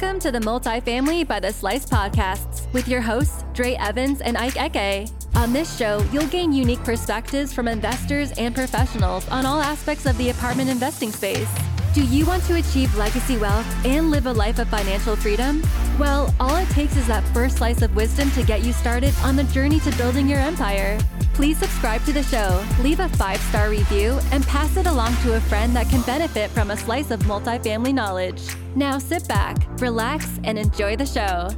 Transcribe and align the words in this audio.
Welcome 0.00 0.20
to 0.20 0.32
the 0.32 0.38
Multifamily 0.38 1.28
by 1.28 1.40
the 1.40 1.52
Slice 1.52 1.84
podcasts 1.84 2.72
with 2.72 2.88
your 2.88 3.02
hosts, 3.02 3.44
Dre 3.52 3.74
Evans 3.74 4.22
and 4.22 4.34
Ike 4.34 4.56
Eke. 4.56 5.10
On 5.34 5.52
this 5.52 5.76
show, 5.76 6.02
you'll 6.10 6.26
gain 6.28 6.54
unique 6.54 6.82
perspectives 6.84 7.52
from 7.52 7.68
investors 7.68 8.32
and 8.38 8.54
professionals 8.54 9.28
on 9.28 9.44
all 9.44 9.60
aspects 9.60 10.06
of 10.06 10.16
the 10.16 10.30
apartment 10.30 10.70
investing 10.70 11.12
space. 11.12 11.54
Do 11.92 12.04
you 12.04 12.24
want 12.24 12.44
to 12.44 12.54
achieve 12.54 12.94
legacy 12.96 13.36
wealth 13.36 13.66
and 13.84 14.12
live 14.12 14.26
a 14.26 14.32
life 14.32 14.60
of 14.60 14.68
financial 14.68 15.16
freedom? 15.16 15.60
Well, 15.98 16.32
all 16.38 16.54
it 16.54 16.68
takes 16.68 16.96
is 16.96 17.04
that 17.08 17.24
first 17.34 17.56
slice 17.56 17.82
of 17.82 17.96
wisdom 17.96 18.30
to 18.32 18.44
get 18.44 18.62
you 18.62 18.72
started 18.72 19.12
on 19.24 19.34
the 19.34 19.42
journey 19.44 19.80
to 19.80 19.90
building 19.96 20.28
your 20.28 20.38
empire. 20.38 21.00
Please 21.34 21.58
subscribe 21.58 22.04
to 22.04 22.12
the 22.12 22.22
show, 22.22 22.64
leave 22.80 23.00
a 23.00 23.08
five 23.08 23.40
star 23.40 23.70
review, 23.70 24.20
and 24.30 24.46
pass 24.46 24.76
it 24.76 24.86
along 24.86 25.16
to 25.22 25.34
a 25.34 25.40
friend 25.40 25.74
that 25.74 25.88
can 25.88 26.02
benefit 26.02 26.48
from 26.50 26.70
a 26.70 26.76
slice 26.76 27.10
of 27.10 27.18
multifamily 27.22 27.92
knowledge. 27.92 28.40
Now 28.76 28.98
sit 28.98 29.26
back, 29.26 29.56
relax, 29.80 30.38
and 30.44 30.60
enjoy 30.60 30.94
the 30.94 31.06
show. 31.06 31.48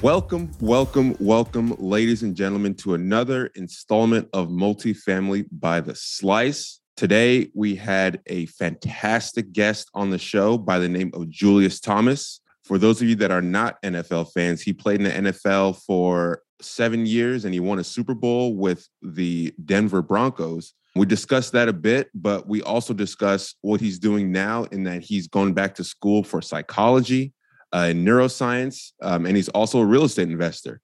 Welcome, 0.00 0.52
welcome, 0.60 1.16
welcome, 1.18 1.74
ladies 1.76 2.22
and 2.22 2.36
gentlemen, 2.36 2.76
to 2.76 2.94
another 2.94 3.46
installment 3.56 4.28
of 4.32 4.46
Multifamily 4.46 5.46
by 5.50 5.80
the 5.80 5.96
Slice. 5.96 6.78
Today, 6.96 7.50
we 7.52 7.74
had 7.74 8.20
a 8.26 8.46
fantastic 8.46 9.52
guest 9.52 9.90
on 9.94 10.10
the 10.10 10.18
show 10.18 10.56
by 10.56 10.78
the 10.78 10.88
name 10.88 11.10
of 11.14 11.28
Julius 11.28 11.80
Thomas. 11.80 12.40
For 12.62 12.78
those 12.78 13.02
of 13.02 13.08
you 13.08 13.16
that 13.16 13.32
are 13.32 13.42
not 13.42 13.82
NFL 13.82 14.32
fans, 14.32 14.62
he 14.62 14.72
played 14.72 15.00
in 15.00 15.22
the 15.24 15.32
NFL 15.32 15.82
for 15.84 16.42
seven 16.60 17.04
years 17.04 17.44
and 17.44 17.52
he 17.52 17.58
won 17.58 17.80
a 17.80 17.84
Super 17.84 18.14
Bowl 18.14 18.54
with 18.54 18.88
the 19.02 19.52
Denver 19.64 20.00
Broncos. 20.00 20.74
We 20.94 21.06
discussed 21.06 21.50
that 21.54 21.68
a 21.68 21.72
bit, 21.72 22.08
but 22.14 22.46
we 22.46 22.62
also 22.62 22.94
discussed 22.94 23.56
what 23.62 23.80
he's 23.80 23.98
doing 23.98 24.30
now 24.30 24.62
in 24.64 24.84
that 24.84 25.02
he's 25.02 25.26
going 25.26 25.54
back 25.54 25.74
to 25.74 25.84
school 25.84 26.22
for 26.22 26.40
psychology 26.40 27.32
uh, 27.74 27.88
in 27.90 28.04
neuroscience, 28.04 28.92
um, 29.02 29.26
and 29.26 29.36
he's 29.36 29.48
also 29.50 29.80
a 29.80 29.86
real 29.86 30.04
estate 30.04 30.30
investor. 30.30 30.80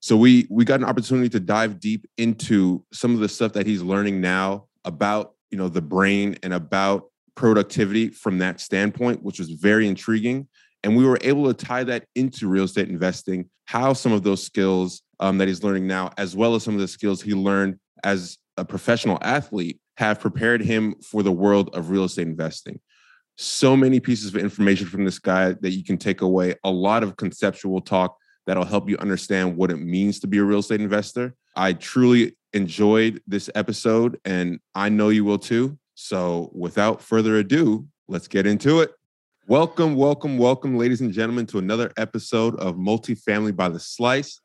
So 0.00 0.16
we 0.16 0.46
we 0.50 0.64
got 0.64 0.80
an 0.80 0.86
opportunity 0.86 1.28
to 1.30 1.40
dive 1.40 1.80
deep 1.80 2.06
into 2.16 2.84
some 2.92 3.14
of 3.14 3.20
the 3.20 3.28
stuff 3.28 3.52
that 3.54 3.66
he's 3.66 3.82
learning 3.82 4.20
now 4.20 4.66
about 4.84 5.34
you 5.50 5.58
know 5.58 5.68
the 5.68 5.82
brain 5.82 6.36
and 6.42 6.54
about 6.54 7.04
productivity 7.34 8.08
from 8.08 8.38
that 8.38 8.60
standpoint, 8.60 9.22
which 9.22 9.38
was 9.38 9.50
very 9.50 9.88
intriguing. 9.88 10.48
And 10.84 10.96
we 10.96 11.04
were 11.04 11.18
able 11.22 11.52
to 11.52 11.54
tie 11.54 11.84
that 11.84 12.04
into 12.14 12.48
real 12.48 12.64
estate 12.64 12.88
investing, 12.88 13.50
how 13.64 13.92
some 13.92 14.12
of 14.12 14.22
those 14.22 14.44
skills 14.44 15.02
um, 15.18 15.38
that 15.38 15.48
he's 15.48 15.64
learning 15.64 15.88
now, 15.88 16.12
as 16.16 16.36
well 16.36 16.54
as 16.54 16.62
some 16.62 16.74
of 16.74 16.80
the 16.80 16.86
skills 16.86 17.20
he 17.20 17.34
learned 17.34 17.78
as 18.04 18.38
a 18.56 18.64
professional 18.64 19.18
athlete, 19.20 19.80
have 19.96 20.20
prepared 20.20 20.60
him 20.60 20.94
for 21.02 21.24
the 21.24 21.32
world 21.32 21.74
of 21.74 21.90
real 21.90 22.04
estate 22.04 22.28
investing 22.28 22.78
so 23.40 23.76
many 23.76 24.00
pieces 24.00 24.34
of 24.34 24.36
information 24.36 24.88
from 24.88 25.04
this 25.04 25.20
guy 25.20 25.52
that 25.52 25.70
you 25.70 25.84
can 25.84 25.96
take 25.96 26.22
away, 26.22 26.56
a 26.64 26.70
lot 26.70 27.04
of 27.04 27.16
conceptual 27.16 27.80
talk 27.80 28.16
that'll 28.46 28.64
help 28.64 28.90
you 28.90 28.98
understand 28.98 29.56
what 29.56 29.70
it 29.70 29.76
means 29.76 30.18
to 30.18 30.26
be 30.26 30.38
a 30.38 30.44
real 30.44 30.58
estate 30.58 30.80
investor. 30.80 31.34
I 31.54 31.74
truly 31.74 32.36
enjoyed 32.52 33.22
this 33.28 33.48
episode 33.54 34.18
and 34.24 34.58
I 34.74 34.88
know 34.88 35.10
you 35.10 35.24
will 35.24 35.38
too. 35.38 35.78
So 35.94 36.50
without 36.52 37.00
further 37.00 37.36
ado, 37.36 37.86
let's 38.08 38.26
get 38.26 38.44
into 38.44 38.80
it. 38.80 38.90
Welcome, 39.46 39.94
welcome, 39.94 40.36
welcome, 40.36 40.76
ladies 40.76 41.00
and 41.00 41.12
gentlemen, 41.12 41.46
to 41.46 41.58
another 41.58 41.92
episode 41.96 42.56
of 42.56 42.74
Multifamily 42.74 43.54
by 43.54 43.68
the 43.68 43.78
Slice. 43.78 44.40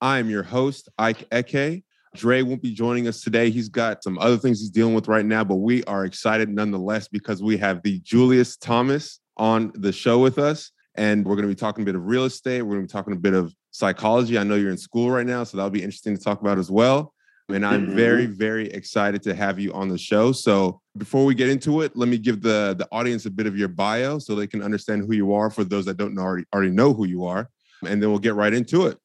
I 0.00 0.18
am 0.18 0.30
your 0.30 0.44
host, 0.44 0.88
Ike 0.98 1.26
Eke. 1.34 1.82
Dre 2.16 2.42
won't 2.42 2.62
be 2.62 2.72
joining 2.72 3.06
us 3.08 3.20
today. 3.20 3.50
He's 3.50 3.68
got 3.68 4.02
some 4.02 4.18
other 4.18 4.36
things 4.36 4.60
he's 4.60 4.70
dealing 4.70 4.94
with 4.94 5.08
right 5.08 5.24
now, 5.24 5.44
but 5.44 5.56
we 5.56 5.84
are 5.84 6.04
excited 6.04 6.48
nonetheless 6.48 7.08
because 7.08 7.42
we 7.42 7.56
have 7.58 7.82
the 7.82 8.00
Julius 8.00 8.56
Thomas 8.56 9.20
on 9.36 9.72
the 9.74 9.92
show 9.92 10.18
with 10.18 10.38
us. 10.38 10.72
And 10.96 11.26
we're 11.26 11.36
going 11.36 11.48
to 11.48 11.54
be 11.54 11.54
talking 11.54 11.82
a 11.82 11.84
bit 11.84 11.94
of 11.94 12.06
real 12.06 12.24
estate. 12.24 12.62
We're 12.62 12.76
going 12.76 12.86
to 12.86 12.92
be 12.92 12.98
talking 12.98 13.12
a 13.12 13.16
bit 13.16 13.34
of 13.34 13.54
psychology. 13.70 14.38
I 14.38 14.44
know 14.44 14.54
you're 14.54 14.70
in 14.70 14.78
school 14.78 15.10
right 15.10 15.26
now, 15.26 15.44
so 15.44 15.56
that'll 15.56 15.70
be 15.70 15.82
interesting 15.82 16.16
to 16.16 16.22
talk 16.22 16.40
about 16.40 16.58
as 16.58 16.70
well. 16.70 17.12
And 17.48 17.64
I'm 17.64 17.86
mm-hmm. 17.86 17.96
very, 17.96 18.26
very 18.26 18.68
excited 18.70 19.22
to 19.24 19.34
have 19.34 19.60
you 19.60 19.72
on 19.72 19.88
the 19.88 19.98
show. 19.98 20.32
So 20.32 20.80
before 20.96 21.24
we 21.24 21.34
get 21.34 21.48
into 21.48 21.82
it, 21.82 21.96
let 21.96 22.08
me 22.08 22.18
give 22.18 22.40
the, 22.42 22.74
the 22.78 22.88
audience 22.90 23.26
a 23.26 23.30
bit 23.30 23.46
of 23.46 23.56
your 23.56 23.68
bio 23.68 24.18
so 24.18 24.34
they 24.34 24.46
can 24.46 24.62
understand 24.62 25.04
who 25.06 25.14
you 25.14 25.32
are 25.34 25.50
for 25.50 25.62
those 25.62 25.84
that 25.84 25.96
don't 25.96 26.14
know, 26.14 26.22
already, 26.22 26.46
already 26.52 26.70
know 26.70 26.92
who 26.92 27.06
you 27.06 27.24
are. 27.24 27.50
And 27.86 28.02
then 28.02 28.10
we'll 28.10 28.18
get 28.18 28.34
right 28.34 28.52
into 28.52 28.86
it. 28.86 28.98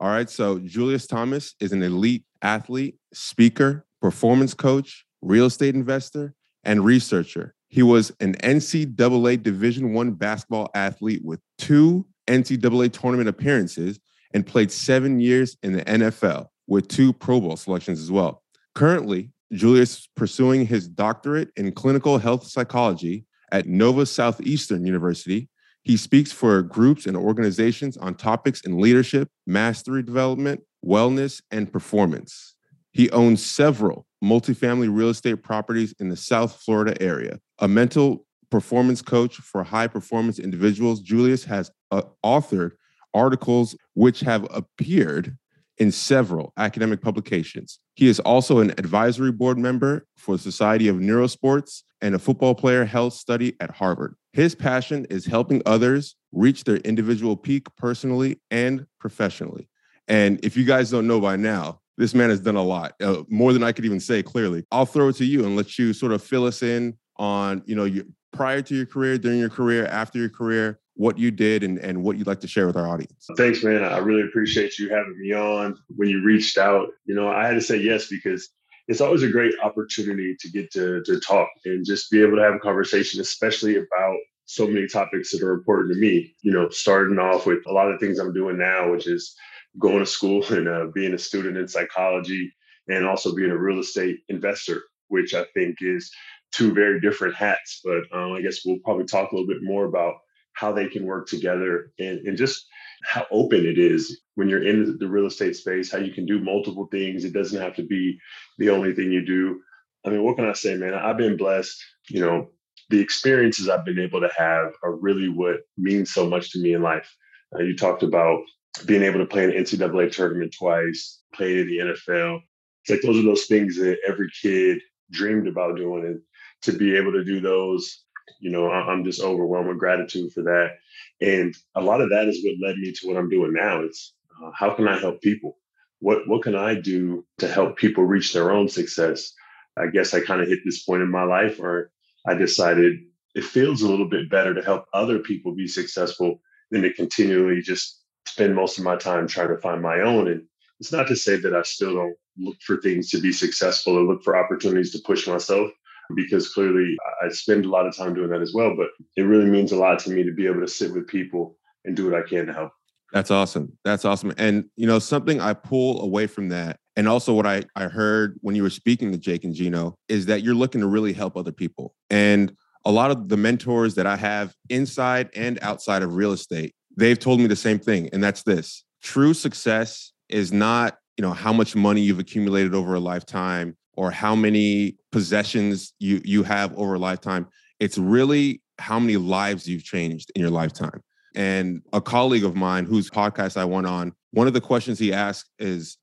All 0.00 0.08
right. 0.08 0.30
So 0.30 0.58
Julius 0.58 1.06
Thomas 1.06 1.54
is 1.60 1.72
an 1.72 1.82
elite 1.82 2.24
athlete, 2.40 2.96
speaker, 3.12 3.84
performance 4.00 4.54
coach, 4.54 5.04
real 5.20 5.46
estate 5.46 5.74
investor, 5.74 6.34
and 6.64 6.84
researcher. 6.84 7.54
He 7.68 7.82
was 7.82 8.10
an 8.18 8.34
NCAA 8.36 9.42
Division 9.42 9.92
One 9.92 10.12
basketball 10.12 10.70
athlete 10.74 11.20
with 11.22 11.40
two 11.58 12.06
NCAA 12.26 12.92
tournament 12.92 13.28
appearances 13.28 14.00
and 14.32 14.46
played 14.46 14.72
seven 14.72 15.20
years 15.20 15.56
in 15.62 15.72
the 15.74 15.84
NFL 15.84 16.46
with 16.66 16.88
two 16.88 17.12
Pro 17.12 17.40
Bowl 17.40 17.56
selections 17.56 18.00
as 18.00 18.10
well. 18.10 18.42
Currently, 18.74 19.30
Julius 19.52 19.98
is 19.98 20.08
pursuing 20.16 20.66
his 20.66 20.88
doctorate 20.88 21.50
in 21.56 21.72
clinical 21.72 22.18
health 22.18 22.46
psychology 22.46 23.26
at 23.52 23.66
Nova 23.66 24.06
Southeastern 24.06 24.86
University 24.86 25.48
he 25.82 25.96
speaks 25.96 26.30
for 26.30 26.62
groups 26.62 27.06
and 27.06 27.16
organizations 27.16 27.96
on 27.96 28.14
topics 28.14 28.60
in 28.62 28.80
leadership, 28.80 29.28
mastery 29.46 30.02
development, 30.02 30.60
wellness, 30.84 31.40
and 31.50 31.72
performance. 31.72 32.54
He 32.92 33.10
owns 33.10 33.44
several 33.44 34.06
multifamily 34.22 34.94
real 34.94 35.08
estate 35.08 35.42
properties 35.42 35.94
in 35.98 36.08
the 36.08 36.16
South 36.16 36.60
Florida 36.60 37.00
area. 37.00 37.38
A 37.60 37.68
mental 37.68 38.26
performance 38.50 39.00
coach 39.00 39.36
for 39.36 39.62
high 39.62 39.86
performance 39.86 40.38
individuals, 40.38 41.00
Julius 41.00 41.44
has 41.44 41.70
uh, 41.90 42.02
authored 42.24 42.72
articles 43.14 43.76
which 43.94 44.20
have 44.20 44.46
appeared 44.50 45.36
in 45.78 45.90
several 45.90 46.52
academic 46.58 47.00
publications. 47.00 47.78
He 48.00 48.08
is 48.08 48.18
also 48.20 48.60
an 48.60 48.70
advisory 48.78 49.30
board 49.30 49.58
member 49.58 50.06
for 50.16 50.34
the 50.34 50.42
Society 50.42 50.88
of 50.88 50.96
Neurosports 50.96 51.82
and 52.00 52.14
a 52.14 52.18
football 52.18 52.54
player 52.54 52.86
health 52.86 53.12
study 53.12 53.56
at 53.60 53.70
Harvard. 53.72 54.16
His 54.32 54.54
passion 54.54 55.04
is 55.10 55.26
helping 55.26 55.60
others 55.66 56.16
reach 56.32 56.64
their 56.64 56.78
individual 56.78 57.36
peak 57.36 57.66
personally 57.76 58.40
and 58.50 58.86
professionally. 58.98 59.68
And 60.08 60.42
if 60.42 60.56
you 60.56 60.64
guys 60.64 60.90
don't 60.90 61.06
know 61.06 61.20
by 61.20 61.36
now, 61.36 61.80
this 61.98 62.14
man 62.14 62.30
has 62.30 62.40
done 62.40 62.56
a 62.56 62.62
lot, 62.62 62.94
uh, 63.02 63.24
more 63.28 63.52
than 63.52 63.62
I 63.62 63.70
could 63.70 63.84
even 63.84 64.00
say 64.00 64.22
clearly. 64.22 64.64
I'll 64.72 64.86
throw 64.86 65.08
it 65.08 65.16
to 65.16 65.26
you 65.26 65.44
and 65.44 65.54
let 65.54 65.78
you 65.78 65.92
sort 65.92 66.12
of 66.12 66.22
fill 66.22 66.46
us 66.46 66.62
in 66.62 66.96
on, 67.18 67.62
you 67.66 67.74
know, 67.76 67.84
your, 67.84 68.04
prior 68.32 68.62
to 68.62 68.74
your 68.74 68.86
career, 68.86 69.18
during 69.18 69.38
your 69.38 69.50
career, 69.50 69.86
after 69.86 70.18
your 70.18 70.28
career, 70.28 70.80
what 70.94 71.18
you 71.18 71.30
did 71.30 71.62
and, 71.62 71.78
and 71.78 72.02
what 72.02 72.18
you'd 72.18 72.26
like 72.26 72.40
to 72.40 72.48
share 72.48 72.66
with 72.66 72.76
our 72.76 72.86
audience. 72.86 73.26
Thanks, 73.36 73.64
man. 73.64 73.82
I 73.82 73.98
really 73.98 74.22
appreciate 74.22 74.78
you 74.78 74.90
having 74.90 75.18
me 75.18 75.32
on. 75.32 75.78
When 75.96 76.08
you 76.08 76.22
reached 76.22 76.58
out, 76.58 76.88
you 77.06 77.14
know, 77.14 77.28
I 77.28 77.46
had 77.46 77.54
to 77.54 77.60
say 77.60 77.76
yes 77.76 78.08
because 78.08 78.48
it's 78.86 79.00
always 79.00 79.22
a 79.22 79.30
great 79.30 79.54
opportunity 79.62 80.36
to 80.38 80.50
get 80.50 80.70
to, 80.72 81.02
to 81.04 81.20
talk 81.20 81.48
and 81.64 81.86
just 81.86 82.10
be 82.10 82.20
able 82.20 82.36
to 82.36 82.42
have 82.42 82.54
a 82.54 82.58
conversation, 82.58 83.20
especially 83.20 83.76
about 83.76 84.16
so 84.44 84.66
many 84.66 84.88
topics 84.88 85.30
that 85.30 85.42
are 85.42 85.54
important 85.54 85.94
to 85.94 86.00
me. 86.00 86.34
You 86.42 86.52
know, 86.52 86.68
starting 86.70 87.18
off 87.18 87.46
with 87.46 87.64
a 87.66 87.72
lot 87.72 87.90
of 87.90 88.00
things 88.00 88.18
I'm 88.18 88.34
doing 88.34 88.58
now, 88.58 88.90
which 88.90 89.06
is 89.06 89.34
going 89.78 90.00
to 90.00 90.06
school 90.06 90.44
and 90.50 90.68
uh, 90.68 90.86
being 90.92 91.14
a 91.14 91.18
student 91.18 91.56
in 91.56 91.68
psychology 91.68 92.52
and 92.88 93.06
also 93.06 93.34
being 93.34 93.52
a 93.52 93.56
real 93.56 93.78
estate 93.78 94.20
investor, 94.28 94.82
which 95.08 95.34
I 95.34 95.44
think 95.54 95.76
is 95.80 96.10
two 96.52 96.72
very 96.72 97.00
different 97.00 97.34
hats. 97.34 97.80
But 97.84 98.02
um, 98.12 98.32
I 98.32 98.42
guess 98.42 98.64
we'll 98.64 98.78
probably 98.84 99.04
talk 99.04 99.30
a 99.30 99.34
little 99.34 99.48
bit 99.48 99.62
more 99.62 99.86
about 99.86 100.14
how 100.52 100.72
they 100.72 100.88
can 100.88 101.06
work 101.06 101.28
together 101.28 101.92
and, 101.98 102.18
and 102.26 102.36
just 102.36 102.66
how 103.04 103.26
open 103.30 103.66
it 103.66 103.78
is 103.78 104.20
when 104.34 104.48
you're 104.48 104.66
in 104.66 104.98
the 104.98 105.08
real 105.08 105.26
estate 105.26 105.56
space, 105.56 105.90
how 105.90 105.98
you 105.98 106.12
can 106.12 106.26
do 106.26 106.42
multiple 106.42 106.88
things. 106.90 107.24
It 107.24 107.32
doesn't 107.32 107.60
have 107.60 107.74
to 107.76 107.82
be 107.82 108.18
the 108.58 108.70
only 108.70 108.94
thing 108.94 109.10
you 109.10 109.24
do. 109.24 109.60
I 110.04 110.10
mean, 110.10 110.22
what 110.22 110.36
can 110.36 110.48
I 110.48 110.52
say, 110.52 110.74
man? 110.76 110.94
I've 110.94 111.16
been 111.16 111.36
blessed. 111.36 111.82
You 112.08 112.20
know, 112.20 112.50
the 112.90 113.00
experiences 113.00 113.68
I've 113.68 113.84
been 113.84 113.98
able 113.98 114.20
to 114.20 114.30
have 114.36 114.72
are 114.82 114.96
really 114.96 115.28
what 115.28 115.60
means 115.78 116.12
so 116.12 116.28
much 116.28 116.52
to 116.52 116.60
me 116.60 116.74
in 116.74 116.82
life. 116.82 117.10
Uh, 117.54 117.62
you 117.62 117.76
talked 117.76 118.02
about 118.02 118.40
being 118.86 119.02
able 119.02 119.18
to 119.18 119.26
play 119.26 119.44
an 119.44 119.52
NCAA 119.52 120.12
tournament 120.12 120.54
twice, 120.58 121.20
playing 121.34 121.60
in 121.60 121.66
the 121.66 121.78
NFL. 121.78 122.40
It's 122.82 122.90
like 122.90 123.02
those 123.02 123.18
are 123.18 123.26
those 123.26 123.46
things 123.46 123.76
that 123.76 123.98
every 124.06 124.28
kid 124.42 124.80
dreamed 125.10 125.48
about 125.48 125.76
doing. 125.76 126.04
And 126.04 126.20
to 126.62 126.72
be 126.72 126.96
able 126.96 127.12
to 127.12 127.24
do 127.24 127.40
those, 127.40 128.04
you 128.40 128.50
know, 128.50 128.70
I'm 128.70 129.04
just 129.04 129.22
overwhelmed 129.22 129.68
with 129.68 129.78
gratitude 129.78 130.32
for 130.32 130.42
that. 130.42 130.78
And 131.20 131.54
a 131.74 131.80
lot 131.80 132.00
of 132.00 132.10
that 132.10 132.28
is 132.28 132.44
what 132.44 132.68
led 132.68 132.76
me 132.76 132.92
to 132.92 133.06
what 133.06 133.16
I'm 133.16 133.28
doing 133.28 133.52
now. 133.52 133.80
It's 133.80 134.14
uh, 134.42 134.50
how 134.54 134.74
can 134.74 134.88
I 134.88 134.98
help 134.98 135.20
people? 135.20 135.56
What 135.98 136.26
what 136.26 136.42
can 136.42 136.54
I 136.54 136.74
do 136.74 137.26
to 137.38 137.48
help 137.48 137.76
people 137.76 138.04
reach 138.04 138.32
their 138.32 138.50
own 138.50 138.68
success? 138.68 139.32
I 139.76 139.86
guess 139.86 140.14
I 140.14 140.20
kind 140.20 140.40
of 140.40 140.48
hit 140.48 140.60
this 140.64 140.82
point 140.82 141.02
in 141.02 141.10
my 141.10 141.24
life 141.24 141.58
where 141.58 141.90
I 142.26 142.34
decided 142.34 143.00
it 143.34 143.44
feels 143.44 143.82
a 143.82 143.88
little 143.88 144.08
bit 144.08 144.30
better 144.30 144.54
to 144.54 144.62
help 144.62 144.86
other 144.92 145.18
people 145.18 145.54
be 145.54 145.68
successful 145.68 146.40
than 146.70 146.82
to 146.82 146.92
continually 146.92 147.62
just 147.62 148.02
spend 148.26 148.54
most 148.54 148.78
of 148.78 148.84
my 148.84 148.96
time 148.96 149.26
trying 149.26 149.48
to 149.48 149.58
find 149.58 149.82
my 149.82 150.00
own. 150.00 150.28
And 150.28 150.42
it's 150.78 150.92
not 150.92 151.08
to 151.08 151.16
say 151.16 151.36
that 151.36 151.54
I 151.54 151.62
still 151.62 151.94
don't 151.94 152.16
look 152.38 152.56
for 152.62 152.78
things 152.78 153.10
to 153.10 153.20
be 153.20 153.32
successful 153.32 153.96
or 153.96 154.02
look 154.02 154.22
for 154.24 154.36
opportunities 154.36 154.92
to 154.92 155.02
push 155.04 155.26
myself 155.28 155.70
because 156.14 156.52
clearly 156.52 156.96
I 157.22 157.28
spend 157.28 157.64
a 157.64 157.68
lot 157.68 157.86
of 157.86 157.96
time 157.96 158.14
doing 158.14 158.30
that 158.30 158.42
as 158.42 158.52
well. 158.54 158.74
But 158.76 158.88
it 159.16 159.22
really 159.22 159.46
means 159.46 159.72
a 159.72 159.76
lot 159.76 159.98
to 160.00 160.10
me 160.10 160.22
to 160.24 160.32
be 160.32 160.46
able 160.46 160.60
to 160.60 160.68
sit 160.68 160.92
with 160.92 161.06
people 161.06 161.56
and 161.84 161.96
do 161.96 162.10
what 162.10 162.14
I 162.14 162.26
can 162.26 162.46
to 162.46 162.52
help. 162.52 162.72
That's 163.12 163.30
awesome. 163.30 163.76
That's 163.84 164.04
awesome. 164.04 164.32
And 164.38 164.66
you 164.76 164.86
know, 164.86 164.98
something 164.98 165.40
I 165.40 165.54
pull 165.54 166.02
away 166.02 166.26
from 166.26 166.48
that, 166.50 166.78
and 166.96 167.08
also 167.08 167.34
what 167.34 167.46
I, 167.46 167.64
I 167.74 167.84
heard 167.84 168.38
when 168.40 168.54
you 168.54 168.62
were 168.62 168.70
speaking 168.70 169.10
to 169.12 169.18
Jake 169.18 169.44
and 169.44 169.54
Gino, 169.54 169.96
is 170.08 170.26
that 170.26 170.42
you're 170.42 170.54
looking 170.54 170.80
to 170.80 170.86
really 170.86 171.12
help 171.12 171.36
other 171.36 171.52
people. 171.52 171.94
And 172.08 172.54
a 172.84 172.92
lot 172.92 173.10
of 173.10 173.28
the 173.28 173.36
mentors 173.36 173.94
that 173.96 174.06
I 174.06 174.16
have 174.16 174.54
inside 174.68 175.30
and 175.34 175.58
outside 175.62 176.02
of 176.02 176.14
real 176.14 176.32
estate, 176.32 176.74
they've 176.96 177.18
told 177.18 177.40
me 177.40 177.46
the 177.46 177.56
same 177.56 177.78
thing. 177.78 178.08
And 178.12 178.22
that's 178.22 178.42
this 178.42 178.84
true 179.02 179.34
success 179.34 180.12
is 180.28 180.52
not, 180.52 180.98
you 181.16 181.22
know, 181.22 181.32
how 181.32 181.52
much 181.52 181.74
money 181.74 182.00
you've 182.00 182.18
accumulated 182.18 182.74
over 182.74 182.94
a 182.94 183.00
lifetime 183.00 183.76
or 184.00 184.10
how 184.10 184.34
many 184.34 184.96
possessions 185.12 185.92
you 185.98 186.22
you 186.24 186.42
have 186.42 186.74
over 186.78 186.94
a 186.94 186.98
lifetime. 186.98 187.46
It's 187.80 187.98
really 187.98 188.62
how 188.78 188.98
many 188.98 189.18
lives 189.18 189.68
you've 189.68 189.84
changed 189.84 190.32
in 190.34 190.40
your 190.40 190.50
lifetime. 190.50 191.02
And 191.34 191.82
a 191.92 192.00
colleague 192.00 192.44
of 192.44 192.56
mine 192.56 192.86
whose 192.86 193.10
podcast 193.10 193.58
I 193.58 193.66
went 193.66 193.86
on, 193.86 194.14
one 194.30 194.46
of 194.46 194.54
the 194.54 194.60
questions 194.60 194.98
he 194.98 195.12
asked 195.12 195.50
is, 195.58 195.98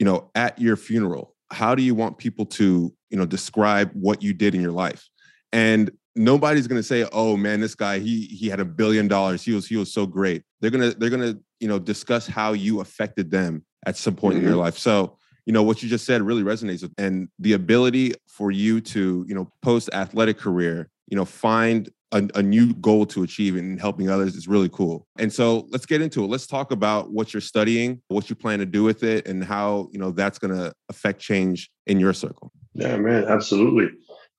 you 0.00 0.04
know, 0.04 0.32
at 0.34 0.58
your 0.58 0.74
funeral, 0.74 1.36
how 1.52 1.76
do 1.76 1.82
you 1.82 1.94
want 1.94 2.18
people 2.18 2.44
to, 2.44 2.92
you 3.08 3.16
know, 3.16 3.24
describe 3.24 3.92
what 3.92 4.20
you 4.20 4.34
did 4.34 4.56
in 4.56 4.60
your 4.60 4.72
life? 4.72 5.08
And 5.52 5.92
nobody's 6.16 6.66
going 6.66 6.80
to 6.80 6.88
say, 6.88 7.06
"Oh 7.12 7.36
man, 7.36 7.60
this 7.60 7.76
guy 7.76 8.00
he 8.00 8.22
he 8.24 8.48
had 8.48 8.58
a 8.58 8.64
billion 8.64 9.06
dollars. 9.06 9.44
He 9.44 9.52
was 9.52 9.68
he 9.68 9.76
was 9.76 9.92
so 9.92 10.06
great." 10.06 10.42
They're 10.60 10.72
gonna 10.72 10.90
they're 10.90 11.08
gonna 11.08 11.36
you 11.60 11.68
know 11.68 11.78
discuss 11.78 12.26
how 12.26 12.52
you 12.54 12.80
affected 12.80 13.30
them 13.30 13.64
at 13.86 13.96
some 13.96 14.16
point 14.16 14.34
mm-hmm. 14.34 14.38
in 14.38 14.44
your 14.44 14.54
mm-hmm. 14.54 14.64
life. 14.64 14.78
So 14.78 15.17
you 15.48 15.54
know 15.54 15.62
what 15.62 15.82
you 15.82 15.88
just 15.88 16.04
said 16.04 16.20
really 16.20 16.42
resonates 16.42 16.82
with, 16.82 16.92
and 16.98 17.26
the 17.38 17.54
ability 17.54 18.12
for 18.26 18.50
you 18.50 18.82
to 18.82 19.24
you 19.26 19.34
know 19.34 19.50
post 19.62 19.88
athletic 19.94 20.36
career, 20.36 20.90
you 21.08 21.16
know, 21.16 21.24
find 21.24 21.88
a, 22.12 22.28
a, 22.34 22.42
new 22.42 22.74
goal 22.74 23.06
to 23.06 23.22
achieve 23.22 23.56
and 23.56 23.80
helping 23.80 24.10
others 24.10 24.34
is 24.34 24.46
really 24.46 24.68
cool. 24.68 25.06
And 25.18 25.32
so 25.32 25.66
let's 25.70 25.86
get 25.86 26.02
into 26.02 26.22
it. 26.22 26.26
Let's 26.26 26.46
talk 26.46 26.70
about 26.70 27.12
what 27.12 27.32
you're 27.32 27.40
studying, 27.40 28.02
what 28.08 28.28
you 28.28 28.36
plan 28.36 28.58
to 28.58 28.66
do 28.66 28.82
with 28.82 29.02
it, 29.02 29.26
and 29.26 29.42
how 29.42 29.88
you 29.90 29.98
know 29.98 30.10
that's 30.10 30.38
going 30.38 30.54
to 30.54 30.70
affect 30.90 31.18
change 31.18 31.70
in 31.86 31.98
your 31.98 32.12
circle. 32.12 32.52
Yeah, 32.74 32.98
man, 32.98 33.24
absolutely. 33.24 33.88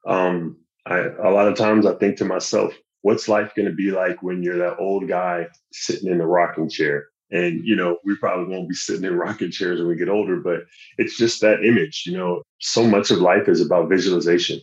Um, 0.05 0.57
I, 0.85 0.99
a 0.99 1.31
lot 1.31 1.47
of 1.47 1.57
times 1.57 1.87
I 1.87 1.95
think 1.95 2.17
to 2.17 2.25
myself, 2.25 2.71
what's 3.01 3.27
life 3.27 3.55
going 3.55 3.67
to 3.67 3.73
be 3.73 3.89
like 3.89 4.21
when 4.21 4.43
you're 4.43 4.59
that 4.59 4.77
old 4.77 5.07
guy 5.07 5.47
sitting 5.73 6.11
in 6.11 6.19
the 6.19 6.27
rocking 6.27 6.69
chair? 6.69 7.07
And, 7.31 7.63
you 7.63 7.75
know, 7.75 7.97
we 8.03 8.15
probably 8.17 8.53
won't 8.53 8.69
be 8.69 8.75
sitting 8.75 9.05
in 9.05 9.15
rocking 9.15 9.51
chairs 9.51 9.79
when 9.79 9.87
we 9.87 9.95
get 9.95 10.09
older, 10.09 10.37
but 10.37 10.61
it's 10.97 11.17
just 11.17 11.41
that 11.41 11.63
image, 11.63 12.03
you 12.05 12.17
know, 12.17 12.41
so 12.59 12.83
much 12.83 13.11
of 13.11 13.19
life 13.19 13.47
is 13.47 13.61
about 13.61 13.89
visualization 13.89 14.59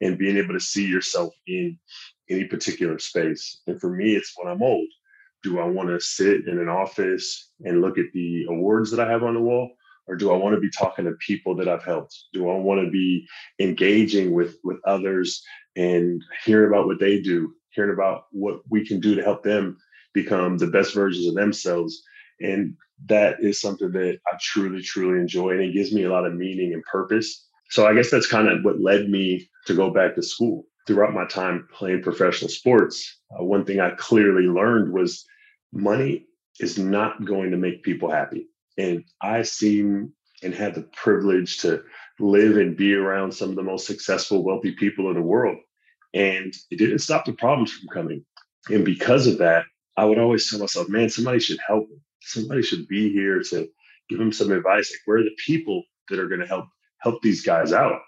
and 0.00 0.18
being 0.18 0.36
able 0.36 0.54
to 0.54 0.60
see 0.60 0.86
yourself 0.86 1.32
in 1.46 1.78
any 2.30 2.44
particular 2.44 2.98
space. 2.98 3.60
And 3.66 3.80
for 3.80 3.90
me, 3.90 4.14
it's 4.14 4.32
when 4.36 4.50
I'm 4.50 4.62
old. 4.62 4.88
Do 5.42 5.60
I 5.60 5.64
want 5.64 5.88
to 5.90 6.00
sit 6.00 6.48
in 6.48 6.58
an 6.58 6.68
office 6.68 7.52
and 7.64 7.80
look 7.80 7.98
at 7.98 8.06
the 8.12 8.46
awards 8.48 8.90
that 8.90 9.00
I 9.00 9.10
have 9.10 9.22
on 9.22 9.34
the 9.34 9.40
wall? 9.40 9.70
Or 10.08 10.16
do 10.16 10.32
I 10.32 10.36
want 10.36 10.54
to 10.54 10.60
be 10.60 10.70
talking 10.70 11.04
to 11.04 11.12
people 11.24 11.54
that 11.56 11.68
I've 11.68 11.84
helped? 11.84 12.16
Do 12.32 12.48
I 12.48 12.54
want 12.54 12.84
to 12.84 12.90
be 12.90 13.26
engaging 13.58 14.32
with 14.32 14.56
with 14.62 14.78
others 14.84 15.42
and 15.74 16.22
hearing 16.44 16.68
about 16.68 16.86
what 16.86 17.00
they 17.00 17.20
do, 17.20 17.54
hearing 17.70 17.92
about 17.92 18.24
what 18.30 18.60
we 18.70 18.86
can 18.86 19.00
do 19.00 19.14
to 19.14 19.22
help 19.22 19.42
them 19.42 19.76
become 20.16 20.58
the 20.58 20.66
best 20.66 20.94
versions 20.94 21.28
of 21.28 21.34
themselves? 21.34 22.02
And 22.40 22.74
that 23.06 23.36
is 23.40 23.60
something 23.60 23.92
that 23.92 24.18
I 24.26 24.36
truly, 24.40 24.82
truly 24.82 25.20
enjoy. 25.20 25.50
And 25.50 25.60
it 25.60 25.72
gives 25.72 25.92
me 25.92 26.04
a 26.04 26.10
lot 26.10 26.26
of 26.26 26.34
meaning 26.34 26.72
and 26.74 26.82
purpose. 26.82 27.46
So 27.70 27.86
I 27.86 27.94
guess 27.94 28.10
that's 28.10 28.26
kind 28.26 28.48
of 28.48 28.64
what 28.64 28.80
led 28.80 29.08
me 29.08 29.48
to 29.66 29.74
go 29.74 29.90
back 29.90 30.16
to 30.16 30.22
school 30.22 30.66
throughout 30.86 31.14
my 31.14 31.26
time 31.26 31.68
playing 31.72 32.02
professional 32.02 32.48
sports, 32.48 33.18
uh, 33.38 33.44
one 33.44 33.64
thing 33.64 33.80
I 33.80 33.90
clearly 33.90 34.44
learned 34.46 34.92
was 34.92 35.24
money 35.72 36.26
is 36.60 36.78
not 36.78 37.24
going 37.24 37.50
to 37.50 37.56
make 37.56 37.82
people 37.82 38.10
happy. 38.10 38.46
And 38.78 39.04
I 39.20 39.42
seem 39.42 40.12
and 40.42 40.54
had 40.54 40.74
the 40.74 40.82
privilege 40.82 41.58
to 41.58 41.82
live 42.20 42.56
and 42.56 42.76
be 42.76 42.94
around 42.94 43.32
some 43.32 43.50
of 43.50 43.56
the 43.56 43.62
most 43.62 43.86
successful, 43.86 44.44
wealthy 44.44 44.72
people 44.72 45.08
in 45.08 45.14
the 45.14 45.22
world. 45.22 45.56
And 46.14 46.54
it 46.70 46.76
didn't 46.76 47.00
stop 47.00 47.24
the 47.24 47.32
problems 47.32 47.72
from 47.72 47.88
coming. 47.88 48.24
And 48.68 48.84
because 48.84 49.26
of 49.26 49.38
that, 49.38 49.64
I 49.96 50.04
would 50.04 50.18
always 50.18 50.48
tell 50.48 50.60
myself, 50.60 50.88
man, 50.88 51.08
somebody 51.08 51.40
should 51.40 51.58
help 51.66 51.88
me. 51.88 51.96
Somebody 52.20 52.62
should 52.62 52.86
be 52.88 53.12
here 53.12 53.42
to 53.50 53.68
give 54.08 54.18
them 54.18 54.32
some 54.32 54.52
advice. 54.52 54.90
Like, 54.90 55.00
where 55.06 55.18
are 55.18 55.24
the 55.24 55.36
people 55.44 55.84
that 56.10 56.18
are 56.18 56.28
going 56.28 56.40
to 56.40 56.46
help 56.46 56.66
help 56.98 57.22
these 57.22 57.44
guys 57.44 57.72
out? 57.72 58.00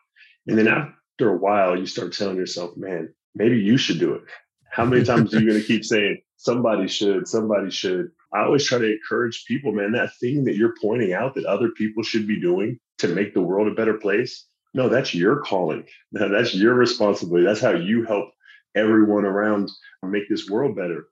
And 0.46 0.58
then 0.58 0.69
after 0.69 1.31
a 1.31 1.37
while, 1.37 1.79
you 1.79 1.87
start 1.87 2.12
telling 2.12 2.37
yourself, 2.37 2.76
man, 2.76 3.12
maybe 3.35 3.58
you 3.58 3.76
should 3.76 3.99
do 3.99 4.14
it. 4.14 4.23
How 4.70 4.85
many 4.85 5.05
times 5.05 5.35
are 5.35 5.40
you 5.40 5.49
going 5.49 5.61
to 5.61 5.67
keep 5.67 5.85
saying, 5.85 6.20
somebody 6.37 6.88
should, 6.88 7.26
somebody 7.26 7.70
should? 7.70 8.11
I 8.32 8.43
always 8.43 8.67
try 8.67 8.79
to 8.79 8.93
encourage 8.93 9.44
people, 9.46 9.73
man, 9.73 9.93
that 9.93 10.11
thing 10.20 10.44
that 10.44 10.56
you're 10.56 10.75
pointing 10.81 11.14
out 11.14 11.34
that 11.34 11.46
other 11.46 11.70
people 11.70 12.02
should 12.02 12.26
be 12.26 12.41
doing 12.41 12.79
to 12.99 13.08
make 13.08 13.32
the 13.32 13.43
world 13.43 13.69
a 13.69 13.75
better 13.75 13.94
place. 13.94 14.46
No, 14.75 14.88
that's 14.88 15.14
your 15.14 15.41
calling. 15.41 15.84
That's 16.12 16.55
your 16.55 16.75
responsibility. 16.75 17.46
That's 17.46 17.61
how 17.61 17.73
you 17.73 18.05
help 18.05 18.31
everyone 18.75 19.25
around 19.25 19.70
make 20.02 20.29
this 20.29 20.49
world 20.49 20.76
better. 20.76 21.08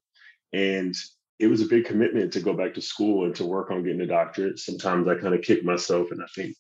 And 0.53 0.95
it 1.39 1.49
was 1.49 1.61
a 1.61 1.67
big 1.67 1.85
commitment 1.85 2.33
to 2.33 2.41
go 2.41 2.55
back 2.55 2.75
to 2.75 2.81
school 2.81 3.27
and 3.27 3.35
to 3.37 3.45
work 3.45 3.71
on 3.71 3.85
getting 3.85 4.01
a 4.01 4.07
doctorate. 4.07 4.59
Sometimes 4.59 5.07
I 5.07 5.17
kind 5.17 5.35
of 5.35 5.43
kick 5.43 5.65
myself 5.65 6.11
and 6.11 6.23
I 6.23 6.27
think, 6.35 6.57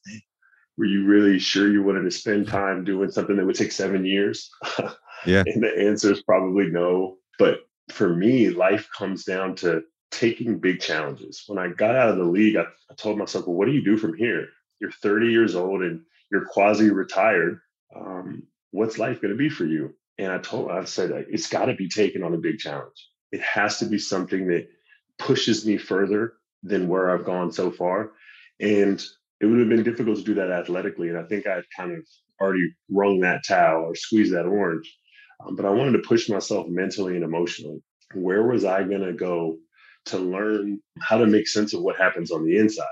were 0.76 0.84
you 0.84 1.06
really 1.06 1.38
sure 1.38 1.70
you 1.70 1.82
wanted 1.82 2.02
to 2.02 2.10
spend 2.10 2.48
time 2.48 2.84
doing 2.84 3.10
something 3.10 3.36
that 3.36 3.46
would 3.46 3.56
take 3.56 3.72
seven 3.72 4.04
years? 4.04 4.50
Yeah. 5.24 5.42
and 5.46 5.62
the 5.62 5.76
answer 5.76 6.12
is 6.12 6.22
probably 6.22 6.66
no. 6.66 7.16
But 7.38 7.60
for 7.90 8.14
me, 8.14 8.50
life 8.50 8.88
comes 8.96 9.24
down 9.24 9.54
to 9.56 9.82
taking 10.10 10.58
big 10.58 10.80
challenges. 10.80 11.42
When 11.46 11.58
I 11.58 11.68
got 11.68 11.96
out 11.96 12.10
of 12.10 12.18
the 12.18 12.24
league, 12.24 12.56
I, 12.56 12.64
I 12.90 12.94
told 12.96 13.18
myself, 13.18 13.46
well, 13.46 13.56
what 13.56 13.66
do 13.66 13.72
you 13.72 13.84
do 13.84 13.96
from 13.96 14.16
here? 14.16 14.46
You're 14.80 14.92
30 14.92 15.28
years 15.28 15.56
old 15.56 15.82
and 15.82 16.02
you're 16.30 16.46
quasi 16.46 16.90
retired. 16.90 17.60
Um, 17.94 18.44
what's 18.70 18.98
life 18.98 19.20
going 19.20 19.32
to 19.32 19.38
be 19.38 19.48
for 19.48 19.64
you? 19.64 19.94
And 20.18 20.32
I 20.32 20.38
told, 20.38 20.70
I 20.70 20.84
said, 20.84 21.10
it's 21.30 21.48
got 21.48 21.66
to 21.66 21.74
be 21.74 21.88
taken 21.88 22.22
on 22.22 22.34
a 22.34 22.38
big 22.38 22.58
challenge. 22.58 23.08
It 23.32 23.40
has 23.40 23.78
to 23.78 23.86
be 23.86 23.98
something 23.98 24.48
that 24.48 24.68
pushes 25.18 25.66
me 25.66 25.76
further 25.76 26.34
than 26.62 26.88
where 26.88 27.10
I've 27.10 27.24
gone 27.24 27.52
so 27.52 27.70
far. 27.70 28.12
And 28.60 29.02
it 29.40 29.46
would 29.46 29.58
have 29.58 29.68
been 29.68 29.82
difficult 29.82 30.18
to 30.18 30.24
do 30.24 30.34
that 30.34 30.50
athletically. 30.50 31.08
And 31.08 31.18
I 31.18 31.24
think 31.24 31.46
I 31.46 31.62
kind 31.76 31.92
of 31.92 32.06
already 32.40 32.72
wrung 32.90 33.20
that 33.20 33.44
towel 33.46 33.84
or 33.84 33.94
squeezed 33.94 34.34
that 34.34 34.46
orange. 34.46 34.92
Um, 35.44 35.56
but 35.56 35.66
I 35.66 35.70
wanted 35.70 35.92
to 35.92 36.08
push 36.08 36.28
myself 36.28 36.66
mentally 36.68 37.14
and 37.14 37.24
emotionally. 37.24 37.82
Where 38.14 38.46
was 38.46 38.64
I 38.64 38.84
going 38.84 39.02
to 39.02 39.12
go 39.12 39.58
to 40.06 40.18
learn 40.18 40.80
how 41.00 41.18
to 41.18 41.26
make 41.26 41.48
sense 41.48 41.74
of 41.74 41.82
what 41.82 41.96
happens 41.96 42.30
on 42.30 42.44
the 42.44 42.56
inside? 42.56 42.86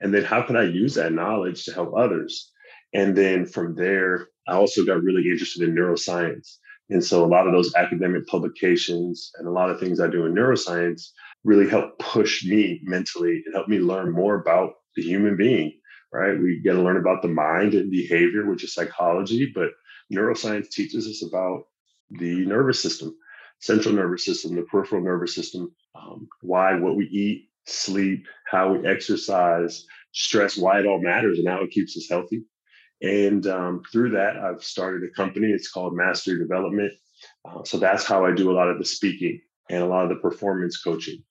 And 0.00 0.14
then 0.14 0.24
how 0.24 0.42
can 0.42 0.56
I 0.56 0.64
use 0.64 0.94
that 0.94 1.12
knowledge 1.12 1.64
to 1.64 1.74
help 1.74 1.94
others? 1.96 2.52
And 2.94 3.16
then 3.16 3.46
from 3.46 3.74
there, 3.74 4.28
I 4.46 4.54
also 4.54 4.84
got 4.84 5.02
really 5.02 5.28
interested 5.28 5.62
in 5.62 5.74
neuroscience. 5.74 6.58
And 6.90 7.04
so 7.04 7.24
a 7.24 7.26
lot 7.26 7.46
of 7.46 7.52
those 7.52 7.74
academic 7.74 8.26
publications 8.26 9.30
and 9.38 9.46
a 9.46 9.50
lot 9.50 9.70
of 9.70 9.78
things 9.78 10.00
I 10.00 10.08
do 10.08 10.24
in 10.24 10.34
neuroscience 10.34 11.08
really 11.44 11.68
help 11.68 11.98
push 11.98 12.44
me 12.44 12.80
mentally 12.82 13.42
and 13.44 13.54
help 13.54 13.68
me 13.68 13.78
learn 13.78 14.12
more 14.12 14.36
about 14.36 14.72
the 14.96 15.02
human 15.02 15.36
being 15.36 15.72
right? 16.12 16.38
We 16.38 16.60
get 16.62 16.72
to 16.72 16.82
learn 16.82 16.96
about 16.96 17.22
the 17.22 17.28
mind 17.28 17.74
and 17.74 17.90
behavior, 17.90 18.48
which 18.48 18.64
is 18.64 18.74
psychology, 18.74 19.50
but 19.54 19.70
neuroscience 20.12 20.70
teaches 20.70 21.06
us 21.06 21.22
about 21.26 21.64
the 22.10 22.46
nervous 22.46 22.82
system, 22.82 23.14
central 23.60 23.94
nervous 23.94 24.24
system, 24.24 24.56
the 24.56 24.62
peripheral 24.62 25.02
nervous 25.02 25.34
system, 25.34 25.74
um, 25.94 26.28
why 26.40 26.74
what 26.78 26.96
we 26.96 27.04
eat, 27.06 27.48
sleep, 27.66 28.26
how 28.50 28.72
we 28.72 28.86
exercise, 28.86 29.84
stress, 30.12 30.56
why 30.56 30.80
it 30.80 30.86
all 30.86 31.02
matters, 31.02 31.38
and 31.38 31.48
how 31.48 31.62
it 31.62 31.70
keeps 31.70 31.96
us 31.96 32.08
healthy. 32.08 32.44
And 33.02 33.46
um, 33.46 33.82
through 33.92 34.10
that, 34.10 34.36
I've 34.36 34.62
started 34.62 35.08
a 35.08 35.14
company. 35.14 35.48
It's 35.48 35.70
called 35.70 35.94
Mastery 35.94 36.38
Development. 36.38 36.92
Uh, 37.44 37.62
so 37.64 37.78
that's 37.78 38.04
how 38.04 38.24
I 38.24 38.32
do 38.32 38.50
a 38.50 38.54
lot 38.54 38.68
of 38.68 38.78
the 38.78 38.84
speaking 38.84 39.40
and 39.70 39.82
a 39.82 39.86
lot 39.86 40.04
of 40.04 40.08
the 40.08 40.16
performance 40.16 40.80
coaching 40.82 41.22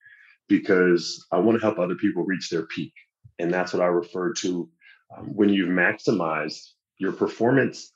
because 0.47 1.25
I 1.31 1.39
want 1.39 1.59
to 1.59 1.65
help 1.65 1.79
other 1.79 1.95
people 1.95 2.23
reach 2.23 2.49
their 2.49 2.65
peak. 2.67 2.93
And 3.39 3.53
that's 3.53 3.73
what 3.73 3.81
I 3.81 3.87
refer 3.87 4.33
to 4.33 4.69
um, 5.15 5.35
when 5.35 5.49
you've 5.49 5.69
maximized 5.69 6.71
your 6.97 7.11
performance 7.11 7.91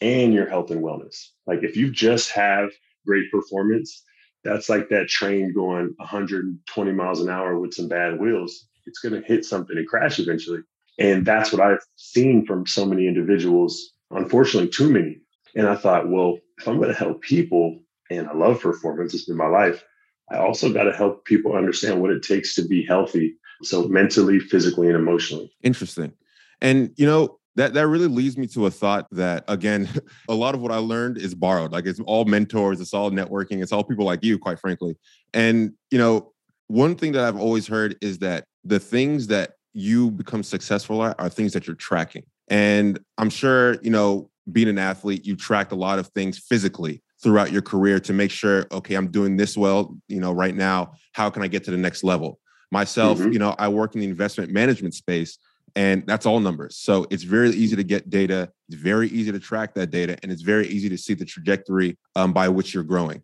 and 0.00 0.34
your 0.34 0.48
health 0.48 0.70
and 0.70 0.82
wellness. 0.82 1.28
Like 1.46 1.62
if 1.62 1.76
you 1.76 1.90
just 1.90 2.30
have 2.32 2.70
great 3.06 3.30
performance, 3.30 4.02
that's 4.42 4.68
like 4.68 4.88
that 4.90 5.08
train 5.08 5.52
going 5.54 5.94
120 5.96 6.92
miles 6.92 7.20
an 7.20 7.30
hour 7.30 7.58
with 7.58 7.74
some 7.74 7.88
bad 7.88 8.20
wheels. 8.20 8.66
It's 8.86 8.98
going 8.98 9.14
to 9.20 9.26
hit 9.26 9.44
something 9.44 9.76
and 9.76 9.88
crash 9.88 10.18
eventually. 10.18 10.60
And 10.98 11.26
that's 11.26 11.52
what 11.52 11.60
I've 11.60 11.84
seen 11.96 12.46
from 12.46 12.66
so 12.66 12.84
many 12.84 13.06
individuals, 13.08 13.92
unfortunately, 14.10 14.70
too 14.70 14.90
many. 14.90 15.20
And 15.56 15.66
I 15.68 15.76
thought, 15.76 16.08
well, 16.08 16.38
if 16.58 16.68
I'm 16.68 16.76
going 16.76 16.88
to 16.88 16.94
help 16.94 17.22
people 17.22 17.80
and 18.10 18.28
I 18.28 18.34
love 18.34 18.60
performance, 18.60 19.14
it's 19.14 19.24
been 19.24 19.36
my 19.36 19.48
life, 19.48 19.84
I 20.30 20.38
also 20.38 20.72
got 20.72 20.84
to 20.84 20.92
help 20.92 21.24
people 21.24 21.54
understand 21.54 22.00
what 22.00 22.10
it 22.10 22.22
takes 22.22 22.54
to 22.54 22.66
be 22.66 22.84
healthy 22.84 23.36
So 23.62 23.86
mentally, 23.88 24.40
physically, 24.40 24.88
and 24.88 24.96
emotionally. 24.96 25.52
Interesting. 25.62 26.12
And 26.60 26.90
you 26.96 27.06
know, 27.06 27.38
that 27.56 27.74
that 27.74 27.86
really 27.86 28.08
leads 28.08 28.36
me 28.36 28.46
to 28.48 28.66
a 28.66 28.70
thought 28.70 29.06
that 29.12 29.44
again, 29.48 29.88
a 30.28 30.34
lot 30.34 30.54
of 30.54 30.60
what 30.60 30.72
I 30.72 30.78
learned 30.78 31.18
is 31.18 31.34
borrowed. 31.34 31.72
Like 31.72 31.86
it's 31.86 32.00
all 32.00 32.24
mentors, 32.24 32.80
it's 32.80 32.94
all 32.94 33.10
networking, 33.10 33.62
it's 33.62 33.72
all 33.72 33.84
people 33.84 34.04
like 34.04 34.24
you, 34.24 34.38
quite 34.38 34.58
frankly. 34.58 34.96
And 35.32 35.72
you 35.90 35.98
know, 35.98 36.32
one 36.66 36.96
thing 36.96 37.12
that 37.12 37.24
I've 37.24 37.38
always 37.38 37.66
heard 37.66 37.96
is 38.00 38.18
that 38.18 38.46
the 38.64 38.80
things 38.80 39.28
that 39.28 39.52
you 39.74 40.10
become 40.10 40.42
successful 40.42 41.04
at 41.04 41.18
are 41.20 41.28
things 41.28 41.52
that 41.52 41.66
you're 41.66 41.76
tracking. 41.76 42.22
And 42.48 42.98
I'm 43.18 43.30
sure, 43.30 43.80
you 43.82 43.90
know, 43.90 44.30
being 44.50 44.68
an 44.68 44.78
athlete, 44.78 45.26
you 45.26 45.36
tracked 45.36 45.72
a 45.72 45.76
lot 45.76 45.98
of 45.98 46.08
things 46.08 46.38
physically 46.38 47.02
throughout 47.22 47.52
your 47.52 47.62
career 47.62 47.98
to 48.00 48.12
make 48.12 48.30
sure, 48.30 48.66
okay, 48.70 48.94
I'm 48.94 49.10
doing 49.10 49.36
this 49.36 49.56
well, 49.56 49.96
you 50.08 50.20
know, 50.20 50.32
right 50.32 50.54
now. 50.54 50.92
How 51.12 51.30
can 51.30 51.42
I 51.42 51.48
get 51.48 51.64
to 51.64 51.70
the 51.70 51.76
next 51.76 52.04
level? 52.04 52.38
Myself, 52.70 53.18
mm-hmm. 53.18 53.32
you 53.32 53.38
know, 53.38 53.54
I 53.58 53.68
work 53.68 53.94
in 53.94 54.00
the 54.00 54.08
investment 54.08 54.52
management 54.52 54.94
space 54.94 55.38
and 55.76 56.06
that's 56.06 56.26
all 56.26 56.40
numbers. 56.40 56.76
So 56.76 57.06
it's 57.10 57.24
very 57.24 57.50
easy 57.50 57.76
to 57.76 57.82
get 57.82 58.10
data. 58.10 58.50
It's 58.68 58.80
very 58.80 59.08
easy 59.08 59.32
to 59.32 59.40
track 59.40 59.74
that 59.74 59.90
data, 59.90 60.16
and 60.22 60.30
it's 60.30 60.42
very 60.42 60.66
easy 60.68 60.88
to 60.88 60.96
see 60.96 61.14
the 61.14 61.24
trajectory 61.24 61.98
um, 62.14 62.32
by 62.32 62.48
which 62.48 62.74
you're 62.74 62.84
growing. 62.84 63.22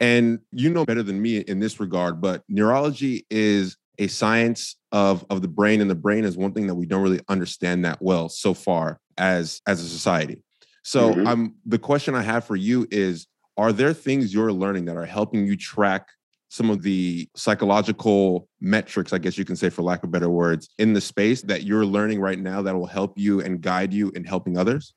And 0.00 0.38
you 0.50 0.70
know 0.70 0.86
better 0.86 1.02
than 1.02 1.20
me 1.20 1.38
in 1.38 1.60
this 1.60 1.78
regard, 1.78 2.20
but 2.20 2.42
neurology 2.48 3.26
is 3.28 3.76
a 3.98 4.06
science 4.06 4.76
of 4.92 5.24
of 5.30 5.42
the 5.42 5.48
brain, 5.48 5.80
and 5.80 5.90
the 5.90 5.94
brain 5.94 6.24
is 6.24 6.36
one 6.36 6.52
thing 6.52 6.66
that 6.66 6.74
we 6.74 6.86
don't 6.86 7.02
really 7.02 7.20
understand 7.28 7.84
that 7.84 8.00
well 8.00 8.28
so 8.28 8.54
far 8.54 9.00
as 9.18 9.60
as 9.66 9.80
a 9.80 9.88
society. 9.88 10.42
So, 10.82 11.12
mm-hmm. 11.12 11.26
um, 11.26 11.54
the 11.66 11.78
question 11.78 12.14
I 12.14 12.22
have 12.22 12.44
for 12.44 12.56
you 12.56 12.86
is: 12.90 13.26
Are 13.56 13.72
there 13.72 13.92
things 13.92 14.34
you're 14.34 14.52
learning 14.52 14.86
that 14.86 14.96
are 14.96 15.06
helping 15.06 15.46
you 15.46 15.56
track 15.56 16.08
some 16.48 16.68
of 16.68 16.82
the 16.82 17.28
psychological 17.36 18.48
metrics, 18.60 19.12
I 19.12 19.18
guess 19.18 19.38
you 19.38 19.44
can 19.44 19.54
say, 19.54 19.70
for 19.70 19.82
lack 19.82 20.02
of 20.02 20.10
better 20.10 20.28
words, 20.30 20.68
in 20.78 20.92
the 20.92 21.00
space 21.00 21.42
that 21.42 21.62
you're 21.62 21.86
learning 21.86 22.20
right 22.20 22.38
now 22.38 22.60
that 22.62 22.74
will 22.74 22.86
help 22.86 23.16
you 23.16 23.40
and 23.40 23.60
guide 23.60 23.92
you 23.92 24.10
in 24.10 24.24
helping 24.24 24.58
others? 24.58 24.94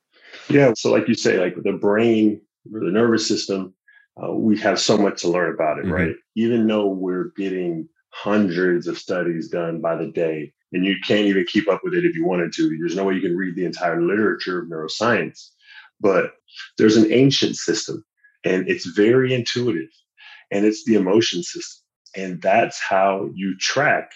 Yeah. 0.49 0.73
So, 0.75 0.91
like 0.91 1.07
you 1.07 1.13
say, 1.13 1.39
like 1.39 1.55
the 1.63 1.73
brain 1.73 2.41
or 2.73 2.79
the 2.79 2.91
nervous 2.91 3.27
system, 3.27 3.73
uh, 4.21 4.31
we 4.31 4.57
have 4.59 4.79
so 4.79 4.97
much 4.97 5.21
to 5.21 5.29
learn 5.29 5.53
about 5.53 5.77
it, 5.77 5.85
mm-hmm. 5.85 5.93
right? 5.93 6.15
Even 6.35 6.65
though 6.65 6.87
we're 6.87 7.31
getting 7.37 7.87
hundreds 8.13 8.87
of 8.87 8.97
studies 8.97 9.49
done 9.49 9.81
by 9.81 9.95
the 9.95 10.07
day, 10.07 10.53
and 10.71 10.85
you 10.85 10.95
can't 11.05 11.27
even 11.27 11.45
keep 11.47 11.69
up 11.69 11.81
with 11.83 11.93
it 11.93 12.05
if 12.05 12.15
you 12.15 12.25
wanted 12.25 12.53
to. 12.53 12.69
There's 12.79 12.95
no 12.95 13.05
way 13.05 13.15
you 13.15 13.21
can 13.21 13.35
read 13.35 13.55
the 13.55 13.65
entire 13.65 14.01
literature 14.01 14.59
of 14.59 14.69
neuroscience, 14.69 15.49
but 15.99 16.33
there's 16.77 16.97
an 16.97 17.11
ancient 17.11 17.55
system 17.55 18.03
and 18.43 18.67
it's 18.67 18.85
very 18.85 19.33
intuitive 19.33 19.89
and 20.51 20.65
it's 20.65 20.85
the 20.85 20.95
emotion 20.95 21.43
system. 21.43 21.81
And 22.15 22.41
that's 22.41 22.79
how 22.79 23.29
you 23.33 23.57
track 23.57 24.11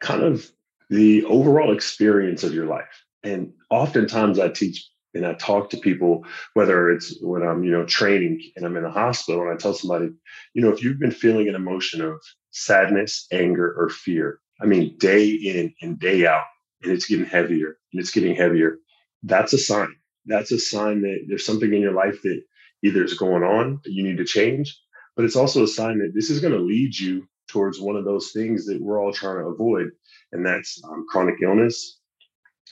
kind 0.00 0.22
of 0.22 0.50
the 0.90 1.24
overall 1.24 1.74
experience 1.74 2.44
of 2.44 2.54
your 2.54 2.66
life. 2.66 3.04
And 3.22 3.52
oftentimes 3.70 4.38
I 4.38 4.48
teach 4.48 4.86
and 5.14 5.26
I 5.26 5.34
talk 5.34 5.70
to 5.70 5.78
people, 5.78 6.24
whether 6.54 6.90
it's 6.90 7.18
when 7.22 7.42
I'm, 7.42 7.64
you 7.64 7.72
know, 7.72 7.86
training 7.86 8.40
and 8.54 8.66
I'm 8.66 8.76
in 8.76 8.84
a 8.84 8.90
hospital 8.90 9.42
and 9.42 9.50
I 9.50 9.56
tell 9.56 9.72
somebody, 9.72 10.10
you 10.52 10.62
know, 10.62 10.70
if 10.70 10.82
you've 10.82 10.98
been 10.98 11.10
feeling 11.10 11.48
an 11.48 11.54
emotion 11.54 12.02
of 12.02 12.20
sadness, 12.56 13.26
anger, 13.30 13.74
or 13.76 13.90
fear, 13.90 14.40
I 14.60 14.66
mean, 14.66 14.96
day 14.98 15.28
in 15.28 15.74
and 15.82 15.98
day 15.98 16.26
out, 16.26 16.44
and 16.82 16.90
it's 16.90 17.06
getting 17.06 17.26
heavier 17.26 17.76
and 17.92 18.00
it's 18.00 18.12
getting 18.12 18.34
heavier, 18.34 18.78
that's 19.22 19.52
a 19.52 19.58
sign. 19.58 19.94
That's 20.24 20.52
a 20.52 20.58
sign 20.58 21.02
that 21.02 21.26
there's 21.28 21.44
something 21.44 21.72
in 21.72 21.82
your 21.82 21.92
life 21.92 22.20
that 22.22 22.40
either 22.82 23.04
is 23.04 23.14
going 23.14 23.42
on 23.42 23.80
that 23.84 23.92
you 23.92 24.02
need 24.02 24.16
to 24.18 24.24
change, 24.24 24.78
but 25.14 25.24
it's 25.24 25.36
also 25.36 25.64
a 25.64 25.68
sign 25.68 25.98
that 25.98 26.12
this 26.14 26.30
is 26.30 26.40
going 26.40 26.52
to 26.54 26.58
lead 26.58 26.98
you 26.98 27.28
towards 27.48 27.78
one 27.78 27.96
of 27.96 28.04
those 28.04 28.32
things 28.32 28.66
that 28.66 28.80
we're 28.80 29.00
all 29.00 29.12
trying 29.12 29.38
to 29.38 29.48
avoid. 29.48 29.90
And 30.32 30.44
that's 30.44 30.80
um, 30.84 31.06
chronic 31.10 31.36
illness, 31.42 32.00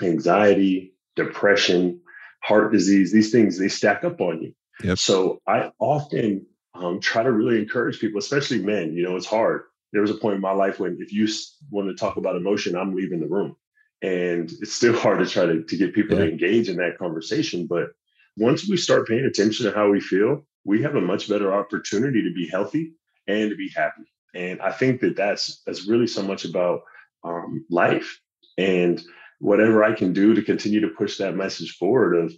anxiety, 0.02 0.94
depression, 1.14 2.00
heart 2.42 2.72
disease. 2.72 3.12
These 3.12 3.30
things, 3.30 3.58
they 3.58 3.68
stack 3.68 4.02
up 4.04 4.20
on 4.20 4.42
you. 4.42 4.54
Yep. 4.82 4.98
So 4.98 5.40
I 5.46 5.70
often 5.78 6.46
um, 6.74 7.00
try 7.00 7.22
to 7.22 7.30
really 7.30 7.60
encourage 7.60 8.00
people, 8.00 8.18
especially 8.18 8.62
men. 8.62 8.94
You 8.94 9.04
know, 9.04 9.16
it's 9.16 9.26
hard. 9.26 9.62
There 9.94 10.02
was 10.02 10.10
a 10.10 10.16
point 10.16 10.34
in 10.34 10.40
my 10.40 10.52
life 10.52 10.80
when 10.80 10.98
if 11.00 11.12
you 11.12 11.28
want 11.70 11.88
to 11.88 11.94
talk 11.94 12.16
about 12.16 12.36
emotion, 12.36 12.76
I'm 12.76 12.94
leaving 12.94 13.20
the 13.20 13.28
room. 13.28 13.56
And 14.02 14.50
it's 14.60 14.74
still 14.74 14.98
hard 14.98 15.20
to 15.20 15.26
try 15.26 15.46
to, 15.46 15.62
to 15.62 15.76
get 15.76 15.94
people 15.94 16.18
yeah. 16.18 16.24
to 16.24 16.30
engage 16.30 16.68
in 16.68 16.76
that 16.78 16.98
conversation. 16.98 17.66
But 17.66 17.90
once 18.36 18.68
we 18.68 18.76
start 18.76 19.06
paying 19.06 19.24
attention 19.24 19.66
to 19.66 19.72
how 19.72 19.88
we 19.88 20.00
feel, 20.00 20.44
we 20.64 20.82
have 20.82 20.96
a 20.96 21.00
much 21.00 21.28
better 21.28 21.54
opportunity 21.54 22.22
to 22.22 22.34
be 22.34 22.48
healthy 22.48 22.94
and 23.28 23.50
to 23.50 23.56
be 23.56 23.70
happy. 23.74 24.02
And 24.34 24.60
I 24.60 24.72
think 24.72 25.00
that 25.02 25.16
that's 25.16 25.62
that's 25.64 25.86
really 25.86 26.08
so 26.08 26.22
much 26.22 26.44
about 26.44 26.80
um, 27.22 27.64
life 27.70 28.20
and 28.58 29.00
whatever 29.38 29.84
I 29.84 29.92
can 29.92 30.12
do 30.12 30.34
to 30.34 30.42
continue 30.42 30.80
to 30.80 30.88
push 30.88 31.18
that 31.18 31.36
message 31.36 31.76
forward 31.76 32.16
of 32.16 32.32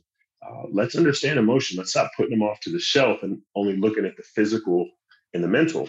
uh, 0.47 0.65
let's 0.71 0.97
understand 0.97 1.39
emotion. 1.39 1.79
Let's 1.79 1.91
stop 1.91 2.11
putting 2.17 2.39
them 2.39 2.47
off 2.47 2.61
to 2.61 2.71
the 2.71 2.79
shelf 2.79 3.23
and 3.23 3.41
only 3.55 3.77
looking 3.77 4.05
at 4.05 4.17
the 4.17 4.23
physical 4.23 4.89
and 5.35 5.43
the 5.43 5.49
mental. 5.49 5.89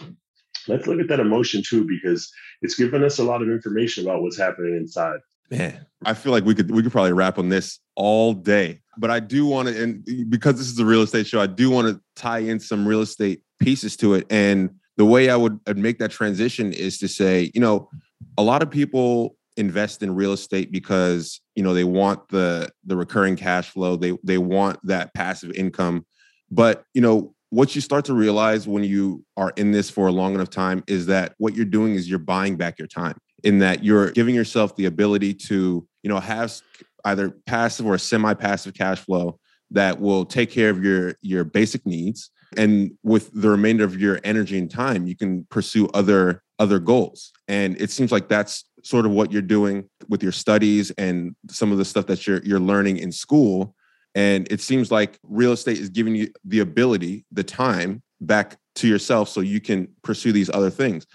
Let's 0.68 0.86
look 0.86 1.00
at 1.00 1.08
that 1.08 1.20
emotion 1.20 1.62
too, 1.66 1.86
because 1.86 2.30
it's 2.62 2.74
given 2.74 3.04
us 3.04 3.18
a 3.18 3.24
lot 3.24 3.42
of 3.42 3.48
information 3.48 4.04
about 4.04 4.22
what's 4.22 4.38
happening 4.38 4.76
inside. 4.76 5.18
Man, 5.50 5.86
I 6.04 6.14
feel 6.14 6.32
like 6.32 6.44
we 6.44 6.54
could 6.54 6.70
we 6.70 6.82
could 6.82 6.92
probably 6.92 7.12
wrap 7.12 7.38
on 7.38 7.48
this 7.48 7.78
all 7.96 8.34
day. 8.34 8.80
But 8.98 9.10
I 9.10 9.20
do 9.20 9.46
want 9.46 9.68
to, 9.68 9.82
and 9.82 10.04
because 10.28 10.58
this 10.58 10.68
is 10.68 10.78
a 10.78 10.84
real 10.84 11.02
estate 11.02 11.26
show, 11.26 11.40
I 11.40 11.46
do 11.46 11.70
want 11.70 11.88
to 11.88 12.00
tie 12.16 12.40
in 12.40 12.60
some 12.60 12.86
real 12.86 13.00
estate 13.00 13.42
pieces 13.60 13.96
to 13.98 14.14
it. 14.14 14.26
And 14.28 14.70
the 14.96 15.06
way 15.06 15.30
I 15.30 15.36
would 15.36 15.60
make 15.76 15.98
that 15.98 16.10
transition 16.10 16.72
is 16.72 16.98
to 16.98 17.08
say, 17.08 17.50
you 17.54 17.60
know, 17.60 17.88
a 18.36 18.42
lot 18.42 18.62
of 18.62 18.70
people 18.70 19.36
invest 19.58 20.02
in 20.02 20.14
real 20.14 20.32
estate 20.32 20.70
because 20.70 21.40
you 21.56 21.62
know 21.62 21.74
they 21.74 21.84
want 21.84 22.28
the 22.28 22.70
the 22.84 22.96
recurring 22.96 23.34
cash 23.34 23.68
flow 23.70 23.96
they 23.96 24.16
they 24.22 24.38
want 24.38 24.78
that 24.84 25.12
passive 25.14 25.50
income 25.52 26.06
but 26.48 26.84
you 26.94 27.00
know 27.00 27.34
what 27.50 27.74
you 27.74 27.80
start 27.80 28.04
to 28.06 28.14
realize 28.14 28.68
when 28.68 28.84
you 28.84 29.24
are 29.36 29.52
in 29.56 29.72
this 29.72 29.88
for 29.88 30.06
a 30.06 30.12
long 30.12 30.34
enough 30.34 30.50
time 30.50 30.84
is 30.86 31.06
that 31.06 31.34
what 31.38 31.54
you're 31.54 31.64
doing 31.64 31.94
is 31.94 32.08
you're 32.08 32.18
buying 32.18 32.56
back 32.56 32.78
your 32.78 32.88
time 32.88 33.16
in 33.44 33.58
that 33.60 33.84
you're 33.84 34.10
giving 34.10 34.34
yourself 34.34 34.76
the 34.76 34.86
ability 34.86 35.32
to 35.32 35.86
you 36.02 36.08
know 36.08 36.20
have 36.20 36.60
either 37.04 37.30
passive 37.46 37.86
or 37.86 37.96
semi-passive 37.96 38.74
cash 38.74 38.98
flow 38.98 39.38
that 39.70 40.00
will 40.00 40.24
take 40.24 40.50
care 40.50 40.70
of 40.70 40.82
your 40.82 41.14
your 41.22 41.44
basic 41.44 41.84
needs. 41.86 42.30
And 42.56 42.92
with 43.02 43.30
the 43.34 43.50
remainder 43.50 43.84
of 43.84 44.00
your 44.00 44.20
energy 44.24 44.58
and 44.58 44.70
time 44.70 45.06
you 45.06 45.16
can 45.16 45.44
pursue 45.50 45.88
other 45.88 46.42
other 46.58 46.78
goals. 46.78 47.32
And 47.46 47.80
it 47.80 47.90
seems 47.90 48.10
like 48.10 48.28
that's 48.28 48.64
sort 48.82 49.06
of 49.06 49.12
what 49.12 49.30
you're 49.30 49.42
doing 49.42 49.88
with 50.08 50.22
your 50.22 50.32
studies 50.32 50.90
and 50.92 51.36
some 51.48 51.72
of 51.72 51.78
the 51.78 51.84
stuff 51.84 52.06
that 52.06 52.26
you're 52.26 52.42
you're 52.42 52.60
learning 52.60 52.98
in 52.98 53.12
school 53.12 53.74
and 54.18 54.50
it 54.50 54.60
seems 54.60 54.90
like 54.90 55.18
real 55.22 55.52
estate 55.52 55.78
is 55.78 55.88
giving 55.88 56.14
you 56.14 56.28
the 56.44 56.60
ability 56.60 57.24
the 57.32 57.44
time 57.44 58.02
back 58.20 58.56
to 58.74 58.88
yourself 58.88 59.28
so 59.28 59.40
you 59.40 59.60
can 59.60 59.88
pursue 60.02 60.32
these 60.32 60.50
other 60.50 60.70
things 60.70 61.06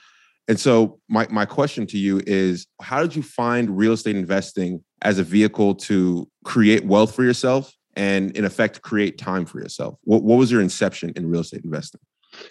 and 0.48 0.60
so 0.60 1.00
my, 1.08 1.28
my 1.30 1.46
question 1.46 1.88
to 1.88 1.98
you 1.98 2.22
is 2.28 2.68
how 2.82 3.02
did 3.02 3.16
you 3.16 3.24
find 3.24 3.78
real 3.78 3.94
estate 3.94 4.16
investing 4.16 4.84
as 5.02 5.20
a 5.20 5.24
vehicle 5.24 5.76
to 5.76 6.30
create 6.44 6.86
wealth 6.86 7.16
for 7.16 7.24
yourself 7.24 7.74
and 7.96 8.36
in 8.36 8.44
effect 8.44 8.82
create 8.82 9.18
time 9.18 9.46
for 9.46 9.60
yourself? 9.60 9.96
What, 10.04 10.24
what 10.24 10.38
was 10.38 10.52
your 10.52 10.62
inception 10.62 11.14
in 11.16 11.30
real 11.30 11.42
estate 11.42 11.64
investing? 11.64 12.02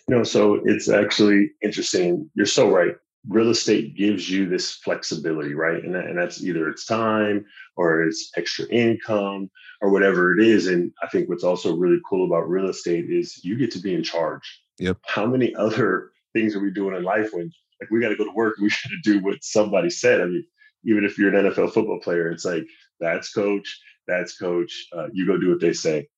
You 0.08 0.16
know, 0.16 0.22
so 0.22 0.60
it's 0.64 0.88
actually 0.88 1.50
interesting. 1.62 2.30
You're 2.34 2.46
so 2.46 2.70
right. 2.70 2.94
Real 3.28 3.50
estate 3.50 3.96
gives 3.96 4.28
you 4.28 4.48
this 4.48 4.72
flexibility, 4.72 5.54
right? 5.54 5.82
And, 5.82 5.94
that, 5.94 6.06
and 6.06 6.18
that's 6.18 6.42
either 6.42 6.68
it's 6.68 6.84
time 6.84 7.44
or 7.76 8.02
it's 8.02 8.32
extra 8.36 8.66
income 8.66 9.48
or 9.80 9.90
whatever 9.90 10.36
it 10.36 10.44
is. 10.44 10.66
And 10.66 10.92
I 11.02 11.06
think 11.06 11.28
what's 11.28 11.44
also 11.44 11.76
really 11.76 12.00
cool 12.08 12.26
about 12.26 12.48
real 12.48 12.68
estate 12.68 13.10
is 13.10 13.44
you 13.44 13.56
get 13.56 13.70
to 13.72 13.78
be 13.78 13.94
in 13.94 14.02
charge. 14.02 14.60
Yep. 14.78 14.98
How 15.06 15.26
many 15.26 15.54
other 15.54 16.10
things 16.32 16.56
are 16.56 16.60
we 16.60 16.70
doing 16.70 16.96
in 16.96 17.04
life 17.04 17.30
when 17.32 17.52
like 17.82 17.90
we 17.90 18.00
got 18.00 18.10
to 18.10 18.16
go 18.16 18.24
to 18.24 18.30
work. 18.30 18.56
We 18.58 18.70
got 18.84 18.90
to 18.90 19.00
do 19.02 19.22
what 19.22 19.42
somebody 19.42 19.90
said. 19.90 20.20
I 20.20 20.26
mean, 20.26 20.44
even 20.84 21.04
if 21.04 21.18
you're 21.18 21.34
an 21.34 21.50
NFL 21.50 21.72
football 21.72 22.00
player, 22.00 22.30
it's 22.30 22.44
like 22.44 22.64
that's 23.00 23.32
coach, 23.32 23.80
that's 24.06 24.38
coach. 24.38 24.86
Uh, 24.96 25.08
you 25.12 25.26
go 25.26 25.36
do 25.36 25.50
what 25.50 25.60
they 25.60 25.72
say. 25.72 26.08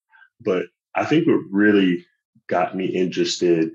But 0.41 0.67
I 0.95 1.05
think 1.05 1.27
what 1.27 1.41
really 1.51 2.05
got 2.49 2.77
me 2.77 2.87
interested 2.87 3.71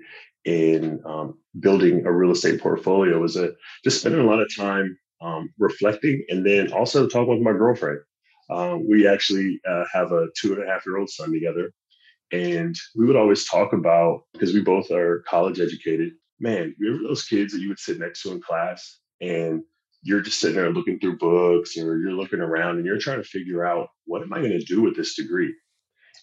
in 0.49 0.99
um, 1.05 1.37
building 1.59 2.03
a 2.07 2.11
real 2.11 2.31
estate 2.31 2.59
portfolio 2.59 3.19
was 3.19 3.35
a, 3.35 3.51
just 3.83 3.99
spending 3.99 4.21
a 4.21 4.25
lot 4.25 4.41
of 4.41 4.49
time 4.55 4.97
um, 5.21 5.53
reflecting 5.59 6.25
and 6.29 6.43
then 6.43 6.73
also 6.73 7.07
talking 7.07 7.35
with 7.35 7.41
my 7.41 7.51
girlfriend. 7.51 7.99
Um, 8.49 8.89
we 8.89 9.07
actually 9.07 9.61
uh, 9.69 9.83
have 9.93 10.11
a 10.11 10.25
two 10.35 10.53
and 10.53 10.63
a 10.63 10.67
half 10.67 10.87
year 10.87 10.97
old 10.97 11.09
son 11.09 11.31
together. 11.31 11.71
And 12.31 12.75
we 12.95 13.05
would 13.05 13.15
always 13.15 13.45
talk 13.45 13.73
about, 13.73 14.21
because 14.33 14.53
we 14.53 14.61
both 14.61 14.89
are 14.89 15.23
college 15.27 15.59
educated, 15.59 16.13
man, 16.39 16.75
remember 16.79 17.07
those 17.07 17.25
kids 17.25 17.53
that 17.53 17.61
you 17.61 17.69
would 17.69 17.79
sit 17.79 17.99
next 17.99 18.23
to 18.23 18.31
in 18.31 18.41
class 18.41 18.99
and 19.21 19.61
you're 20.01 20.21
just 20.21 20.39
sitting 20.39 20.55
there 20.55 20.71
looking 20.71 20.99
through 20.99 21.17
books 21.17 21.77
or 21.77 21.99
you're 21.99 22.13
looking 22.13 22.39
around 22.39 22.77
and 22.77 22.85
you're 22.87 22.97
trying 22.97 23.21
to 23.21 23.27
figure 23.27 23.65
out 23.65 23.89
what 24.05 24.23
am 24.23 24.33
I 24.33 24.39
going 24.39 24.51
to 24.51 24.65
do 24.65 24.81
with 24.81 24.95
this 24.95 25.15
degree? 25.15 25.53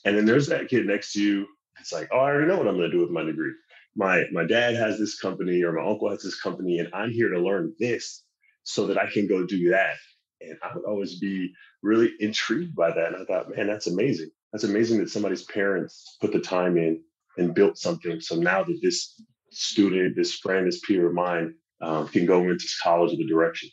And 0.04 0.16
then 0.16 0.26
there's 0.26 0.48
that 0.48 0.68
kid 0.68 0.86
next 0.86 1.12
to 1.12 1.22
you. 1.22 1.46
It's 1.78 1.92
like, 1.92 2.08
oh, 2.12 2.18
I 2.18 2.30
already 2.30 2.48
know 2.48 2.56
what 2.56 2.66
I'm 2.66 2.76
going 2.76 2.90
to 2.90 2.96
do 2.96 3.02
with 3.02 3.10
my 3.10 3.22
degree. 3.22 3.52
My 3.96 4.24
my 4.32 4.44
dad 4.44 4.74
has 4.76 4.98
this 4.98 5.18
company 5.18 5.62
or 5.62 5.72
my 5.72 5.84
uncle 5.84 6.10
has 6.10 6.22
this 6.22 6.40
company, 6.40 6.78
and 6.78 6.88
I'm 6.92 7.10
here 7.10 7.30
to 7.30 7.40
learn 7.40 7.74
this 7.78 8.24
so 8.62 8.86
that 8.88 8.98
I 8.98 9.10
can 9.10 9.26
go 9.26 9.46
do 9.46 9.70
that. 9.70 9.96
And 10.40 10.58
I 10.62 10.74
would 10.74 10.84
always 10.84 11.18
be 11.18 11.52
really 11.82 12.12
intrigued 12.20 12.76
by 12.76 12.90
that. 12.90 13.14
And 13.14 13.16
I 13.16 13.24
thought, 13.24 13.56
man, 13.56 13.66
that's 13.66 13.86
amazing. 13.86 14.30
That's 14.52 14.64
amazing 14.64 14.98
that 14.98 15.10
somebody's 15.10 15.44
parents 15.44 16.16
put 16.20 16.32
the 16.32 16.40
time 16.40 16.76
in 16.76 17.02
and 17.38 17.54
built 17.54 17.78
something. 17.78 18.20
So 18.20 18.36
now 18.36 18.62
that 18.64 18.78
this 18.82 19.20
student, 19.50 20.16
this 20.16 20.34
friend, 20.34 20.66
this 20.66 20.80
peer 20.80 21.06
of 21.06 21.14
mine 21.14 21.54
um, 21.80 22.08
can 22.08 22.26
go 22.26 22.42
into 22.42 22.66
college 22.82 23.10
with 23.10 23.20
the 23.20 23.26
direction. 23.26 23.70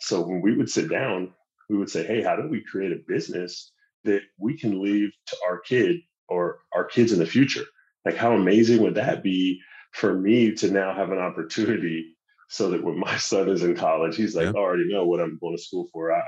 So 0.00 0.20
when 0.20 0.42
we 0.42 0.56
would 0.56 0.68
sit 0.68 0.90
down, 0.90 1.32
we 1.70 1.78
would 1.78 1.90
say, 1.90 2.04
hey, 2.06 2.22
how 2.22 2.36
do 2.36 2.48
we 2.48 2.62
create 2.62 2.92
a 2.92 3.00
business 3.06 3.72
that 4.04 4.22
we 4.38 4.58
can 4.58 4.82
leave 4.82 5.10
to 5.26 5.36
our 5.46 5.60
kid 5.60 6.00
or 6.28 6.58
our 6.74 6.84
kids 6.84 7.12
in 7.12 7.18
the 7.18 7.26
future? 7.26 7.64
Like, 8.04 8.16
how 8.16 8.34
amazing 8.34 8.82
would 8.82 8.96
that 8.96 9.22
be 9.22 9.60
for 9.92 10.18
me 10.18 10.52
to 10.52 10.70
now 10.70 10.94
have 10.94 11.10
an 11.10 11.18
opportunity 11.18 12.16
so 12.48 12.70
that 12.70 12.82
when 12.82 12.98
my 12.98 13.16
son 13.16 13.48
is 13.48 13.62
in 13.62 13.76
college, 13.76 14.16
he's 14.16 14.34
like, 14.34 14.46
yeah. 14.46 14.52
I 14.52 14.62
already 14.62 14.88
know 14.88 15.06
what 15.06 15.20
I'm 15.20 15.38
going 15.40 15.56
to 15.56 15.62
school 15.62 15.88
for. 15.92 16.12
I, 16.12 16.20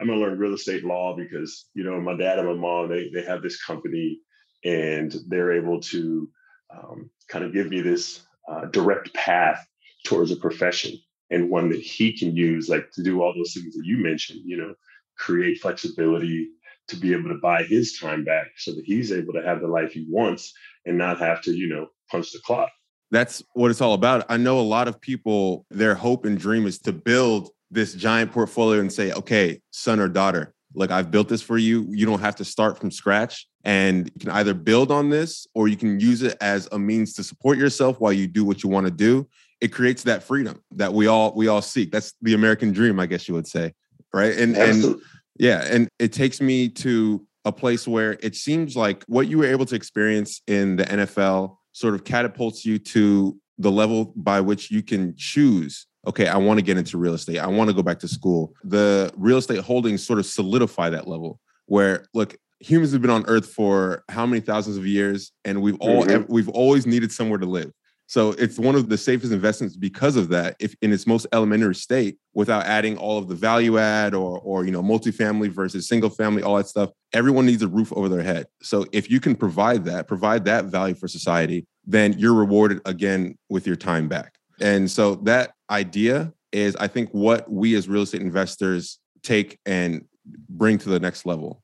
I'm 0.00 0.06
going 0.06 0.18
to 0.18 0.24
learn 0.24 0.38
real 0.38 0.54
estate 0.54 0.84
law 0.84 1.16
because, 1.16 1.66
you 1.74 1.84
know, 1.84 2.00
my 2.00 2.16
dad 2.16 2.38
and 2.38 2.48
my 2.48 2.54
mom, 2.54 2.88
they, 2.88 3.10
they 3.12 3.24
have 3.24 3.42
this 3.42 3.62
company 3.62 4.18
and 4.64 5.14
they're 5.28 5.52
able 5.52 5.80
to 5.80 6.28
um, 6.74 7.10
kind 7.28 7.44
of 7.44 7.52
give 7.52 7.68
me 7.68 7.80
this 7.80 8.20
uh, 8.50 8.66
direct 8.66 9.14
path 9.14 9.66
towards 10.04 10.30
a 10.30 10.36
profession 10.36 10.92
and 11.30 11.50
one 11.50 11.70
that 11.70 11.80
he 11.80 12.16
can 12.16 12.36
use, 12.36 12.68
like 12.68 12.90
to 12.92 13.02
do 13.02 13.22
all 13.22 13.34
those 13.34 13.52
things 13.54 13.74
that 13.74 13.84
you 13.84 13.98
mentioned, 13.98 14.40
you 14.44 14.56
know, 14.56 14.74
create 15.16 15.60
flexibility 15.60 16.50
to 16.88 16.96
be 16.96 17.12
able 17.12 17.28
to 17.30 17.38
buy 17.42 17.62
his 17.64 17.98
time 17.98 18.24
back 18.24 18.48
so 18.56 18.72
that 18.72 18.84
he's 18.84 19.12
able 19.12 19.32
to 19.32 19.42
have 19.42 19.60
the 19.60 19.66
life 19.66 19.92
he 19.92 20.06
wants 20.08 20.52
and 20.84 20.96
not 20.96 21.18
have 21.18 21.42
to, 21.42 21.52
you 21.52 21.68
know, 21.68 21.88
punch 22.10 22.32
the 22.32 22.38
clock. 22.40 22.70
That's 23.10 23.42
what 23.54 23.70
it's 23.70 23.80
all 23.80 23.94
about. 23.94 24.26
I 24.28 24.36
know 24.36 24.58
a 24.58 24.62
lot 24.62 24.88
of 24.88 25.00
people, 25.00 25.64
their 25.70 25.94
hope 25.94 26.24
and 26.24 26.38
dream 26.38 26.66
is 26.66 26.78
to 26.80 26.92
build 26.92 27.50
this 27.70 27.94
giant 27.94 28.32
portfolio 28.32 28.80
and 28.80 28.92
say, 28.92 29.12
okay, 29.12 29.60
son 29.70 30.00
or 30.00 30.08
daughter, 30.08 30.54
look, 30.74 30.90
I've 30.90 31.10
built 31.10 31.28
this 31.28 31.42
for 31.42 31.58
you. 31.58 31.86
You 31.90 32.06
don't 32.06 32.20
have 32.20 32.36
to 32.36 32.44
start 32.44 32.78
from 32.78 32.90
scratch. 32.90 33.46
And 33.64 34.10
you 34.14 34.20
can 34.20 34.30
either 34.30 34.54
build 34.54 34.92
on 34.92 35.10
this 35.10 35.46
or 35.54 35.66
you 35.66 35.76
can 35.76 35.98
use 35.98 36.22
it 36.22 36.36
as 36.40 36.68
a 36.70 36.78
means 36.78 37.14
to 37.14 37.24
support 37.24 37.58
yourself 37.58 37.98
while 37.98 38.12
you 38.12 38.28
do 38.28 38.44
what 38.44 38.62
you 38.62 38.70
want 38.70 38.86
to 38.86 38.92
do. 38.92 39.28
It 39.60 39.68
creates 39.68 40.02
that 40.04 40.22
freedom 40.22 40.62
that 40.72 40.92
we 40.92 41.06
all 41.06 41.34
we 41.34 41.48
all 41.48 41.62
seek. 41.62 41.90
That's 41.90 42.12
the 42.22 42.34
American 42.34 42.72
dream, 42.72 43.00
I 43.00 43.06
guess 43.06 43.26
you 43.26 43.34
would 43.34 43.46
say. 43.46 43.72
Right. 44.12 44.36
And 44.36 44.56
Absolutely. 44.56 44.92
and 44.92 45.02
yeah, 45.38 45.64
and 45.70 45.88
it 45.98 46.12
takes 46.12 46.40
me 46.40 46.68
to 46.70 47.26
a 47.44 47.52
place 47.52 47.86
where 47.86 48.18
it 48.22 48.34
seems 48.34 48.76
like 48.76 49.04
what 49.06 49.28
you 49.28 49.38
were 49.38 49.46
able 49.46 49.66
to 49.66 49.76
experience 49.76 50.42
in 50.46 50.76
the 50.76 50.84
NFL 50.84 51.56
sort 51.72 51.94
of 51.94 52.04
catapults 52.04 52.64
you 52.64 52.78
to 52.78 53.38
the 53.58 53.70
level 53.70 54.12
by 54.16 54.40
which 54.40 54.70
you 54.70 54.82
can 54.82 55.14
choose 55.16 55.86
okay 56.06 56.28
i 56.28 56.36
want 56.36 56.58
to 56.58 56.62
get 56.62 56.76
into 56.76 56.98
real 56.98 57.14
estate. 57.14 57.38
I 57.38 57.46
want 57.46 57.68
to 57.70 57.74
go 57.74 57.82
back 57.82 57.98
to 58.00 58.08
school. 58.08 58.54
The 58.64 59.12
real 59.16 59.38
estate 59.38 59.60
holdings 59.60 60.06
sort 60.06 60.18
of 60.18 60.26
solidify 60.26 60.90
that 60.90 61.08
level 61.08 61.40
where 61.66 62.06
look 62.14 62.36
humans 62.60 62.92
have 62.92 63.02
been 63.02 63.10
on 63.10 63.24
earth 63.26 63.52
for 63.52 64.04
how 64.08 64.24
many 64.24 64.40
thousands 64.40 64.76
of 64.76 64.86
years 64.86 65.32
and 65.44 65.60
we've 65.60 65.76
all 65.80 66.04
mm-hmm. 66.04 66.32
we've 66.32 66.48
always 66.48 66.86
needed 66.86 67.12
somewhere 67.12 67.38
to 67.38 67.46
live 67.46 67.70
so 68.06 68.30
it's 68.32 68.58
one 68.58 68.76
of 68.76 68.88
the 68.88 68.96
safest 68.96 69.32
investments 69.32 69.76
because 69.76 70.16
of 70.16 70.28
that, 70.28 70.56
if 70.60 70.76
in 70.80 70.92
its 70.92 71.06
most 71.06 71.26
elementary 71.32 71.74
state, 71.74 72.18
without 72.34 72.64
adding 72.64 72.96
all 72.96 73.18
of 73.18 73.26
the 73.28 73.34
value 73.34 73.78
add 73.78 74.14
or 74.14 74.38
or 74.40 74.64
you 74.64 74.70
know 74.70 74.82
multifamily 74.82 75.48
versus 75.48 75.88
single 75.88 76.10
family, 76.10 76.42
all 76.42 76.56
that 76.56 76.68
stuff. 76.68 76.90
Everyone 77.12 77.46
needs 77.46 77.62
a 77.62 77.68
roof 77.68 77.92
over 77.92 78.08
their 78.08 78.22
head. 78.22 78.46
So 78.62 78.86
if 78.92 79.10
you 79.10 79.18
can 79.18 79.34
provide 79.34 79.84
that, 79.86 80.06
provide 80.06 80.44
that 80.44 80.66
value 80.66 80.94
for 80.94 81.08
society, 81.08 81.66
then 81.84 82.14
you're 82.16 82.34
rewarded 82.34 82.80
again 82.84 83.36
with 83.48 83.66
your 83.66 83.76
time 83.76 84.08
back. 84.08 84.34
And 84.60 84.90
so 84.90 85.16
that 85.16 85.52
idea 85.68 86.32
is, 86.52 86.76
I 86.76 86.86
think, 86.86 87.10
what 87.10 87.50
we 87.50 87.74
as 87.74 87.88
real 87.88 88.02
estate 88.02 88.22
investors 88.22 88.98
take 89.22 89.58
and 89.66 90.04
bring 90.48 90.78
to 90.78 90.88
the 90.88 91.00
next 91.00 91.26
level. 91.26 91.62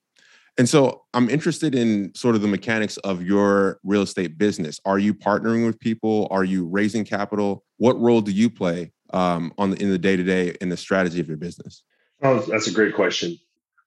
And 0.59 0.68
so 0.68 1.02
I'm 1.14 1.30
interested 1.30 1.75
in 1.75 2.14
sort 2.14 2.35
of 2.35 2.42
the 2.42 2.49
mechanics 2.49 2.99
of 2.99 3.23
your 3.23 3.80
real 3.85 4.02
estate 4.02 4.37
business. 4.37 4.78
Are 4.85 4.99
you 4.99 5.14
partnering 5.14 5.64
with 5.64 5.81
people? 5.81 6.29
Are 6.31 6.44
you 6.44 6.66
raising 6.66 7.05
capital? 7.05 7.64
What 7.79 7.98
role 7.98 8.20
do 8.20 8.33
you 8.33 8.50
play 8.50 8.92
um, 9.14 9.53
on 9.57 9.70
the, 9.70 9.83
in 9.83 9.90
the 9.90 9.98
day 9.98 10.16
to 10.16 10.22
day 10.22 10.55
in 10.61 10.68
the 10.68 10.77
strategy 10.77 11.20
of 11.20 11.29
your 11.29 11.38
business? 11.38 11.83
Oh, 12.22 12.40
that's 12.40 12.66
a 12.66 12.72
great 12.72 12.94
question. 12.94 13.38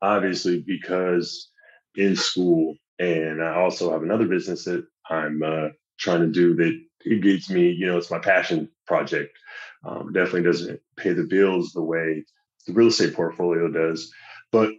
Obviously, 0.02 0.64
because 0.66 1.50
in 1.96 2.16
school, 2.16 2.76
and 3.00 3.44
I 3.44 3.56
also 3.56 3.92
have 3.92 4.04
another 4.04 4.26
business 4.26 4.66
that 4.66 4.86
I'm 5.10 5.44
uh, 5.44 5.70
trying 6.00 6.22
to 6.22 6.28
do 6.28 6.56
that 6.56 6.82
it 7.06 7.22
gives 7.22 7.50
me, 7.50 7.70
you 7.70 7.86
know, 7.86 7.98
it's 7.98 8.12
my 8.12 8.20
passion 8.20 8.70
project. 8.88 9.38
Um, 9.84 10.12
definitely 10.12 10.44
doesn't 10.44 10.80
pay 10.98 11.14
the 11.14 11.24
bills 11.24 11.72
the 11.72 11.82
way 11.82 12.26
the 12.66 12.74
real 12.74 12.88
estate 12.88 13.14
portfolio 13.14 13.70
does, 13.70 14.12
but 14.52 14.72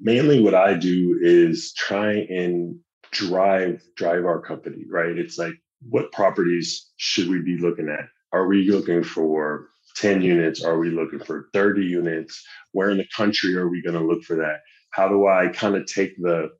mainly 0.00 0.42
what 0.42 0.54
I 0.54 0.74
do 0.74 1.18
is 1.20 1.72
try 1.74 2.12
and 2.12 2.78
drive 3.10 3.82
drive 3.96 4.24
our 4.24 4.40
company, 4.40 4.84
right? 4.90 5.16
It's 5.18 5.38
like 5.38 5.54
what 5.88 6.12
properties 6.12 6.90
should 6.96 7.28
we 7.28 7.40
be 7.40 7.58
looking 7.58 7.88
at? 7.88 8.06
Are 8.32 8.46
we 8.46 8.70
looking 8.70 9.02
for 9.02 9.68
10 9.96 10.22
units? 10.22 10.64
Are 10.64 10.78
we 10.78 10.90
looking 10.90 11.18
for 11.18 11.48
30 11.52 11.82
units? 11.82 12.42
Where 12.72 12.90
in 12.90 12.98
the 12.98 13.06
country 13.14 13.54
are 13.56 13.68
we 13.68 13.82
going 13.82 13.98
to 13.98 14.04
look 14.04 14.22
for 14.22 14.36
that? 14.36 14.60
How 14.90 15.08
do 15.08 15.26
I 15.26 15.48
kind 15.48 15.76
of 15.76 15.86
take 15.86 16.16
the 16.18 16.50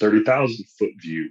30,000 0.00 0.64
foot 0.78 0.90
view 1.00 1.28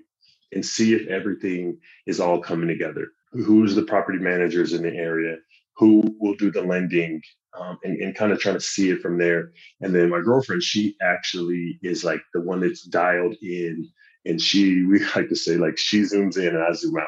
and 0.53 0.65
see 0.65 0.93
if 0.93 1.07
everything 1.07 1.79
is 2.05 2.19
all 2.19 2.39
coming 2.41 2.67
together? 2.67 3.07
Who's 3.31 3.75
the 3.75 3.83
property 3.83 4.19
managers 4.19 4.73
in 4.73 4.83
the 4.83 4.93
area? 4.93 5.37
Who 5.77 6.15
will 6.19 6.35
do 6.35 6.51
the 6.51 6.61
lending? 6.63 7.21
Um, 7.59 7.77
and, 7.83 8.01
and 8.01 8.15
kind 8.15 8.31
of 8.31 8.39
trying 8.39 8.55
to 8.55 8.61
see 8.61 8.89
it 8.89 9.01
from 9.01 9.17
there. 9.17 9.51
And 9.81 9.93
then 9.93 10.09
my 10.09 10.21
girlfriend, 10.21 10.63
she 10.63 10.95
actually 11.01 11.79
is 11.81 12.03
like 12.03 12.21
the 12.33 12.41
one 12.41 12.61
that's 12.61 12.83
dialed 12.83 13.35
in, 13.41 13.89
and 14.25 14.41
she 14.41 14.83
we 14.89 15.03
like 15.15 15.29
to 15.29 15.35
say 15.35 15.57
like 15.57 15.77
she 15.77 16.01
zooms 16.01 16.37
in 16.37 16.47
and 16.47 16.63
I 16.63 16.71
zoom 16.73 16.97
out, 16.97 17.07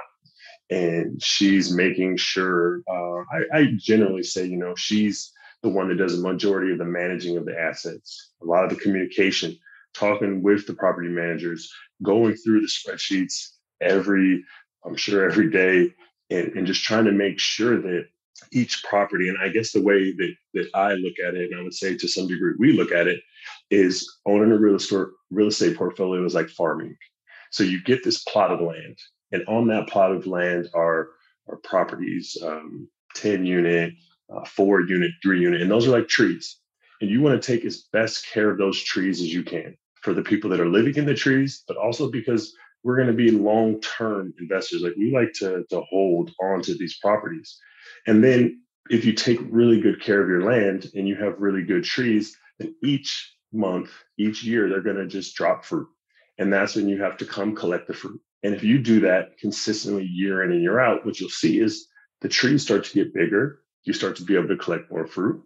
and 0.70 1.22
she's 1.22 1.74
making 1.74 2.18
sure. 2.18 2.82
Uh, 2.90 3.24
I, 3.32 3.60
I 3.60 3.68
generally 3.78 4.24
say 4.24 4.46
you 4.46 4.58
know 4.58 4.74
she's 4.76 5.32
the 5.62 5.70
one 5.70 5.90
that 5.90 5.98
does 5.98 6.16
the 6.16 6.28
majority 6.28 6.72
of 6.72 6.78
the 6.78 6.86
managing 6.86 7.38
of 7.38 7.46
the 7.46 7.58
assets, 7.60 8.32
a 8.42 8.46
lot 8.46 8.64
of 8.64 8.70
the 8.70 8.78
communication, 8.78 9.58
talking 9.94 10.42
with 10.42 10.66
the 10.66 10.74
property 10.74 11.10
managers, 11.10 11.70
going 12.04 12.36
through 12.36 12.62
the 12.62 12.68
spreadsheets 12.68 13.50
every, 13.82 14.44
I'm 14.86 14.96
sure 14.96 15.30
every 15.30 15.52
day, 15.52 15.94
and, 16.30 16.54
and 16.56 16.68
just 16.68 16.84
trying 16.84 17.06
to 17.06 17.12
make 17.12 17.40
sure 17.40 17.82
that 17.82 18.06
each 18.52 18.84
property. 18.84 19.30
And 19.30 19.38
I 19.42 19.50
guess 19.50 19.72
the 19.72 19.82
way 19.82 20.12
that 20.12 20.34
that 20.54 20.70
I 20.74 20.94
look 20.94 21.20
at 21.26 21.36
it, 21.36 21.52
and 21.52 21.60
I 21.60 21.64
would 21.64 21.74
say 21.74 21.96
to 21.96 22.08
some 22.08 22.28
degree 22.28 22.54
we 22.58 22.74
look 22.74 22.92
at 22.92 23.08
it, 23.08 23.20
is 23.70 24.10
owning 24.26 24.52
a 24.52 24.58
real 24.58 24.76
estate 24.76 25.08
real 25.30 25.48
estate 25.48 25.78
portfolio 25.78 26.26
is 26.26 26.36
like 26.36 26.50
farming. 26.50 26.96
So 27.52 27.64
you 27.64 27.82
get 27.84 28.04
this 28.04 28.24
plot 28.24 28.52
of 28.52 28.62
land, 28.62 28.98
and 29.32 29.44
on 29.48 29.68
that 29.68 29.88
plot 29.88 30.12
of 30.12 30.28
land 30.28 30.70
are 30.74 31.10
are 31.48 31.58
properties, 31.64 32.38
um, 32.44 32.88
ten 33.16 33.46
unit, 33.46 33.94
uh, 34.34 34.46
four 34.46 34.82
unit, 34.82 35.12
three 35.24 35.42
unit, 35.42 35.62
and 35.62 35.72
those 35.72 35.88
are 35.88 35.92
like 35.92 36.08
trees. 36.08 36.58
And 37.02 37.10
you 37.10 37.22
want 37.22 37.42
to 37.42 37.46
take 37.46 37.66
as 37.66 37.88
best 37.94 38.28
care 38.28 38.50
of 38.50 38.58
those 38.58 38.82
trees 38.82 39.22
as 39.22 39.34
you 39.34 39.44
can 39.44 39.78
for 40.02 40.14
the 40.14 40.22
people 40.22 40.50
that 40.50 40.60
are 40.60 40.70
living 40.70 40.96
in 40.96 41.06
the 41.06 41.14
trees, 41.14 41.64
but 41.68 41.78
also 41.78 42.10
because 42.12 42.54
we're 42.84 42.96
going 42.96 43.08
to 43.08 43.14
be 43.14 43.32
long 43.32 43.82
term 43.82 44.34
investors. 44.40 44.82
Like 44.82 44.96
we 44.98 45.12
like 45.12 45.34
to, 45.34 45.66
to 45.70 45.82
hold 45.82 46.32
on 46.42 46.62
to 46.64 46.76
these 46.76 46.98
properties. 46.98 47.58
And 48.08 48.24
then 48.24 48.62
if 48.90 49.06
you 49.06 49.14
take 49.14 49.40
really 49.50 49.80
good 49.80 50.02
care 50.02 50.22
of 50.22 50.30
your 50.30 50.44
land 50.44 50.90
and 50.96 51.08
you 51.08 51.16
have 51.16 51.40
really 51.40 51.64
good 51.64 51.84
trees, 51.84 52.36
then 52.58 52.76
each 52.84 53.36
month, 53.52 53.90
each 54.18 54.44
year, 54.44 54.70
they're 54.70 54.82
going 54.82 54.96
to 54.98 55.08
just 55.08 55.36
drop 55.36 55.66
fruit. 55.66 55.88
And 56.38 56.52
that's 56.52 56.76
when 56.76 56.88
you 56.88 57.02
have 57.02 57.18
to 57.18 57.26
come 57.26 57.56
collect 57.56 57.88
the 57.88 57.94
fruit. 57.94 58.22
And 58.44 58.54
if 58.54 58.64
you 58.64 58.80
do 58.80 59.02
that 59.02 59.38
consistently 59.38 60.06
year 60.06 60.44
in 60.44 60.52
and 60.52 60.62
year 60.62 60.80
out, 60.80 61.06
what 61.06 61.20
you'll 61.20 61.30
see 61.30 61.60
is 61.60 61.88
the 62.22 62.30
trees 62.30 62.64
start 62.64 62.86
to 62.86 62.94
get 62.94 63.14
bigger. 63.14 63.62
You 63.84 63.94
start 63.94 64.16
to 64.18 64.24
be 64.24 64.36
able 64.36 64.48
to 64.50 64.58
collect 64.58 64.92
more 64.92 65.06
fruit. 65.06 65.44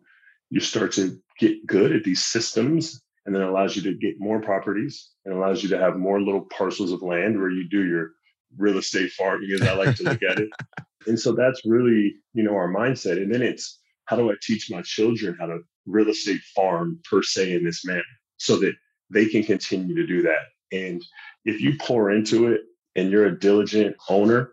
You 0.49 0.59
start 0.59 0.91
to 0.93 1.19
get 1.39 1.65
good 1.65 1.95
at 1.95 2.03
these 2.03 2.23
systems, 2.23 3.01
and 3.25 3.33
then 3.33 3.41
allows 3.41 3.75
you 3.75 3.81
to 3.83 3.93
get 3.93 4.19
more 4.19 4.41
properties 4.41 5.11
and 5.25 5.33
allows 5.33 5.63
you 5.63 5.69
to 5.69 5.79
have 5.79 5.95
more 5.95 6.21
little 6.21 6.45
parcels 6.57 6.91
of 6.91 7.01
land 7.01 7.39
where 7.39 7.51
you 7.51 7.67
do 7.69 7.85
your 7.85 8.11
real 8.57 8.77
estate 8.77 9.11
farming, 9.11 9.49
as 9.53 9.61
I 9.61 9.73
like 9.73 9.95
to 9.97 10.03
look 10.03 10.23
at 10.23 10.39
it. 10.39 10.49
And 11.05 11.19
so 11.19 11.33
that's 11.33 11.65
really, 11.65 12.15
you 12.33 12.43
know, 12.43 12.55
our 12.55 12.69
mindset. 12.69 13.17
And 13.17 13.33
then 13.33 13.41
it's 13.41 13.81
how 14.05 14.15
do 14.15 14.31
I 14.31 14.35
teach 14.41 14.71
my 14.71 14.81
children 14.83 15.35
how 15.37 15.47
to 15.47 15.59
real 15.85 16.07
estate 16.07 16.39
farm 16.55 16.97
per 17.09 17.21
se 17.21 17.53
in 17.53 17.65
this 17.65 17.83
manner 17.83 18.03
so 18.37 18.57
that 18.59 18.73
they 19.09 19.25
can 19.25 19.43
continue 19.43 19.95
to 19.95 20.07
do 20.07 20.21
that. 20.21 20.43
And 20.71 21.03
if 21.43 21.59
you 21.59 21.73
pour 21.77 22.11
into 22.11 22.47
it 22.47 22.61
and 22.95 23.11
you're 23.11 23.25
a 23.25 23.37
diligent 23.37 23.97
owner, 24.09 24.51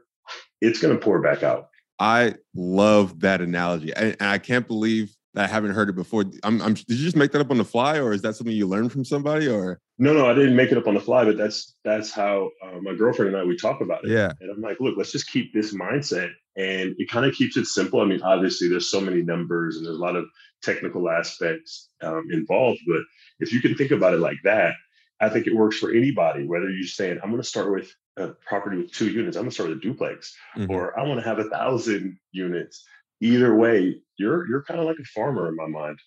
it's 0.60 0.80
going 0.80 0.92
to 0.92 1.00
pour 1.00 1.22
back 1.22 1.44
out. 1.44 1.68
I 2.00 2.34
love 2.54 3.20
that 3.20 3.40
analogy. 3.40 3.92
And 3.94 4.16
I 4.20 4.38
can't 4.38 4.66
believe 4.66 5.14
that 5.34 5.44
I 5.44 5.46
haven't 5.46 5.72
heard 5.72 5.88
it 5.88 5.94
before. 5.94 6.24
I'm, 6.42 6.60
I'm, 6.60 6.74
did 6.74 6.90
you 6.90 7.04
just 7.04 7.16
make 7.16 7.32
that 7.32 7.40
up 7.40 7.50
on 7.50 7.58
the 7.58 7.64
fly, 7.64 7.98
or 7.98 8.12
is 8.12 8.22
that 8.22 8.34
something 8.34 8.54
you 8.54 8.66
learned 8.66 8.92
from 8.92 9.04
somebody? 9.04 9.48
Or 9.48 9.80
no, 9.98 10.12
no, 10.12 10.28
I 10.28 10.34
didn't 10.34 10.56
make 10.56 10.72
it 10.72 10.78
up 10.78 10.86
on 10.86 10.94
the 10.94 11.00
fly, 11.00 11.24
but 11.24 11.36
that's 11.36 11.76
that's 11.84 12.12
how 12.12 12.50
uh, 12.64 12.80
my 12.80 12.94
girlfriend 12.94 13.34
and 13.34 13.40
I 13.40 13.44
we 13.44 13.56
talk 13.56 13.80
about 13.80 14.04
it. 14.04 14.10
Yeah, 14.10 14.32
and 14.40 14.50
I'm 14.50 14.60
like, 14.60 14.80
look, 14.80 14.96
let's 14.96 15.12
just 15.12 15.30
keep 15.30 15.52
this 15.52 15.74
mindset 15.74 16.30
And 16.56 16.94
it 16.98 17.10
kind 17.10 17.26
of 17.26 17.34
keeps 17.34 17.56
it 17.56 17.66
simple. 17.66 18.00
I 18.00 18.06
mean, 18.06 18.22
obviously, 18.22 18.68
there's 18.68 18.90
so 18.90 19.00
many 19.00 19.22
numbers 19.22 19.76
and 19.76 19.86
there's 19.86 19.98
a 19.98 20.00
lot 20.00 20.16
of 20.16 20.26
technical 20.62 21.08
aspects 21.08 21.88
um, 22.02 22.28
involved. 22.32 22.80
But 22.86 23.02
if 23.38 23.52
you 23.52 23.60
can 23.60 23.74
think 23.74 23.92
about 23.92 24.14
it 24.14 24.20
like 24.20 24.38
that, 24.44 24.74
I 25.20 25.28
think 25.28 25.46
it 25.46 25.54
works 25.54 25.78
for 25.78 25.92
anybody, 25.92 26.46
whether 26.46 26.70
you're 26.70 26.86
saying, 26.86 27.18
I'm 27.22 27.30
going 27.30 27.42
to 27.42 27.48
start 27.48 27.70
with 27.70 27.94
a 28.16 28.28
property 28.28 28.78
with 28.78 28.92
two 28.92 29.10
units, 29.10 29.36
I'm 29.36 29.42
going 29.42 29.50
to 29.50 29.54
start 29.54 29.68
with 29.68 29.78
a 29.78 29.80
duplex, 29.80 30.34
mm-hmm. 30.56 30.70
or 30.70 30.98
I 30.98 31.02
want 31.04 31.20
to 31.20 31.28
have 31.28 31.38
a 31.38 31.44
thousand 31.44 32.18
units. 32.32 32.84
Either 33.20 33.54
way, 33.54 34.00
you're 34.18 34.48
you're 34.48 34.62
kind 34.62 34.80
of 34.80 34.86
like 34.86 34.98
a 34.98 35.04
farmer 35.04 35.48
in 35.48 35.56
my 35.56 35.66
mind. 35.66 35.98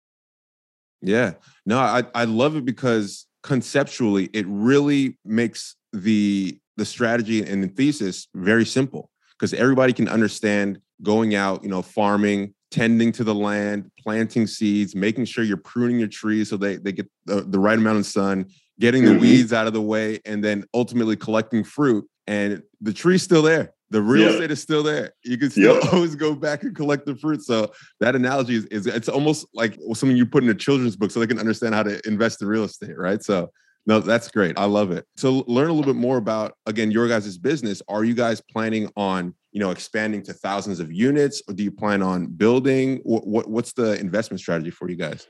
Yeah. 1.01 1.33
No, 1.65 1.79
I, 1.79 2.03
I 2.15 2.23
love 2.23 2.55
it 2.55 2.65
because 2.65 3.27
conceptually 3.43 4.29
it 4.33 4.45
really 4.47 5.17
makes 5.25 5.75
the 5.91 6.57
the 6.77 6.85
strategy 6.85 7.43
and 7.43 7.63
the 7.63 7.67
thesis 7.67 8.27
very 8.33 8.65
simple 8.65 9.09
because 9.37 9.53
everybody 9.53 9.93
can 9.93 10.07
understand 10.07 10.79
going 11.01 11.35
out, 11.35 11.63
you 11.63 11.69
know, 11.69 11.81
farming, 11.81 12.53
tending 12.71 13.11
to 13.11 13.23
the 13.23 13.35
land, 13.35 13.91
planting 13.99 14.47
seeds, 14.47 14.95
making 14.95 15.25
sure 15.25 15.43
you're 15.43 15.57
pruning 15.57 15.99
your 15.99 16.07
trees 16.07 16.49
so 16.49 16.57
they, 16.57 16.77
they 16.77 16.91
get 16.91 17.07
the, 17.25 17.41
the 17.41 17.59
right 17.59 17.77
amount 17.77 17.99
of 17.99 18.05
sun, 18.05 18.47
getting 18.79 19.03
the 19.03 19.11
mm-hmm. 19.11 19.21
weeds 19.21 19.53
out 19.53 19.67
of 19.67 19.73
the 19.73 19.81
way, 19.81 20.19
and 20.25 20.43
then 20.43 20.63
ultimately 20.73 21.15
collecting 21.15 21.63
fruit. 21.63 22.07
And 22.27 22.63
the 22.81 22.93
tree's 22.93 23.23
still 23.23 23.41
there. 23.41 23.73
The 23.89 24.01
real 24.01 24.23
yep. 24.23 24.31
estate 24.31 24.51
is 24.51 24.61
still 24.61 24.81
there. 24.81 25.13
You 25.23 25.37
can 25.37 25.51
still 25.51 25.75
yep. 25.75 25.83
always 25.93 26.15
go 26.15 26.33
back 26.33 26.63
and 26.63 26.75
collect 26.75 27.05
the 27.05 27.15
fruit. 27.15 27.43
So 27.43 27.71
that 27.99 28.15
analogy 28.15 28.55
is, 28.55 28.65
is 28.65 28.87
it's 28.87 29.09
almost 29.09 29.45
like 29.53 29.77
something 29.93 30.17
you 30.17 30.25
put 30.25 30.43
in 30.43 30.49
a 30.49 30.55
children's 30.55 30.95
book 30.95 31.11
so 31.11 31.19
they 31.19 31.27
can 31.27 31.37
understand 31.37 31.75
how 31.75 31.83
to 31.83 32.01
invest 32.07 32.41
in 32.41 32.47
real 32.47 32.63
estate, 32.63 32.97
right? 32.97 33.21
So 33.21 33.51
no, 33.85 33.99
that's 33.99 34.31
great. 34.31 34.57
I 34.57 34.65
love 34.65 34.91
it. 34.91 35.05
So 35.17 35.43
learn 35.47 35.69
a 35.69 35.73
little 35.73 35.93
bit 35.93 35.99
more 35.99 36.17
about 36.17 36.53
again 36.65 36.89
your 36.89 37.07
guys' 37.07 37.37
business. 37.37 37.81
Are 37.87 38.03
you 38.03 38.13
guys 38.13 38.41
planning 38.41 38.89
on 38.95 39.35
you 39.51 39.59
know 39.59 39.71
expanding 39.71 40.23
to 40.23 40.33
thousands 40.33 40.79
of 40.79 40.91
units, 40.91 41.41
or 41.47 41.53
do 41.53 41.63
you 41.63 41.71
plan 41.71 42.01
on 42.01 42.27
building? 42.27 43.01
What, 43.03 43.27
what 43.27 43.49
what's 43.49 43.73
the 43.73 43.99
investment 43.99 44.39
strategy 44.39 44.69
for 44.69 44.89
you 44.89 44.95
guys? 44.95 45.27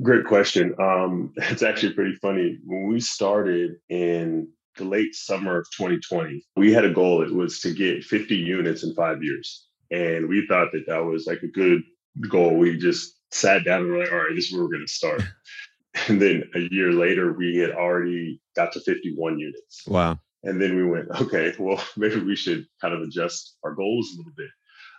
Great 0.00 0.24
question. 0.24 0.74
Um, 0.80 1.32
it's 1.36 1.62
actually 1.62 1.92
pretty 1.92 2.14
funny. 2.16 2.58
When 2.64 2.88
we 2.88 3.00
started 3.00 3.76
in 3.88 4.48
the 4.76 4.84
late 4.84 5.14
summer 5.14 5.58
of 5.58 5.66
2020, 5.76 6.44
we 6.56 6.72
had 6.72 6.84
a 6.84 6.92
goal. 6.92 7.22
It 7.22 7.32
was 7.32 7.60
to 7.60 7.74
get 7.74 8.04
50 8.04 8.36
units 8.36 8.82
in 8.82 8.94
five 8.94 9.22
years, 9.22 9.66
and 9.90 10.28
we 10.28 10.46
thought 10.46 10.72
that 10.72 10.86
that 10.86 11.04
was 11.04 11.26
like 11.26 11.42
a 11.42 11.48
good 11.48 11.82
goal. 12.28 12.56
We 12.56 12.76
just 12.76 13.18
sat 13.30 13.64
down 13.64 13.82
and 13.82 13.90
were 13.90 13.98
like, 13.98 14.12
"All 14.12 14.18
right, 14.18 14.34
this 14.34 14.46
is 14.46 14.52
where 14.52 14.62
we're 14.62 14.70
going 14.70 14.86
to 14.86 14.92
start." 14.92 15.22
And 16.08 16.22
then 16.22 16.44
a 16.54 16.60
year 16.74 16.90
later, 16.90 17.34
we 17.34 17.58
had 17.58 17.72
already 17.72 18.40
got 18.56 18.72
to 18.72 18.80
51 18.80 19.38
units. 19.38 19.86
Wow. 19.86 20.18
And 20.42 20.60
then 20.60 20.76
we 20.76 20.84
went, 20.84 21.08
okay, 21.20 21.52
well, 21.58 21.82
maybe 21.96 22.20
we 22.20 22.36
should 22.36 22.66
kind 22.80 22.94
of 22.94 23.02
adjust 23.02 23.56
our 23.64 23.74
goals 23.74 24.10
a 24.12 24.18
little 24.18 24.32
bit. 24.36 24.48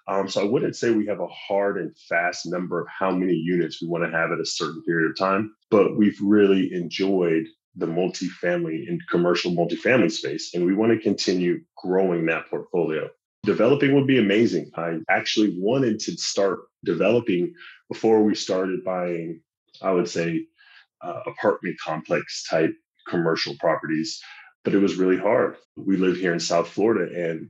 Um, 0.08 0.28
so 0.28 0.42
I 0.42 0.46
wouldn't 0.46 0.76
say 0.76 0.92
we 0.92 1.08
have 1.08 1.22
a 1.22 1.28
hard 1.28 1.78
and 1.78 1.98
fast 2.10 2.46
number 2.46 2.82
of 2.82 2.88
how 2.88 3.12
many 3.12 3.34
units 3.34 3.82
we 3.82 3.88
want 3.88 4.04
to 4.04 4.18
have 4.18 4.32
at 4.32 4.40
a 4.40 4.46
certain 4.46 4.84
period 4.84 5.10
of 5.10 5.18
time, 5.18 5.56
but 5.72 5.98
we've 5.98 6.20
really 6.22 6.74
enjoyed 6.74 7.46
the 7.76 7.86
multifamily 7.86 8.88
and 8.88 9.02
commercial 9.10 9.52
multifamily 9.52 10.12
space, 10.12 10.54
and 10.54 10.66
we 10.66 10.76
want 10.76 10.92
to 10.92 11.00
continue 11.00 11.62
growing 11.78 12.26
that 12.28 12.48
portfolio. 12.50 13.10
Developing 13.44 13.96
would 13.96 14.08
be 14.08 14.20
amazing. 14.20 14.72
I 14.76 15.00
actually 15.10 15.56
wanted 15.58 16.00
to 16.02 16.14
start 16.14 16.60
developing 16.86 17.54
before 17.90 18.24
we 18.24 18.36
started 18.36 18.84
buying, 18.84 19.42
I 19.82 19.92
would 19.92 20.08
say, 20.08 20.46
uh, 21.02 21.20
apartment 21.26 21.76
complex 21.84 22.48
type 22.48 22.74
commercial 23.08 23.56
properties, 23.60 24.22
but 24.64 24.74
it 24.74 24.80
was 24.80 24.96
really 24.96 25.18
hard. 25.18 25.58
We 25.76 25.98
live 25.98 26.16
here 26.16 26.34
in 26.34 26.40
South 26.40 26.70
Florida 26.70 27.30
and 27.30 27.50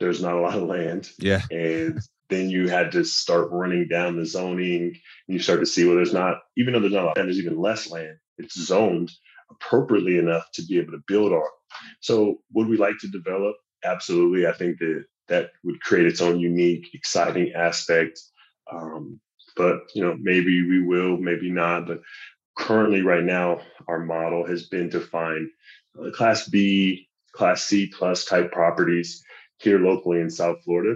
there's 0.00 0.20
not 0.20 0.34
a 0.34 0.40
lot 0.40 0.56
of 0.56 0.64
land. 0.64 1.08
Yeah. 1.18 1.40
And 1.50 1.98
then 2.28 2.50
you 2.50 2.68
had 2.68 2.92
to 2.92 3.04
start 3.04 3.50
running 3.50 3.88
down 3.88 4.16
the 4.16 4.26
zoning 4.26 4.82
and 4.82 4.94
you 5.28 5.38
start 5.38 5.60
to 5.60 5.66
see, 5.66 5.86
well, 5.86 5.96
there's 5.96 6.12
not, 6.12 6.38
even 6.56 6.74
though 6.74 6.80
there's 6.80 6.92
not 6.92 7.04
a 7.04 7.06
lot, 7.06 7.18
and 7.18 7.28
there's 7.28 7.38
even 7.38 7.58
less 7.58 7.90
land, 7.90 8.16
it's 8.36 8.60
zoned 8.60 9.10
appropriately 9.52 10.18
enough 10.18 10.50
to 10.54 10.62
be 10.62 10.78
able 10.78 10.92
to 10.92 11.02
build 11.06 11.32
on. 11.32 11.48
So 12.00 12.40
would 12.52 12.68
we 12.68 12.76
like 12.76 12.98
to 13.00 13.08
develop? 13.08 13.56
Absolutely. 13.84 14.46
I 14.46 14.52
think 14.52 14.78
that 14.78 15.04
that 15.28 15.50
would 15.64 15.80
create 15.80 16.06
its 16.06 16.20
own 16.20 16.38
unique, 16.38 16.88
exciting 16.94 17.52
aspect. 17.54 18.20
Um, 18.70 19.20
but 19.56 19.80
you 19.94 20.02
know, 20.02 20.16
maybe 20.20 20.66
we 20.68 20.82
will, 20.82 21.16
maybe 21.16 21.50
not. 21.50 21.86
But 21.86 22.00
currently 22.56 23.02
right 23.02 23.24
now 23.24 23.60
our 23.88 24.00
model 24.04 24.46
has 24.46 24.68
been 24.68 24.90
to 24.90 25.00
find 25.00 25.48
uh, 26.00 26.10
class 26.10 26.48
b 26.48 27.08
class 27.32 27.64
c 27.64 27.86
plus 27.86 28.24
type 28.24 28.52
properties 28.52 29.24
here 29.58 29.78
locally 29.78 30.20
in 30.20 30.28
south 30.28 30.58
florida 30.64 30.94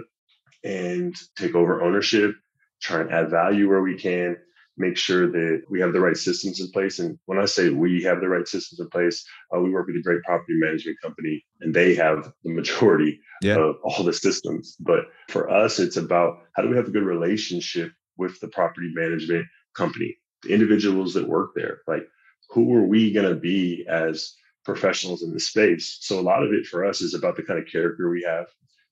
and 0.63 1.15
take 1.35 1.55
over 1.55 1.81
ownership 1.81 2.35
try 2.81 3.01
and 3.01 3.11
add 3.11 3.29
value 3.29 3.67
where 3.67 3.81
we 3.81 3.97
can 3.97 4.37
make 4.77 4.97
sure 4.97 5.29
that 5.31 5.63
we 5.69 5.79
have 5.79 5.93
the 5.93 5.99
right 5.99 6.17
systems 6.17 6.59
in 6.59 6.69
place 6.71 6.99
and 6.99 7.17
when 7.25 7.39
i 7.39 7.45
say 7.45 7.69
we 7.69 8.03
have 8.03 8.19
the 8.21 8.29
right 8.29 8.47
systems 8.47 8.79
in 8.79 8.89
place 8.89 9.25
uh, 9.55 9.59
we 9.59 9.69
work 9.69 9.87
with 9.87 9.95
a 9.95 10.01
great 10.01 10.21
property 10.23 10.53
management 10.55 10.97
company 11.01 11.43
and 11.61 11.73
they 11.73 11.95
have 11.95 12.31
the 12.43 12.53
majority 12.53 13.19
yeah. 13.41 13.57
of 13.57 13.75
all 13.83 14.03
the 14.03 14.13
systems 14.13 14.75
but 14.79 15.05
for 15.29 15.49
us 15.49 15.79
it's 15.79 15.97
about 15.97 16.39
how 16.55 16.61
do 16.61 16.69
we 16.69 16.77
have 16.77 16.87
a 16.87 16.91
good 16.91 17.03
relationship 17.03 17.91
with 18.17 18.39
the 18.39 18.47
property 18.47 18.91
management 18.93 19.45
company 19.75 20.15
the 20.43 20.53
individuals 20.53 21.13
that 21.13 21.27
work 21.27 21.51
there. 21.55 21.81
Like, 21.87 22.07
who 22.49 22.73
are 22.75 22.85
we 22.85 23.11
going 23.11 23.29
to 23.29 23.39
be 23.39 23.85
as 23.89 24.33
professionals 24.63 25.23
in 25.23 25.33
the 25.33 25.39
space? 25.39 25.97
So, 26.01 26.19
a 26.19 26.21
lot 26.21 26.43
of 26.43 26.51
it 26.53 26.65
for 26.65 26.85
us 26.85 27.01
is 27.01 27.13
about 27.13 27.35
the 27.35 27.43
kind 27.43 27.59
of 27.59 27.67
character 27.67 28.09
we 28.09 28.23
have. 28.23 28.47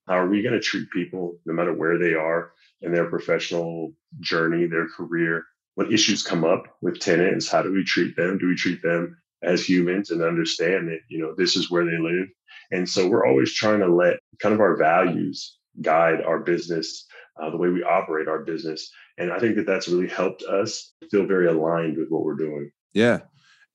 How 0.07 0.15
are 0.15 0.27
we 0.27 0.41
going 0.41 0.53
to 0.53 0.59
treat 0.59 0.89
people 0.91 1.39
no 1.45 1.53
matter 1.53 1.73
where 1.73 1.97
they 1.97 2.13
are 2.13 2.51
in 2.81 2.93
their 2.93 3.09
professional 3.09 3.93
journey, 4.19 4.67
their 4.67 4.87
career? 4.87 5.43
When 5.75 5.91
issues 5.91 6.23
come 6.23 6.43
up 6.43 6.63
with 6.81 6.99
tenants, 6.99 7.49
how 7.49 7.61
do 7.61 7.71
we 7.71 7.83
treat 7.83 8.15
them? 8.15 8.37
Do 8.37 8.47
we 8.47 8.55
treat 8.55 8.81
them 8.81 9.17
as 9.43 9.67
humans 9.67 10.09
and 10.09 10.21
understand 10.21 10.87
that, 10.87 10.99
you 11.09 11.19
know, 11.19 11.33
this 11.37 11.55
is 11.55 11.69
where 11.69 11.85
they 11.85 11.97
live? 11.99 12.27
And 12.71 12.89
so 12.89 13.07
we're 13.07 13.25
always 13.25 13.53
trying 13.53 13.79
to 13.79 13.87
let 13.93 14.17
kind 14.39 14.55
of 14.55 14.61
our 14.61 14.77
values 14.77 15.57
guide 15.81 16.21
our 16.21 16.39
business, 16.39 17.05
uh, 17.41 17.49
the 17.49 17.57
way 17.57 17.69
we 17.69 17.83
operate 17.83 18.27
our 18.27 18.39
business. 18.39 18.89
And 19.17 19.31
I 19.31 19.39
think 19.39 19.55
that 19.55 19.65
that's 19.65 19.87
really 19.87 20.07
helped 20.07 20.43
us 20.43 20.93
feel 21.11 21.25
very 21.25 21.47
aligned 21.47 21.97
with 21.97 22.09
what 22.09 22.23
we're 22.23 22.35
doing. 22.35 22.71
Yeah. 22.93 23.19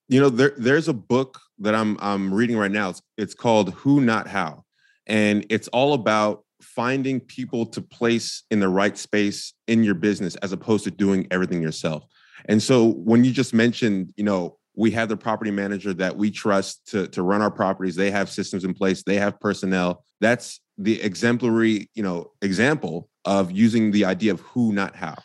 You 0.08 0.20
know, 0.20 0.30
there, 0.30 0.54
there's 0.56 0.88
a 0.88 0.94
book 0.94 1.38
that 1.58 1.74
I'm 1.74 1.96
I'm 2.00 2.32
reading 2.34 2.56
right 2.56 2.70
now. 2.70 2.90
It's, 2.90 3.02
it's 3.16 3.34
called 3.34 3.74
Who 3.74 4.00
Not 4.00 4.26
How. 4.26 4.64
And 5.06 5.46
it's 5.50 5.68
all 5.68 5.92
about 5.92 6.44
finding 6.62 7.20
people 7.20 7.66
to 7.66 7.80
place 7.80 8.44
in 8.50 8.60
the 8.60 8.68
right 8.68 8.96
space 8.96 9.54
in 9.66 9.82
your 9.84 9.94
business 9.94 10.36
as 10.36 10.52
opposed 10.52 10.84
to 10.84 10.90
doing 10.90 11.26
everything 11.30 11.62
yourself. 11.62 12.04
And 12.46 12.62
so 12.62 12.92
when 12.92 13.24
you 13.24 13.32
just 13.32 13.52
mentioned, 13.52 14.12
you 14.16 14.24
know, 14.24 14.56
we 14.74 14.90
have 14.92 15.08
the 15.08 15.16
property 15.16 15.50
manager 15.50 15.92
that 15.94 16.16
we 16.16 16.30
trust 16.30 16.86
to, 16.88 17.06
to 17.08 17.22
run 17.22 17.42
our 17.42 17.50
properties. 17.50 17.96
They 17.96 18.10
have 18.10 18.30
systems 18.30 18.64
in 18.64 18.74
place, 18.74 19.02
they 19.02 19.16
have 19.16 19.38
personnel. 19.40 20.04
That's 20.20 20.60
the 20.78 21.00
exemplary, 21.02 21.90
you 21.94 22.02
know, 22.02 22.32
example 22.40 23.08
of 23.24 23.50
using 23.50 23.90
the 23.90 24.04
idea 24.06 24.32
of 24.32 24.40
who, 24.40 24.72
not 24.72 24.94
how. 24.96 25.16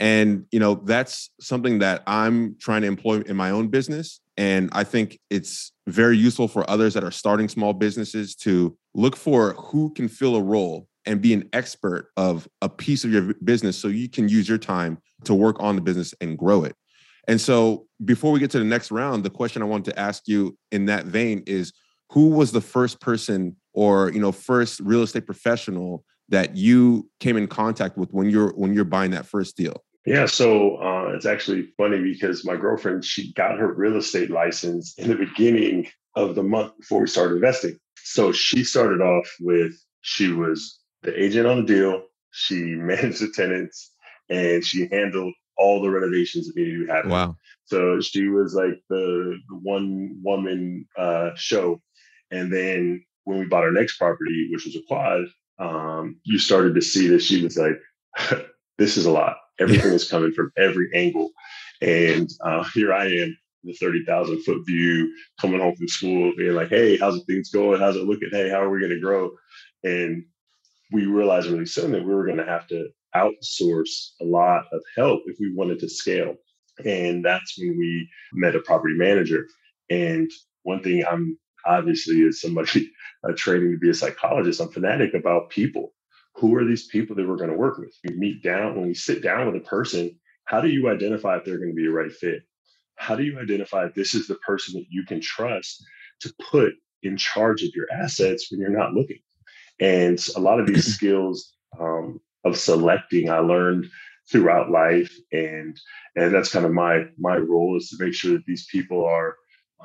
And 0.00 0.46
you 0.50 0.58
know, 0.58 0.74
that's 0.74 1.30
something 1.40 1.78
that 1.80 2.02
I'm 2.06 2.56
trying 2.58 2.82
to 2.82 2.88
employ 2.88 3.20
in 3.20 3.36
my 3.36 3.50
own 3.50 3.68
business. 3.68 4.20
And 4.36 4.68
I 4.72 4.84
think 4.84 5.18
it's 5.30 5.72
very 5.86 6.16
useful 6.16 6.48
for 6.48 6.68
others 6.68 6.94
that 6.94 7.04
are 7.04 7.10
starting 7.10 7.48
small 7.48 7.72
businesses 7.72 8.34
to 8.36 8.76
look 8.94 9.16
for 9.16 9.52
who 9.54 9.92
can 9.94 10.08
fill 10.08 10.36
a 10.36 10.42
role 10.42 10.88
and 11.06 11.20
be 11.20 11.34
an 11.34 11.48
expert 11.52 12.10
of 12.16 12.48
a 12.62 12.68
piece 12.68 13.04
of 13.04 13.12
your 13.12 13.34
business 13.44 13.76
so 13.76 13.88
you 13.88 14.08
can 14.08 14.28
use 14.28 14.48
your 14.48 14.58
time 14.58 14.98
to 15.24 15.34
work 15.34 15.56
on 15.60 15.76
the 15.76 15.82
business 15.82 16.14
and 16.20 16.38
grow 16.38 16.64
it. 16.64 16.74
And 17.28 17.40
so 17.40 17.86
before 18.04 18.32
we 18.32 18.40
get 18.40 18.50
to 18.52 18.58
the 18.58 18.64
next 18.64 18.90
round, 18.90 19.24
the 19.24 19.30
question 19.30 19.62
I 19.62 19.66
wanted 19.66 19.92
to 19.92 19.98
ask 19.98 20.24
you 20.26 20.56
in 20.72 20.86
that 20.86 21.06
vein 21.06 21.42
is 21.46 21.72
who 22.10 22.28
was 22.28 22.52
the 22.52 22.60
first 22.60 23.00
person 23.00 23.56
or 23.72 24.10
you 24.12 24.20
know 24.20 24.32
first 24.32 24.80
real 24.80 25.02
estate 25.02 25.26
professional 25.26 26.04
that 26.28 26.56
you 26.56 27.08
came 27.20 27.36
in 27.36 27.46
contact 27.46 27.96
with 27.96 28.10
when 28.12 28.30
you're 28.30 28.52
when 28.54 28.74
you're 28.74 28.84
buying 28.84 29.10
that 29.12 29.26
first 29.26 29.56
deal? 29.56 29.82
Yeah, 30.06 30.26
so 30.26 30.76
it's 31.14 31.26
actually 31.26 31.68
funny 31.76 32.02
because 32.02 32.44
my 32.44 32.56
girlfriend 32.56 33.04
she 33.04 33.32
got 33.34 33.58
her 33.58 33.72
real 33.72 33.96
estate 33.96 34.30
license 34.30 34.94
in 34.98 35.08
the 35.08 35.14
beginning 35.14 35.86
of 36.16 36.34
the 36.34 36.42
month 36.42 36.76
before 36.78 37.00
we 37.00 37.06
started 37.06 37.36
investing. 37.36 37.78
So 37.96 38.32
she 38.32 38.64
started 38.64 39.00
off 39.00 39.28
with 39.40 39.72
she 40.02 40.30
was 40.30 40.80
the 41.02 41.20
agent 41.20 41.46
on 41.46 41.64
the 41.64 41.74
deal, 41.74 42.02
she 42.30 42.56
managed 42.62 43.20
the 43.20 43.30
tenants, 43.34 43.92
and 44.28 44.64
she 44.64 44.88
handled 44.90 45.34
all 45.56 45.80
the 45.82 45.90
renovations 45.90 46.46
that 46.46 46.56
needed 46.56 46.86
to 46.86 46.92
happen. 46.92 47.10
Wow! 47.10 47.36
So 47.66 48.00
she 48.00 48.28
was 48.28 48.54
like 48.54 48.80
the, 48.90 49.38
the 49.48 49.56
one 49.62 50.20
woman 50.22 50.86
uh, 50.98 51.30
show, 51.36 51.80
and 52.30 52.52
then 52.52 53.04
when 53.24 53.38
we 53.38 53.46
bought 53.46 53.64
our 53.64 53.72
next 53.72 53.96
property, 53.96 54.48
which 54.52 54.64
was 54.66 54.76
a 54.76 54.82
quad, 54.86 55.22
um, 55.58 56.16
you 56.24 56.38
started 56.38 56.74
to 56.74 56.82
see 56.82 57.08
that 57.08 57.22
she 57.22 57.42
was 57.42 57.56
like, 57.56 57.80
this 58.78 58.96
is 58.96 59.06
a 59.06 59.10
lot. 59.10 59.36
Everything 59.60 59.92
is 59.92 60.08
coming 60.08 60.32
from 60.32 60.52
every 60.56 60.88
angle. 60.94 61.30
And 61.80 62.28
uh, 62.44 62.64
here 62.74 62.92
I 62.92 63.06
am, 63.06 63.36
the 63.64 63.72
30,000 63.74 64.42
foot 64.42 64.62
view, 64.66 65.14
coming 65.40 65.60
home 65.60 65.76
from 65.76 65.88
school, 65.88 66.32
being 66.36 66.54
like, 66.54 66.68
hey, 66.68 66.98
how's 66.98 67.22
things 67.24 67.50
going? 67.50 67.80
How's 67.80 67.96
it 67.96 68.04
looking? 68.04 68.28
Hey, 68.30 68.50
how 68.50 68.60
are 68.60 68.70
we 68.70 68.80
going 68.80 68.92
to 68.92 69.00
grow? 69.00 69.30
And 69.82 70.24
we 70.92 71.06
realized 71.06 71.48
really 71.48 71.66
soon 71.66 71.92
that 71.92 72.04
we 72.04 72.14
were 72.14 72.26
going 72.26 72.38
to 72.38 72.44
have 72.44 72.66
to 72.68 72.88
outsource 73.14 74.10
a 74.20 74.24
lot 74.24 74.64
of 74.72 74.82
help 74.96 75.22
if 75.26 75.36
we 75.40 75.54
wanted 75.54 75.78
to 75.80 75.88
scale. 75.88 76.34
And 76.84 77.24
that's 77.24 77.56
when 77.58 77.78
we 77.78 78.08
met 78.32 78.56
a 78.56 78.60
property 78.60 78.94
manager. 78.96 79.46
And 79.88 80.30
one 80.64 80.82
thing 80.82 81.04
I'm 81.08 81.38
obviously 81.66 82.16
is 82.16 82.40
somebody 82.40 82.90
uh, 83.28 83.32
training 83.36 83.72
to 83.72 83.78
be 83.78 83.90
a 83.90 83.94
psychologist. 83.94 84.60
I'm 84.60 84.70
fanatic 84.70 85.14
about 85.14 85.50
people. 85.50 85.93
Who 86.36 86.56
are 86.56 86.64
these 86.64 86.86
people 86.86 87.16
that 87.16 87.28
we're 87.28 87.36
going 87.36 87.50
to 87.50 87.56
work 87.56 87.78
with? 87.78 87.94
We 88.04 88.16
meet 88.16 88.42
down 88.42 88.74
when 88.74 88.88
we 88.88 88.94
sit 88.94 89.22
down 89.22 89.46
with 89.46 89.56
a 89.56 89.66
person. 89.66 90.18
How 90.44 90.60
do 90.60 90.68
you 90.68 90.88
identify 90.88 91.36
if 91.36 91.44
they're 91.44 91.58
going 91.58 91.70
to 91.70 91.76
be 91.76 91.86
a 91.86 91.90
right 91.90 92.12
fit? 92.12 92.42
How 92.96 93.16
do 93.16 93.22
you 93.22 93.38
identify 93.38 93.86
if 93.86 93.94
this 93.94 94.14
is 94.14 94.26
the 94.26 94.36
person 94.36 94.74
that 94.74 94.86
you 94.90 95.04
can 95.04 95.20
trust 95.20 95.84
to 96.20 96.34
put 96.50 96.74
in 97.02 97.16
charge 97.16 97.62
of 97.62 97.70
your 97.74 97.86
assets 97.92 98.50
when 98.50 98.60
you're 98.60 98.70
not 98.70 98.94
looking? 98.94 99.20
And 99.80 100.24
a 100.36 100.40
lot 100.40 100.60
of 100.60 100.66
these 100.66 100.94
skills 100.94 101.54
um, 101.78 102.20
of 102.44 102.58
selecting, 102.58 103.30
I 103.30 103.38
learned 103.38 103.86
throughout 104.30 104.70
life, 104.70 105.12
and 105.32 105.78
and 106.16 106.34
that's 106.34 106.52
kind 106.52 106.64
of 106.64 106.72
my 106.72 107.04
my 107.18 107.36
role 107.36 107.76
is 107.76 107.90
to 107.90 108.04
make 108.04 108.14
sure 108.14 108.32
that 108.32 108.46
these 108.46 108.66
people 108.70 109.04
are 109.04 109.36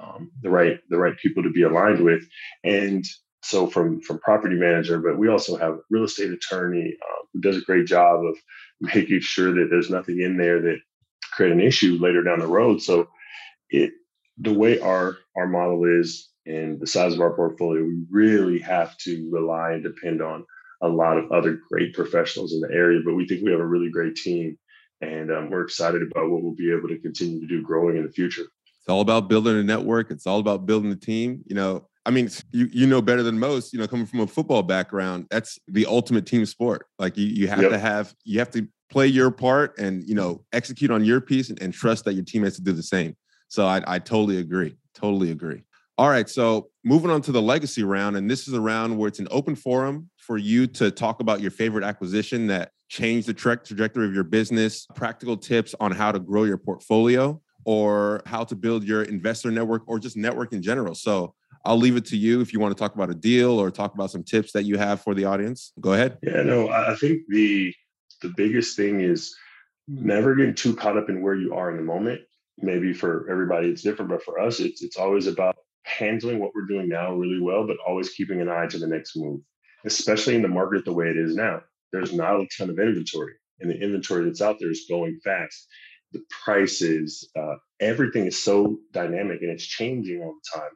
um, 0.02 0.32
the 0.42 0.50
right 0.50 0.80
the 0.90 0.98
right 0.98 1.18
people 1.18 1.44
to 1.44 1.52
be 1.52 1.64
aligned 1.64 2.04
with. 2.04 2.24
And 2.64 3.04
so 3.42 3.68
from 3.68 4.02
from 4.02 4.20
property 4.20 4.56
manager, 4.56 5.00
but 5.00 5.18
we 5.18 5.30
also 5.30 5.58
have 5.58 5.80
real 5.90 6.04
estate 6.04 6.32
attorney 6.32 6.96
uh, 7.02 7.26
who 7.34 7.42
does 7.42 7.58
a 7.58 7.62
great 7.62 7.86
job 7.86 8.26
of 8.26 8.38
making 8.82 9.22
sure 9.22 9.54
that 9.54 9.68
there's 9.70 9.90
nothing 9.90 10.22
in 10.22 10.38
there 10.38 10.62
that 10.62 10.80
create 11.32 11.52
an 11.52 11.62
issue 11.62 11.98
later 12.00 12.24
down 12.24 12.40
the 12.40 12.48
road. 12.48 12.82
So 12.82 13.08
it 13.70 13.92
the 14.38 14.54
way 14.54 14.80
our 14.80 15.18
our 15.38 15.48
model 15.48 15.84
is 15.86 16.30
and 16.46 16.80
the 16.80 16.88
size 16.88 17.14
of 17.14 17.22
our 17.22 17.36
portfolio, 17.36 17.84
we 17.84 18.04
really 18.10 18.60
have 18.60 18.98
to 18.98 19.30
rely 19.32 19.74
and 19.74 19.84
depend 19.84 20.22
on 20.22 20.46
a 20.82 20.88
lot 20.88 21.18
of 21.18 21.32
other 21.32 21.60
great 21.70 21.94
professionals 21.94 22.54
in 22.54 22.62
the 22.62 22.72
area. 22.72 23.02
But 23.06 23.16
we 23.16 23.28
think 23.28 23.44
we 23.44 23.52
have 23.52 23.60
a 23.60 23.66
really 23.66 23.92
great 23.92 24.16
team, 24.16 24.58
and 25.02 25.32
um, 25.32 25.50
we're 25.50 25.64
excited 25.64 26.02
about 26.02 26.30
what 26.30 26.42
we'll 26.42 26.56
be 26.56 26.72
able 26.72 26.88
to 26.90 27.00
continue 27.00 27.40
to 27.40 27.48
do 27.48 27.62
growing 27.62 27.98
in 27.98 28.04
the 28.04 28.12
future. 28.12 28.44
It's 28.80 28.90
all 28.90 29.02
about 29.02 29.30
building 29.30 29.58
a 29.58 29.64
network. 29.64 30.10
It's 30.10 30.26
all 30.26 30.40
about 30.40 30.66
building 30.66 30.92
a 30.92 30.96
team. 30.96 31.44
You 31.46 31.56
know, 31.56 31.89
I 32.10 32.12
mean, 32.12 32.28
you 32.52 32.68
you 32.72 32.88
know 32.88 33.04
better 33.04 33.22
than 33.22 33.38
most. 33.38 33.72
You 33.72 33.78
know, 33.78 33.88
coming 33.88 34.08
from 34.08 34.22
a 34.22 34.26
football 34.26 34.64
background, 34.64 35.28
that's 35.30 35.60
the 35.68 35.86
ultimate 35.86 36.26
team 36.26 36.44
sport. 36.48 36.88
Like 36.98 37.16
you 37.16 37.28
you 37.28 37.48
have 37.48 37.62
yep. 37.62 37.70
to 37.70 37.78
have 37.78 38.16
you 38.24 38.40
have 38.40 38.50
to 38.50 38.68
play 38.90 39.06
your 39.06 39.30
part 39.30 39.78
and 39.78 40.04
you 40.10 40.16
know 40.16 40.44
execute 40.52 40.90
on 40.90 41.06
your 41.06 41.22
piece 41.22 41.50
and, 41.50 41.62
and 41.62 41.72
trust 41.72 42.06
that 42.06 42.14
your 42.14 42.24
teammates 42.26 42.56
to 42.56 42.64
do 42.64 42.72
the 42.72 42.82
same. 42.82 43.16
So 43.48 43.68
I, 43.68 43.84
I 43.86 44.00
totally 44.00 44.40
agree. 44.40 44.76
Totally 44.96 45.30
agree. 45.30 45.62
All 46.00 46.10
right. 46.10 46.28
So 46.28 46.72
moving 46.84 47.12
on 47.12 47.22
to 47.22 47.32
the 47.32 47.44
legacy 47.44 47.84
round, 47.84 48.18
and 48.18 48.28
this 48.28 48.48
is 48.48 48.56
a 48.56 48.62
round 48.62 48.98
where 48.98 49.08
it's 49.08 49.20
an 49.20 49.28
open 49.30 49.56
forum 49.56 50.10
for 50.18 50.40
you 50.40 50.66
to 50.66 50.90
talk 50.90 51.20
about 51.20 51.42
your 51.42 51.52
favorite 51.52 51.84
acquisition 51.84 52.48
that 52.48 52.72
changed 52.88 53.28
the 53.28 53.36
tra- 53.36 53.64
trajectory 53.64 54.08
of 54.08 54.16
your 54.16 54.24
business, 54.24 54.88
practical 54.96 55.38
tips 55.38 55.76
on 55.80 55.92
how 55.92 56.12
to 56.12 56.18
grow 56.18 56.46
your 56.46 56.58
portfolio, 56.58 57.40
or 57.66 58.24
how 58.26 58.44
to 58.46 58.56
build 58.56 58.84
your 58.84 59.04
investor 59.04 59.52
network, 59.52 59.84
or 59.86 60.00
just 60.00 60.18
network 60.18 60.54
in 60.54 60.64
general. 60.64 60.96
So 60.96 61.36
I'll 61.66 61.78
leave 61.78 61.96
it 61.96 62.06
to 62.08 62.18
you 62.18 62.42
if 62.42 62.54
you 62.54 62.60
want 62.60 62.76
to 62.76 62.80
talk 62.80 62.96
about 62.96 63.10
a 63.10 63.16
deal 63.16 63.60
or 63.60 63.70
talk 63.70 63.94
about 63.94 64.12
some 64.12 64.24
tips 64.24 64.52
that 64.54 64.64
you 64.64 64.78
have 64.78 65.02
for 65.02 65.14
the 65.14 65.26
audience. 65.26 65.74
Go 65.80 65.94
ahead. 65.94 66.18
Yeah, 66.24 66.42
no, 66.44 66.70
I 66.70 66.96
think 66.96 67.22
the 67.30 67.74
the 68.22 68.34
biggest 68.36 68.76
thing 68.76 69.02
is 69.02 69.36
never 69.88 70.36
getting 70.36 70.56
too 70.56 70.76
caught 70.76 70.98
up 70.98 71.10
in 71.10 71.22
where 71.22 71.36
you 71.36 71.54
are 71.54 71.72
in 71.72 71.78
the 71.78 71.84
moment. 71.84 72.22
Maybe 72.58 72.94
for 72.94 73.30
everybody 73.30 73.70
it's 73.70 73.82
different, 73.82 74.12
but 74.12 74.24
for 74.24 74.40
us, 74.40 74.60
it's 74.60 74.82
it's 74.82 74.98
always 74.98 75.28
about 75.28 75.56
handling 75.84 76.40
what 76.40 76.52
we're 76.54 76.68
doing 76.68 76.90
now 76.90 77.14
really 77.14 77.42
well, 77.42 77.66
but 77.66 77.78
always 77.86 78.10
keeping 78.10 78.42
an 78.42 78.50
eye 78.50 78.68
to 78.68 78.78
the 78.78 78.88
next 78.88 79.16
move, 79.16 79.42
especially 79.86 80.36
in 80.36 80.42
the 80.42 80.48
market 80.48 80.86
the 80.86 80.94
way 80.94 81.08
it 81.08 81.18
is 81.18 81.36
now. 81.36 81.62
There's 81.92 82.14
not 82.14 82.40
a 82.40 82.48
ton 82.58 82.70
of 82.70 82.80
inventory, 82.80 83.34
and 83.60 83.70
the 83.70 83.82
inventory 83.82 84.26
that's 84.26 84.42
out 84.42 84.58
there 84.60 84.72
is 84.72 84.86
going 84.90 85.20
fast. 85.24 85.68
The 86.12 86.24
prices, 86.44 87.30
uh, 87.38 87.56
everything 87.80 88.26
is 88.26 88.42
so 88.42 88.80
dynamic 88.94 89.42
and 89.42 89.52
it's 89.52 89.66
changing 89.66 90.22
all 90.22 90.34
the 90.34 90.60
time. 90.60 90.72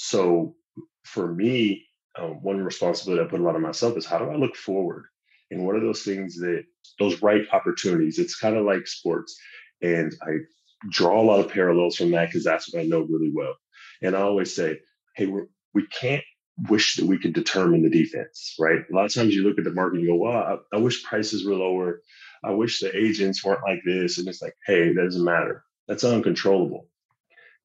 So 0.00 0.54
for 1.02 1.34
me, 1.34 1.84
um, 2.16 2.40
one 2.40 2.62
responsibility 2.62 3.20
I 3.20 3.28
put 3.28 3.40
a 3.40 3.42
lot 3.42 3.56
on 3.56 3.62
myself 3.62 3.96
is 3.96 4.06
how 4.06 4.18
do 4.18 4.30
I 4.30 4.36
look 4.36 4.54
forward? 4.54 5.06
And 5.50 5.66
what 5.66 5.74
are 5.74 5.80
those 5.80 6.02
things 6.02 6.36
that 6.36 6.62
those 7.00 7.20
right 7.20 7.42
opportunities? 7.52 8.20
It's 8.20 8.38
kind 8.38 8.56
of 8.56 8.64
like 8.64 8.86
sports. 8.86 9.36
And 9.82 10.14
I 10.22 10.34
draw 10.88 11.20
a 11.20 11.26
lot 11.26 11.40
of 11.40 11.50
parallels 11.50 11.96
from 11.96 12.12
that 12.12 12.28
because 12.28 12.44
that's 12.44 12.72
what 12.72 12.80
I 12.80 12.84
know 12.84 13.00
really 13.00 13.32
well. 13.34 13.56
And 14.00 14.14
I 14.14 14.20
always 14.20 14.54
say, 14.54 14.78
hey, 15.16 15.26
we're, 15.26 15.46
we 15.74 15.84
can't 15.88 16.22
wish 16.68 16.94
that 16.94 17.06
we 17.06 17.18
could 17.18 17.32
determine 17.32 17.82
the 17.82 17.90
defense, 17.90 18.54
right? 18.56 18.78
A 18.88 18.94
lot 18.94 19.06
of 19.06 19.12
times 19.12 19.34
you 19.34 19.42
look 19.42 19.58
at 19.58 19.64
the 19.64 19.74
market 19.74 19.96
and 19.96 20.04
you 20.04 20.12
go, 20.12 20.16
well, 20.16 20.60
I, 20.72 20.76
I 20.76 20.78
wish 20.78 21.02
prices 21.02 21.44
were 21.44 21.56
lower. 21.56 22.02
I 22.44 22.52
wish 22.52 22.78
the 22.78 22.96
agents 22.96 23.44
weren't 23.44 23.66
like 23.66 23.80
this. 23.84 24.18
And 24.18 24.28
it's 24.28 24.42
like, 24.42 24.54
hey, 24.64 24.92
that 24.92 25.02
doesn't 25.02 25.24
matter. 25.24 25.64
That's 25.88 26.04
uncontrollable. 26.04 26.86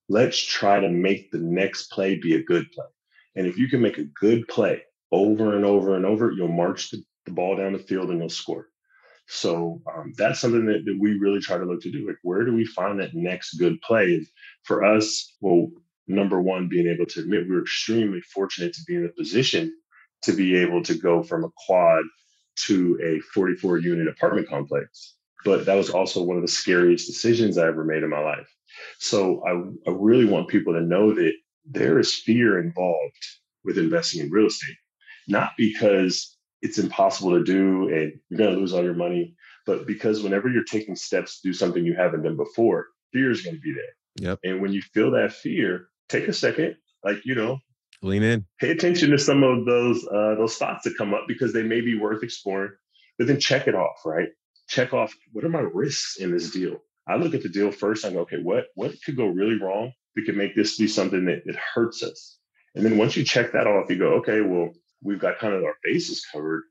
Let's 0.10 0.38
try 0.38 0.80
to 0.80 0.90
make 0.90 1.32
the 1.32 1.40
next 1.40 1.92
play 1.92 2.20
be 2.20 2.36
a 2.36 2.44
good 2.44 2.72
play. 2.72 2.86
And 3.36 3.48
if 3.48 3.58
you 3.58 3.68
can 3.68 3.82
make 3.82 3.98
a 3.98 4.04
good 4.04 4.48
play 4.48 4.84
over 5.12 5.56
and 5.56 5.66
over 5.66 5.96
and 5.96 6.06
over, 6.06 6.32
you'll 6.32 6.48
march 6.48 6.92
the, 6.92 7.04
the 7.26 7.32
ball 7.32 7.56
down 7.56 7.74
the 7.74 7.80
field 7.80 8.10
and 8.10 8.20
you'll 8.20 8.30
score. 8.30 8.68
So 9.28 9.82
um, 9.96 10.14
that's 10.18 10.42
something 10.42 10.66
that, 10.66 10.84
that 10.86 10.98
we 11.00 11.18
really 11.18 11.40
try 11.40 11.58
to 11.58 11.66
look 11.66 11.82
to 11.82 11.92
do. 11.92 12.06
Like, 12.06 12.18
where 12.24 12.44
do 12.44 12.54
we 12.54 12.66
find 12.66 13.00
that 13.00 13.16
next 13.16 13.54
good 13.54 13.82
play? 13.82 14.26
For 14.64 14.84
us, 14.84 15.36
well, 15.40 15.70
number 16.08 16.42
one, 16.42 16.68
being 16.68 16.88
able 16.88 17.06
to 17.06 17.22
admit 17.22 17.48
we 17.48 17.56
are 17.56 17.62
extremely 17.62 18.22
fortunate 18.22 18.74
to 18.74 18.82
be 18.86 18.96
in 18.96 19.06
a 19.06 19.10
position 19.10 19.74
to 20.24 20.34
be 20.34 20.58
able 20.58 20.84
to 20.84 20.96
go 20.96 21.24
from 21.24 21.44
a 21.44 21.50
quad 21.66 22.04
to 22.56 23.00
a 23.04 23.20
44 23.34 23.78
unit 23.80 24.08
apartment 24.08 24.48
complex. 24.48 25.16
But 25.46 25.66
that 25.66 25.76
was 25.76 25.90
also 25.90 26.24
one 26.24 26.38
of 26.38 26.44
the 26.44 26.48
scariest 26.48 27.08
decisions 27.08 27.58
I 27.58 27.68
ever 27.68 27.84
made 27.84 28.04
in 28.04 28.10
my 28.10 28.22
life. 28.22 28.50
So 29.00 29.44
I, 29.46 29.90
I 29.90 29.94
really 29.94 30.26
want 30.26 30.48
people 30.48 30.74
to 30.74 30.82
know 30.82 31.14
that 31.14 31.34
there 31.66 32.00
is 32.00 32.14
fear 32.14 32.60
involved 32.60 33.26
with 33.64 33.78
investing 33.78 34.22
in 34.22 34.32
real 34.32 34.48
estate, 34.48 34.76
not 35.28 35.52
because 35.58 36.38
it's 36.62 36.78
impossible 36.78 37.32
to 37.32 37.44
do 37.44 37.90
and 37.90 38.14
you're 38.30 38.38
going 38.38 38.54
to 38.54 38.60
lose 38.60 38.74
all 38.74 38.84
your 38.84 38.94
money, 38.94 39.36
but 39.66 39.86
because 39.86 40.24
whenever 40.24 40.50
you're 40.50 40.64
taking 40.64 40.96
steps 40.96 41.42
to 41.42 41.50
do 41.50 41.54
something 41.54 41.86
you 41.86 41.96
haven't 41.96 42.24
done 42.24 42.38
before, 42.38 42.88
fear 43.12 43.32
is 43.32 43.42
going 43.42 43.56
to 43.56 43.62
be 43.62 43.74
there. 43.74 44.30
Yep. 44.30 44.40
And 44.44 44.62
when 44.62 44.74
you 44.74 44.82
feel 44.82 45.12
that 45.12 45.34
fear, 45.34 45.88
take 46.10 46.28
a 46.28 46.34
second, 46.34 46.76
like 47.04 47.18
you 47.26 47.36
know, 47.36 47.60
lean 48.02 48.24
in, 48.24 48.46
pay 48.60 48.72
attention 48.72 49.10
to 49.12 49.18
some 49.18 49.44
of 49.44 49.66
those 49.66 50.06
uh, 50.08 50.36
those 50.36 50.56
thoughts 50.56 50.84
that 50.84 50.98
come 50.98 51.14
up 51.14 51.24
because 51.28 51.54
they 51.54 51.64
may 51.64 51.82
be 51.82 51.98
worth 51.98 52.24
exploring. 52.24 52.72
But 53.18 53.28
then 53.28 53.40
check 53.40 53.68
it 53.68 53.76
off, 53.76 54.06
right? 54.06 54.30
Check 54.68 54.94
off 54.94 55.14
what 55.32 55.44
are 55.44 55.50
my 55.50 55.60
risks 55.60 56.18
in 56.18 56.32
this 56.32 56.52
deal. 56.52 56.78
I 57.08 57.16
look 57.16 57.34
at 57.34 57.44
the 57.44 57.50
deal 57.50 57.72
first. 57.72 58.06
I 58.06 58.12
go, 58.12 58.20
okay, 58.22 58.42
what 58.42 58.66
what 58.76 58.94
could 59.06 59.18
go 59.18 59.28
really 59.28 59.60
wrong 59.60 59.92
that 60.16 60.26
could 60.26 60.38
make 60.38 60.56
this 60.56 60.78
be 60.78 60.88
something 60.88 61.26
that, 61.26 61.44
that 61.46 61.56
hurts 61.56 62.04
us? 62.04 62.38
And 62.76 62.86
then 62.86 62.98
once 62.98 63.16
you 63.16 63.24
check 63.24 63.52
that 63.52 63.68
off, 63.68 63.90
you 63.90 63.98
go, 63.98 64.14
okay, 64.16 64.42
well, 64.42 64.72
we've 65.04 65.20
got 65.20 65.40
kind 65.40 65.54
of 65.54 65.64
our 65.64 65.76
bases 65.84 66.26
covered. 66.32 66.64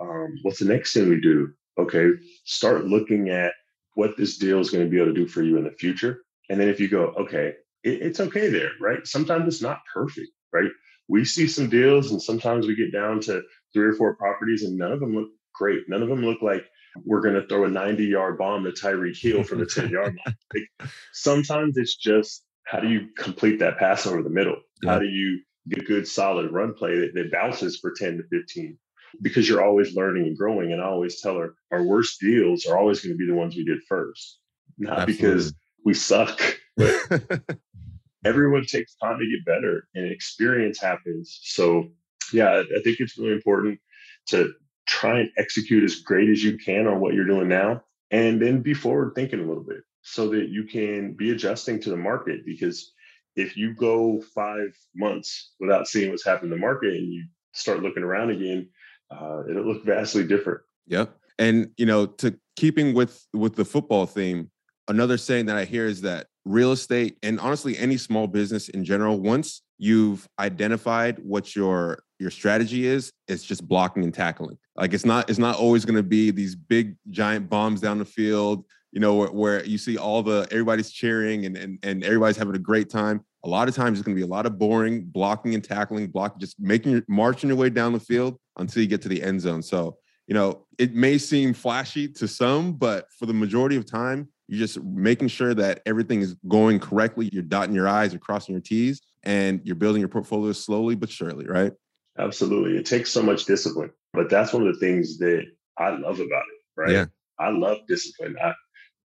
Um, 0.00 0.34
what's 0.42 0.58
the 0.58 0.66
next 0.66 0.92
thing 0.92 1.08
we 1.08 1.20
do? 1.20 1.52
Okay, 1.78 2.10
start 2.44 2.86
looking 2.86 3.30
at 3.30 3.52
what 3.94 4.16
this 4.16 4.36
deal 4.38 4.60
is 4.60 4.70
going 4.70 4.84
to 4.84 4.90
be 4.90 4.96
able 4.96 5.12
to 5.12 5.20
do 5.20 5.26
for 5.26 5.42
you 5.42 5.56
in 5.56 5.64
the 5.64 5.70
future. 5.72 6.22
And 6.50 6.60
then 6.60 6.68
if 6.68 6.80
you 6.80 6.88
go, 6.88 7.14
okay, 7.18 7.54
it, 7.84 8.02
it's 8.02 8.20
okay 8.20 8.48
there, 8.48 8.70
right? 8.80 9.06
Sometimes 9.06 9.46
it's 9.46 9.62
not 9.62 9.80
perfect, 9.92 10.28
right? 10.52 10.70
We 11.08 11.24
see 11.24 11.46
some 11.46 11.68
deals 11.68 12.10
and 12.10 12.20
sometimes 12.20 12.66
we 12.66 12.76
get 12.76 12.92
down 12.92 13.20
to 13.22 13.42
three 13.72 13.86
or 13.86 13.94
four 13.94 14.16
properties 14.16 14.62
and 14.62 14.76
none 14.76 14.92
of 14.92 15.00
them 15.00 15.14
look 15.14 15.28
great. 15.54 15.88
None 15.88 16.02
of 16.02 16.08
them 16.08 16.24
look 16.24 16.42
like 16.42 16.64
we're 17.04 17.20
going 17.20 17.34
to 17.34 17.46
throw 17.46 17.64
a 17.64 17.68
90 17.68 18.04
yard 18.04 18.38
bomb 18.38 18.64
to 18.64 18.70
Tyreek 18.70 19.20
Hill 19.20 19.42
from 19.42 19.60
the 19.60 19.66
10 19.74 19.90
yard 19.90 20.16
line. 20.26 20.36
Like, 20.54 20.90
sometimes 21.12 21.76
it's 21.76 21.96
just 21.96 22.44
how 22.64 22.80
do 22.80 22.88
you 22.88 23.08
complete 23.16 23.58
that 23.60 23.78
pass 23.78 24.06
over 24.06 24.22
the 24.22 24.30
middle? 24.30 24.56
Yeah. 24.82 24.92
How 24.92 24.98
do 24.98 25.06
you 25.06 25.40
get 25.68 25.86
good 25.86 26.06
solid 26.06 26.52
run 26.52 26.74
play 26.74 26.98
that, 26.98 27.14
that 27.14 27.32
bounces 27.32 27.78
for 27.78 27.92
10 27.92 28.18
to 28.18 28.22
15? 28.24 28.78
Because 29.22 29.48
you're 29.48 29.64
always 29.64 29.94
learning 29.94 30.26
and 30.26 30.36
growing. 30.36 30.72
And 30.72 30.82
I 30.82 30.86
always 30.86 31.20
tell 31.20 31.36
her 31.36 31.54
our 31.72 31.82
worst 31.82 32.20
deals 32.20 32.66
are 32.66 32.78
always 32.78 33.00
going 33.00 33.14
to 33.14 33.18
be 33.18 33.26
the 33.26 33.34
ones 33.34 33.56
we 33.56 33.64
did 33.64 33.78
first, 33.88 34.38
not 34.76 35.00
Absolutely. 35.00 35.14
because 35.14 35.54
we 35.84 35.94
suck, 35.94 36.40
but 36.76 36.94
everyone 38.24 38.64
takes 38.66 38.94
time 38.96 39.18
to 39.18 39.24
get 39.24 39.46
better 39.46 39.88
and 39.94 40.10
experience 40.10 40.80
happens. 40.80 41.40
So, 41.42 41.88
yeah, 42.32 42.60
I 42.60 42.80
think 42.82 43.00
it's 43.00 43.16
really 43.16 43.32
important 43.32 43.80
to 44.28 44.52
try 44.88 45.20
and 45.20 45.30
execute 45.36 45.84
as 45.84 45.96
great 45.96 46.28
as 46.28 46.42
you 46.42 46.58
can 46.58 46.86
on 46.86 47.00
what 47.00 47.14
you're 47.14 47.26
doing 47.26 47.48
now 47.48 47.82
and 48.10 48.40
then 48.40 48.62
be 48.62 48.74
forward 48.74 49.12
thinking 49.14 49.40
a 49.40 49.46
little 49.46 49.62
bit 49.62 49.82
so 50.02 50.28
that 50.30 50.48
you 50.48 50.64
can 50.64 51.12
be 51.12 51.30
adjusting 51.30 51.80
to 51.80 51.90
the 51.90 51.96
market. 51.96 52.44
Because 52.46 52.92
if 53.36 53.56
you 53.56 53.74
go 53.74 54.20
five 54.34 54.76
months 54.96 55.52
without 55.60 55.86
seeing 55.86 56.10
what's 56.10 56.24
happening 56.24 56.52
in 56.52 56.58
the 56.58 56.66
market 56.66 56.94
and 56.94 57.12
you 57.12 57.26
start 57.52 57.82
looking 57.82 58.02
around 58.02 58.30
again 58.30 58.68
uh, 59.10 59.42
it'll 59.48 59.64
look 59.64 59.84
vastly 59.84 60.24
different. 60.26 60.60
Yeah 60.86 61.06
and 61.38 61.70
you 61.76 61.86
know 61.86 62.06
to 62.06 62.38
keeping 62.56 62.94
with 62.94 63.26
with 63.32 63.56
the 63.56 63.64
football 63.64 64.06
theme 64.06 64.50
another 64.88 65.16
saying 65.16 65.46
that 65.46 65.56
i 65.56 65.64
hear 65.64 65.86
is 65.86 66.00
that 66.00 66.26
real 66.44 66.72
estate 66.72 67.16
and 67.22 67.38
honestly 67.40 67.76
any 67.78 67.96
small 67.96 68.26
business 68.26 68.68
in 68.70 68.84
general 68.84 69.20
once 69.20 69.62
you've 69.78 70.28
identified 70.38 71.18
what 71.20 71.54
your 71.54 72.02
your 72.18 72.30
strategy 72.30 72.86
is 72.86 73.12
it's 73.28 73.44
just 73.44 73.66
blocking 73.66 74.02
and 74.02 74.12
tackling 74.12 74.58
Like 74.76 74.92
it's 74.92 75.04
not 75.04 75.30
it's 75.30 75.38
not 75.38 75.56
always 75.56 75.84
going 75.84 75.96
to 75.96 76.02
be 76.02 76.30
these 76.30 76.54
big 76.54 76.96
giant 77.10 77.48
bombs 77.48 77.80
down 77.80 77.98
the 77.98 78.04
field. 78.04 78.64
You 78.92 79.00
know 79.00 79.14
where, 79.14 79.28
where 79.28 79.64
you 79.64 79.78
see 79.78 79.98
all 79.98 80.22
the 80.22 80.46
everybody's 80.50 80.90
cheering 80.90 81.46
and, 81.46 81.56
and 81.56 81.78
and 81.82 82.04
everybody's 82.04 82.36
having 82.36 82.54
a 82.54 82.60
great 82.60 82.90
time. 82.90 83.24
A 83.44 83.48
lot 83.48 83.68
of 83.68 83.74
times 83.74 83.98
it's 83.98 84.06
going 84.06 84.16
to 84.16 84.20
be 84.20 84.26
a 84.26 84.30
lot 84.30 84.46
of 84.46 84.58
boring 84.58 85.04
blocking 85.04 85.54
and 85.54 85.62
tackling, 85.62 86.08
block 86.08 86.40
just 86.40 86.58
making 86.58 86.92
your 86.92 87.02
marching 87.08 87.48
your 87.48 87.56
way 87.56 87.70
down 87.70 87.92
the 87.92 88.00
field 88.00 88.38
until 88.56 88.82
you 88.82 88.88
get 88.88 89.02
to 89.02 89.08
the 89.08 89.22
end 89.22 89.40
zone. 89.40 89.62
So 89.62 89.96
you 90.26 90.34
know 90.34 90.66
it 90.78 90.94
may 90.94 91.18
seem 91.18 91.54
flashy 91.54 92.08
to 92.08 92.26
some, 92.26 92.72
but 92.72 93.06
for 93.18 93.26
the 93.26 93.34
majority 93.34 93.76
of 93.76 93.84
time, 93.84 94.28
you're 94.48 94.58
just 94.58 94.82
making 94.82 95.28
sure 95.28 95.54
that 95.54 95.82
everything 95.86 96.22
is 96.22 96.34
going 96.48 96.80
correctly. 96.80 97.28
You're 97.32 97.42
dotting 97.42 97.74
your 97.74 97.86
I's, 97.86 98.12
you're 98.12 98.20
crossing 98.20 98.54
your 98.54 98.62
T's, 98.62 99.02
and 99.22 99.60
you're 99.64 99.76
building 99.76 100.00
your 100.00 100.08
portfolio 100.08 100.52
slowly 100.52 100.94
but 100.94 101.10
surely, 101.10 101.46
right? 101.46 101.72
Absolutely. 102.18 102.76
It 102.76 102.86
takes 102.86 103.10
so 103.10 103.22
much 103.22 103.44
discipline, 103.44 103.90
but 104.12 104.28
that's 104.28 104.52
one 104.52 104.66
of 104.66 104.74
the 104.74 104.80
things 104.80 105.18
that 105.18 105.44
I 105.78 105.90
love 105.90 106.20
about 106.20 106.42
it, 106.42 106.60
right? 106.76 106.90
Yeah. 106.90 107.04
I 107.38 107.50
love 107.50 107.78
discipline. 107.86 108.36
I, 108.42 108.52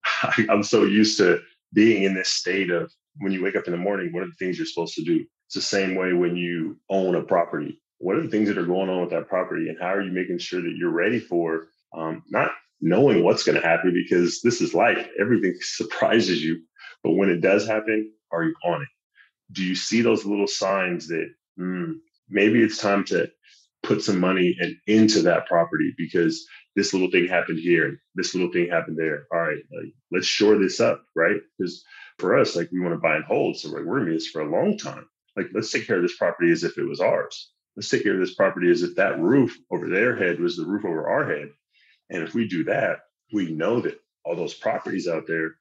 I, 0.05 0.46
I'm 0.51 0.62
so 0.62 0.85
used 0.85 1.18
to 1.18 1.40
being 1.75 2.05
in 2.05 2.14
this 2.14 2.31
state 2.31 2.70
of 2.70 2.92
when 3.18 3.33
you 3.33 3.42
wake 3.42 3.57
up 3.57 3.66
in 3.66 3.72
the 3.72 3.79
morning, 3.79 4.12
what 4.12 4.22
are 4.22 4.27
the 4.27 4.33
things 4.38 4.57
you're 4.57 4.66
supposed 4.66 4.94
to 4.94 5.05
do? 5.05 5.25
It's 5.46 5.55
the 5.55 5.61
same 5.61 5.94
way 5.94 6.12
when 6.14 6.37
you 6.37 6.79
own 6.88 7.14
a 7.14 7.22
property. 7.22 7.79
What 7.98 8.16
are 8.16 8.22
the 8.22 8.29
things 8.29 8.48
that 8.48 8.59
are 8.59 8.66
going 8.66 8.88
on 8.88 9.03
with 9.03 9.11
that 9.11 9.29
property, 9.29 9.68
and 9.68 9.79
how 9.79 9.94
are 9.94 10.03
you 10.03 10.11
making 10.11 10.38
sure 10.38 10.61
that 10.61 10.75
you're 10.77 10.90
ready 10.90 11.20
for 11.20 11.68
um, 11.94 12.22
not 12.31 12.51
knowing 12.81 13.22
what's 13.22 13.44
going 13.44 13.61
to 13.61 13.66
happen 13.66 13.92
because 13.92 14.40
this 14.40 14.61
is 14.61 14.75
life. 14.75 15.07
Everything 15.20 15.55
surprises 15.61 16.42
you, 16.42 16.62
but 17.05 17.12
when 17.12 17.31
it 17.31 17.40
does 17.40 17.66
happen, 17.66 18.11
are 18.33 18.44
you 18.44 18.55
on 18.64 18.83
it? 18.83 18.88
Do 19.53 19.62
you 19.62 19.75
see 19.75 20.01
those 20.01 20.25
little 20.25 20.48
signs 20.48 21.07
that 21.09 21.29
mm, 21.61 21.94
maybe 22.33 22.62
it's 22.62 22.79
time 22.79 23.05
to 23.05 23.31
put 23.83 24.03
some 24.03 24.21
money 24.21 24.57
and 24.61 24.77
into 24.87 25.23
that 25.23 25.47
property 25.47 25.95
because 25.97 26.47
this 26.77 26.92
little 26.92 27.11
thing 27.11 27.27
happened 27.27 27.59
here, 27.59 27.99
this 28.14 28.35
little 28.35 28.53
thing 28.53 28.68
happened 28.68 28.99
there. 28.99 29.27
All 29.33 29.40
right, 29.40 29.62
like, 29.73 29.92
let's 30.11 30.27
shore 30.27 30.59
this 30.59 30.81
up, 30.81 31.03
right? 31.14 31.37
Because 31.59 31.85
for 32.18 32.38
us, 32.38 32.57
like 32.57 32.71
we 32.73 32.81
want 32.81 32.95
to 32.95 33.01
buy 33.01 33.16
and 33.16 33.25
hold, 33.25 33.57
so 33.57 33.68
like, 33.68 33.85
we're 33.85 34.05
be 34.05 34.12
this 34.12 34.29
for 34.29 34.42
a 34.42 34.51
long 34.51 34.79
time. 34.79 35.07
Like 35.37 35.47
let's 35.55 35.71
take 35.71 35.87
care 35.87 35.97
of 35.97 36.03
this 36.03 36.16
property 36.16 36.51
as 36.51 36.64
if 36.64 36.79
it 36.79 36.88
was 36.88 37.01
ours. 37.01 37.51
Let's 37.77 37.88
take 37.88 38.03
care 38.03 38.14
of 38.14 38.21
this 38.21 38.35
property 38.35 38.71
as 38.71 38.83
if 38.83 38.95
that 38.97 39.18
roof 39.18 39.57
over 39.71 39.88
their 39.88 40.16
head 40.16 40.40
was 40.40 40.57
the 40.57 40.66
roof 40.66 40.85
over 40.85 41.09
our 41.09 41.27
head. 41.27 41.49
And 42.11 42.23
if 42.23 42.35
we 42.35 42.47
do 42.47 42.64
that, 42.64 43.01
we 43.33 43.53
know 43.53 43.81
that 43.81 43.99
all 44.25 44.37
those 44.37 44.55
properties 44.55 45.09
out 45.09 45.27
there, 45.27 45.53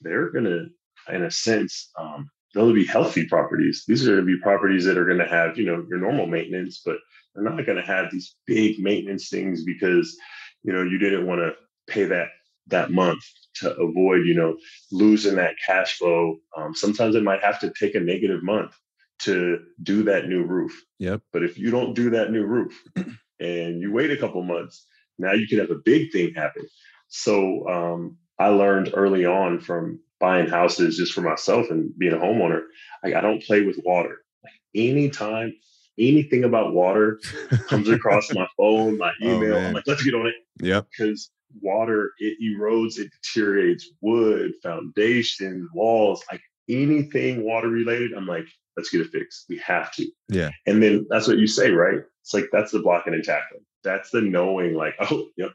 they're 0.00 0.30
gonna, 0.30 0.66
in 1.10 1.22
a 1.22 1.30
sense, 1.30 1.90
um, 1.98 2.30
they'll 2.54 2.72
be 2.72 2.86
healthy 2.86 3.26
properties. 3.26 3.84
These 3.86 4.06
are 4.06 4.14
going 4.14 4.26
to 4.26 4.36
be 4.36 4.40
properties 4.40 4.84
that 4.84 4.98
are 4.98 5.04
going 5.04 5.18
to 5.18 5.28
have, 5.28 5.58
you 5.58 5.66
know, 5.66 5.84
your 5.88 5.98
normal 5.98 6.26
maintenance, 6.26 6.80
but 6.84 6.96
they're 7.34 7.44
not 7.44 7.66
going 7.66 7.78
to 7.78 7.86
have 7.86 8.10
these 8.10 8.36
big 8.46 8.78
maintenance 8.78 9.28
things 9.28 9.64
because, 9.64 10.16
you 10.62 10.72
know, 10.72 10.82
you 10.82 10.98
didn't 10.98 11.26
want 11.26 11.40
to 11.40 11.52
pay 11.92 12.04
that 12.04 12.28
that 12.68 12.90
month 12.90 13.22
to 13.56 13.74
avoid, 13.76 14.24
you 14.24 14.34
know, 14.34 14.56
losing 14.90 15.36
that 15.36 15.56
cash 15.64 15.98
flow. 15.98 16.38
Um, 16.56 16.74
sometimes 16.74 17.14
it 17.14 17.22
might 17.22 17.42
have 17.42 17.60
to 17.60 17.72
take 17.78 17.94
a 17.94 18.00
negative 18.00 18.42
month 18.42 18.72
to 19.20 19.58
do 19.82 20.04
that 20.04 20.28
new 20.28 20.44
roof. 20.44 20.72
Yep. 20.98 21.22
But 21.32 21.42
if 21.42 21.58
you 21.58 21.70
don't 21.70 21.94
do 21.94 22.10
that 22.10 22.30
new 22.30 22.44
roof 22.44 22.82
and 23.40 23.80
you 23.80 23.92
wait 23.92 24.10
a 24.10 24.16
couple 24.16 24.42
months, 24.42 24.86
now 25.18 25.32
you 25.32 25.46
can 25.46 25.58
have 25.58 25.70
a 25.70 25.80
big 25.84 26.10
thing 26.10 26.32
happen. 26.34 26.66
So 27.08 27.68
um, 27.68 28.16
I 28.38 28.48
learned 28.48 28.92
early 28.94 29.26
on 29.26 29.60
from 29.60 30.00
buying 30.20 30.48
houses 30.48 30.96
just 30.96 31.12
for 31.12 31.20
myself 31.20 31.70
and 31.70 31.96
being 31.98 32.12
a 32.12 32.18
homeowner, 32.18 32.62
like 33.02 33.14
I 33.14 33.20
don't 33.20 33.42
play 33.42 33.62
with 33.62 33.80
water. 33.84 34.22
Like 34.42 34.52
anytime 34.74 35.54
anything 35.98 36.44
about 36.44 36.72
water 36.72 37.20
comes 37.68 37.88
across 37.88 38.32
my 38.32 38.46
phone, 38.56 38.98
my 38.98 39.12
oh, 39.22 39.26
email, 39.26 39.56
oh, 39.56 39.60
I'm 39.60 39.74
like, 39.74 39.84
let's 39.86 40.02
get 40.02 40.14
on 40.14 40.26
it. 40.26 40.34
Yeah. 40.60 40.82
Because 40.90 41.30
water, 41.60 42.12
it 42.18 42.38
erodes, 42.42 42.98
it 42.98 43.10
deteriorates 43.22 43.88
wood, 44.00 44.52
foundation, 44.62 45.68
walls, 45.74 46.22
like 46.30 46.40
anything 46.68 47.44
water 47.44 47.68
related. 47.68 48.12
I'm 48.14 48.26
like, 48.26 48.46
let's 48.76 48.90
get 48.90 49.02
it 49.02 49.10
fixed. 49.10 49.46
We 49.48 49.58
have 49.58 49.92
to. 49.92 50.06
Yeah. 50.28 50.50
And 50.66 50.82
then 50.82 51.06
that's 51.10 51.28
what 51.28 51.38
you 51.38 51.46
say, 51.46 51.70
right? 51.70 52.00
It's 52.22 52.34
like 52.34 52.48
that's 52.52 52.72
the 52.72 52.80
blocking 52.80 53.14
and 53.14 53.24
tackling. 53.24 53.64
That's 53.82 54.10
the 54.10 54.22
knowing, 54.22 54.74
like, 54.74 54.94
oh, 55.00 55.28
yep, 55.36 55.50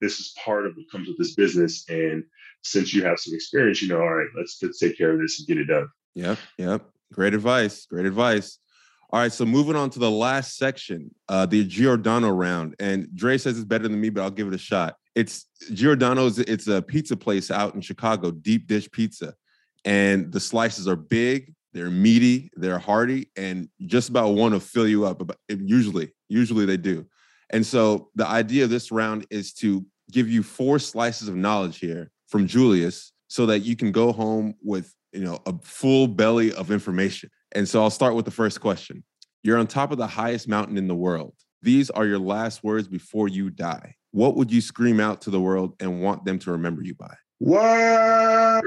this 0.00 0.18
is 0.20 0.34
part 0.42 0.66
of 0.66 0.76
what 0.76 0.90
comes 0.90 1.08
with 1.08 1.18
this 1.18 1.34
business. 1.34 1.84
And 1.88 2.24
since 2.62 2.92
you 2.94 3.04
have 3.04 3.18
some 3.18 3.34
experience, 3.34 3.82
you 3.82 3.88
know, 3.88 4.00
all 4.00 4.14
right, 4.14 4.28
let's 4.36 4.58
let's 4.62 4.78
take 4.78 4.96
care 4.96 5.12
of 5.12 5.20
this 5.20 5.38
and 5.38 5.48
get 5.48 5.58
it 5.58 5.66
done. 5.66 5.88
Yep, 6.14 6.38
yep. 6.58 6.82
Great 7.12 7.34
advice. 7.34 7.86
Great 7.86 8.06
advice. 8.06 8.58
All 9.12 9.20
right, 9.20 9.32
so 9.32 9.44
moving 9.44 9.74
on 9.74 9.90
to 9.90 9.98
the 9.98 10.10
last 10.10 10.56
section, 10.56 11.12
uh, 11.28 11.44
the 11.44 11.64
Giordano 11.64 12.28
round. 12.30 12.76
And 12.78 13.08
Dre 13.16 13.38
says 13.38 13.56
it's 13.56 13.64
better 13.64 13.88
than 13.88 14.00
me, 14.00 14.08
but 14.08 14.22
I'll 14.22 14.30
give 14.30 14.46
it 14.46 14.54
a 14.54 14.58
shot. 14.58 14.94
It's 15.16 15.46
Giordano's. 15.72 16.38
It's 16.38 16.68
a 16.68 16.80
pizza 16.80 17.16
place 17.16 17.50
out 17.50 17.74
in 17.74 17.80
Chicago, 17.80 18.30
deep 18.30 18.68
dish 18.68 18.88
pizza, 18.90 19.34
and 19.84 20.30
the 20.30 20.38
slices 20.38 20.86
are 20.86 20.94
big. 20.94 21.52
They're 21.72 21.90
meaty. 21.90 22.50
They're 22.54 22.78
hearty, 22.78 23.30
and 23.36 23.68
just 23.86 24.10
about 24.10 24.34
want 24.34 24.54
to 24.54 24.60
fill 24.60 24.86
you 24.86 25.04
up. 25.06 25.26
But 25.26 25.36
usually, 25.48 26.12
usually 26.28 26.64
they 26.64 26.76
do. 26.76 27.06
And 27.50 27.66
so 27.66 28.08
the 28.14 28.26
idea 28.26 28.64
of 28.64 28.70
this 28.70 28.90
round 28.90 29.26
is 29.30 29.52
to 29.54 29.84
give 30.10 30.28
you 30.28 30.42
four 30.42 30.78
slices 30.78 31.28
of 31.28 31.36
knowledge 31.36 31.78
here 31.78 32.10
from 32.28 32.46
Julius 32.46 33.12
so 33.28 33.46
that 33.46 33.60
you 33.60 33.76
can 33.76 33.92
go 33.92 34.12
home 34.12 34.54
with, 34.62 34.94
you 35.12 35.20
know, 35.20 35.40
a 35.46 35.54
full 35.62 36.08
belly 36.08 36.52
of 36.52 36.70
information. 36.70 37.30
And 37.52 37.68
so 37.68 37.82
I'll 37.82 37.90
start 37.90 38.14
with 38.14 38.24
the 38.24 38.30
first 38.30 38.60
question. 38.60 39.04
You're 39.42 39.58
on 39.58 39.66
top 39.66 39.90
of 39.90 39.98
the 39.98 40.06
highest 40.06 40.48
mountain 40.48 40.76
in 40.78 40.86
the 40.86 40.94
world. 40.94 41.34
These 41.62 41.90
are 41.90 42.06
your 42.06 42.18
last 42.18 42.62
words 42.62 42.88
before 42.88 43.28
you 43.28 43.50
die. 43.50 43.94
What 44.12 44.36
would 44.36 44.50
you 44.52 44.60
scream 44.60 45.00
out 45.00 45.22
to 45.22 45.30
the 45.30 45.40
world 45.40 45.74
and 45.80 46.02
want 46.02 46.24
them 46.24 46.38
to 46.40 46.52
remember 46.52 46.82
you 46.82 46.94
by? 46.94 47.14
Work. 47.38 48.64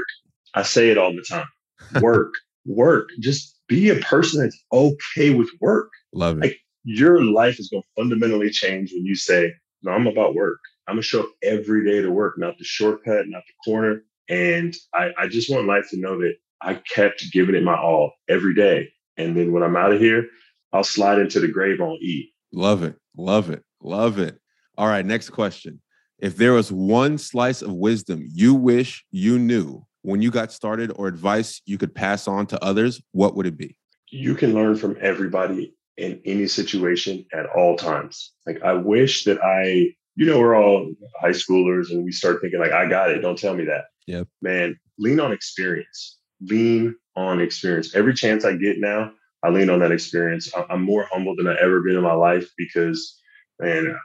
I 0.53 0.63
say 0.63 0.89
it 0.89 0.97
all 0.97 1.13
the 1.13 1.25
time. 1.27 1.45
Work, 2.01 2.33
work. 2.65 3.09
Just 3.19 3.59
be 3.67 3.89
a 3.89 3.97
person 3.97 4.41
that's 4.41 4.57
okay 4.71 5.33
with 5.33 5.49
work. 5.59 5.89
Love 6.13 6.37
it. 6.37 6.41
Like, 6.41 6.57
your 6.83 7.23
life 7.23 7.59
is 7.59 7.69
going 7.69 7.83
to 7.83 7.89
fundamentally 7.95 8.49
change 8.49 8.91
when 8.93 9.05
you 9.05 9.15
say, 9.15 9.53
No, 9.81 9.91
I'm 9.91 10.07
about 10.07 10.35
work. 10.35 10.59
I'm 10.87 10.95
gonna 10.95 11.03
show 11.03 11.21
up 11.21 11.29
every 11.41 11.85
day 11.85 12.01
to 12.01 12.11
work, 12.11 12.37
not 12.37 12.57
the 12.57 12.65
shortcut, 12.65 13.27
not 13.27 13.43
the 13.47 13.71
corner. 13.71 14.03
And 14.29 14.75
I, 14.93 15.11
I 15.17 15.27
just 15.27 15.49
want 15.49 15.67
life 15.67 15.89
to 15.91 15.99
know 15.99 16.19
that 16.19 16.35
I 16.61 16.75
kept 16.75 17.31
giving 17.31 17.55
it 17.55 17.63
my 17.63 17.75
all 17.75 18.13
every 18.29 18.53
day. 18.53 18.89
And 19.17 19.35
then 19.35 19.51
when 19.51 19.63
I'm 19.63 19.75
out 19.75 19.93
of 19.93 19.99
here, 19.99 20.27
I'll 20.71 20.83
slide 20.83 21.19
into 21.19 21.39
the 21.39 21.47
grave 21.47 21.79
on 21.81 21.97
E. 22.01 22.31
Love 22.51 22.83
it. 22.83 22.95
Love 23.15 23.49
it. 23.49 23.63
Love 23.81 24.19
it. 24.19 24.39
All 24.77 24.87
right. 24.87 25.05
Next 25.05 25.29
question. 25.29 25.81
If 26.19 26.37
there 26.37 26.53
was 26.53 26.71
one 26.71 27.17
slice 27.17 27.61
of 27.61 27.73
wisdom 27.73 28.25
you 28.31 28.53
wish 28.53 29.05
you 29.11 29.37
knew 29.37 29.85
when 30.01 30.21
you 30.21 30.31
got 30.31 30.51
started 30.51 30.91
or 30.95 31.07
advice 31.07 31.61
you 31.65 31.77
could 31.77 31.93
pass 31.93 32.27
on 32.27 32.45
to 32.47 32.63
others, 32.63 33.01
what 33.11 33.35
would 33.35 33.45
it 33.45 33.57
be? 33.57 33.77
You 34.09 34.35
can 34.35 34.53
learn 34.53 34.75
from 34.75 34.97
everybody 35.01 35.73
in 35.97 36.21
any 36.25 36.47
situation 36.47 37.25
at 37.33 37.45
all 37.45 37.77
times. 37.77 38.33
Like 38.45 38.61
I 38.63 38.73
wish 38.73 39.25
that 39.25 39.43
I 39.43 39.93
you 40.15 40.25
know, 40.25 40.39
we're 40.39 40.55
all 40.55 40.91
high 41.19 41.29
schoolers 41.29 41.89
and 41.89 42.03
we 42.03 42.11
start 42.11 42.39
thinking 42.41 42.59
like, 42.59 42.71
I 42.71 42.87
got 42.87 43.09
it. 43.09 43.21
Don't 43.21 43.37
tell 43.37 43.55
me 43.55 43.65
that. 43.65 43.85
Yep. 44.07 44.27
Man, 44.41 44.79
lean 44.99 45.19
on 45.19 45.31
experience. 45.31 46.17
Lean 46.41 46.95
on 47.15 47.41
experience. 47.41 47.95
Every 47.95 48.13
chance 48.13 48.45
I 48.45 48.53
get 48.53 48.79
now, 48.79 49.11
I 49.43 49.49
lean 49.49 49.69
on 49.69 49.79
that 49.79 49.91
experience. 49.91 50.51
I'm 50.69 50.83
more 50.83 51.07
humble 51.11 51.35
than 51.35 51.47
I've 51.47 51.57
ever 51.57 51.81
been 51.81 51.95
in 51.95 52.03
my 52.03 52.13
life 52.13 52.49
because, 52.57 53.19
man, 53.59 53.97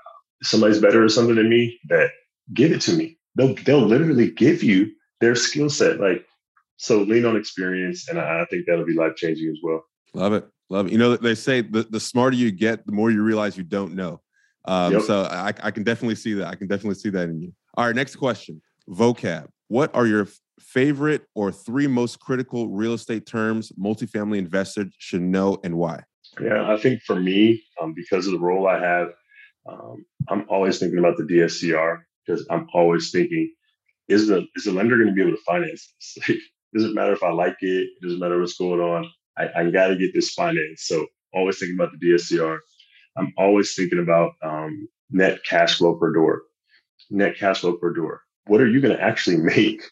somebody's 0.43 0.81
better 0.81 1.05
at 1.05 1.11
something 1.11 1.37
than 1.37 1.49
me. 1.49 1.79
That 1.89 2.11
give 2.55 2.73
it 2.73 2.81
to 2.83 2.93
me. 2.93 3.19
They'll 3.37 3.55
they'll 3.55 3.87
literally 3.87 4.31
give 4.31 4.63
you 4.63 4.93
their 5.21 5.35
skill 5.35 5.71
set. 5.71 6.01
Like 6.01 6.27
so, 6.77 7.03
lean 7.03 7.25
on 7.25 7.37
experience, 7.37 8.09
and 8.09 8.19
I, 8.19 8.43
I 8.43 8.45
think 8.47 8.67
that'll 8.67 8.85
be 8.85 8.95
life 8.95 9.15
changing 9.17 9.49
as 9.49 9.59
well. 9.63 9.85
Love 10.15 10.33
it, 10.33 10.49
love 10.69 10.87
it. 10.87 10.93
You 10.93 10.99
know, 10.99 11.17
they 11.17 11.35
say 11.35 11.61
the 11.61 11.83
the 11.85 12.01
smarter 12.01 12.37
you 12.37 12.51
get, 12.51 12.87
the 12.87 12.93
more 12.93 13.11
you 13.11 13.23
realize 13.23 13.57
you 13.57 13.65
don't 13.65 13.95
know. 13.95 14.21
Um, 14.65 14.93
yep. 14.93 15.03
So 15.03 15.23
I, 15.23 15.49
I, 15.63 15.71
can 15.71 15.83
definitely 15.83 16.17
see 16.17 16.35
that. 16.35 16.49
I 16.49 16.55
can 16.55 16.67
definitely 16.67 16.97
see 16.97 17.09
that 17.11 17.31
in 17.31 17.41
you. 17.41 17.55
All 17.75 17.87
right, 17.87 17.97
next 17.97 18.17
question. 18.17 18.61
Vocab. 18.89 19.49
What 19.69 19.95
are 19.95 20.07
your 20.07 20.29
favorite 20.61 21.23
or 21.35 21.51
three 21.53 21.87
most 21.87 22.21
critical 22.21 22.69
real 22.69 22.93
estate 22.93 23.25
terms 23.25 23.73
multifamily 23.81 24.37
investors 24.37 24.93
should 24.99 25.23
know 25.23 25.59
and 25.65 25.77
why? 25.77 26.03
Yeah, 26.41 26.71
I 26.71 26.77
think 26.77 27.03
for 27.03 27.17
me, 27.17 27.63
um, 27.81 27.95
because 27.95 28.27
of 28.27 28.33
the 28.33 28.39
role 28.39 28.67
I 28.67 28.79
have, 28.79 29.09
um, 29.67 30.05
I'm 30.29 30.45
always 30.49 30.79
thinking 30.79 30.99
about 30.99 31.17
the 31.17 31.25
DSCR 31.25 32.01
because 32.27 32.47
I'm 32.51 32.69
always 32.75 33.11
thinking, 33.11 33.53
is 34.09 34.27
the 34.27 34.47
is 34.57 34.65
the 34.65 34.73
lender 34.73 34.97
going 34.97 35.09
to 35.09 35.15
be 35.15 35.23
able 35.23 35.37
to 35.37 35.43
finance 35.45 35.95
this? 36.17 36.29
it 36.37 36.41
doesn't 36.75 36.95
matter 36.95 37.13
if 37.13 37.23
I 37.23 37.31
like 37.31 37.57
it. 37.61 37.89
It 37.89 38.03
doesn't 38.03 38.19
matter 38.19 38.39
what's 38.39 38.59
going 38.59 38.81
on. 38.81 39.11
I, 39.39 39.61
I 39.61 39.71
got 39.71 39.89
to 39.89 39.97
get 39.97 40.15
this 40.15 40.33
financed. 40.35 40.87
So 40.87 41.07
always 41.35 41.59
thinking 41.59 41.77
about 41.79 41.93
the 41.99 42.07
DSCR. 42.07 42.59
I'm 43.17 43.33
always 43.39 43.75
thinking 43.75 44.01
about 44.01 44.33
um, 44.43 44.89
net 45.11 45.41
cash 45.45 45.79
flow 45.79 45.97
per 45.97 46.13
door. 46.13 46.43
Net 47.11 47.37
cash 47.39 47.61
flow 47.61 47.75
per 47.75 47.93
door. 47.93 48.23
What 48.47 48.61
are 48.61 48.69
you 48.69 48.81
going 48.81 48.97
to 48.97 49.03
actually 49.03 49.37
make 49.57 49.83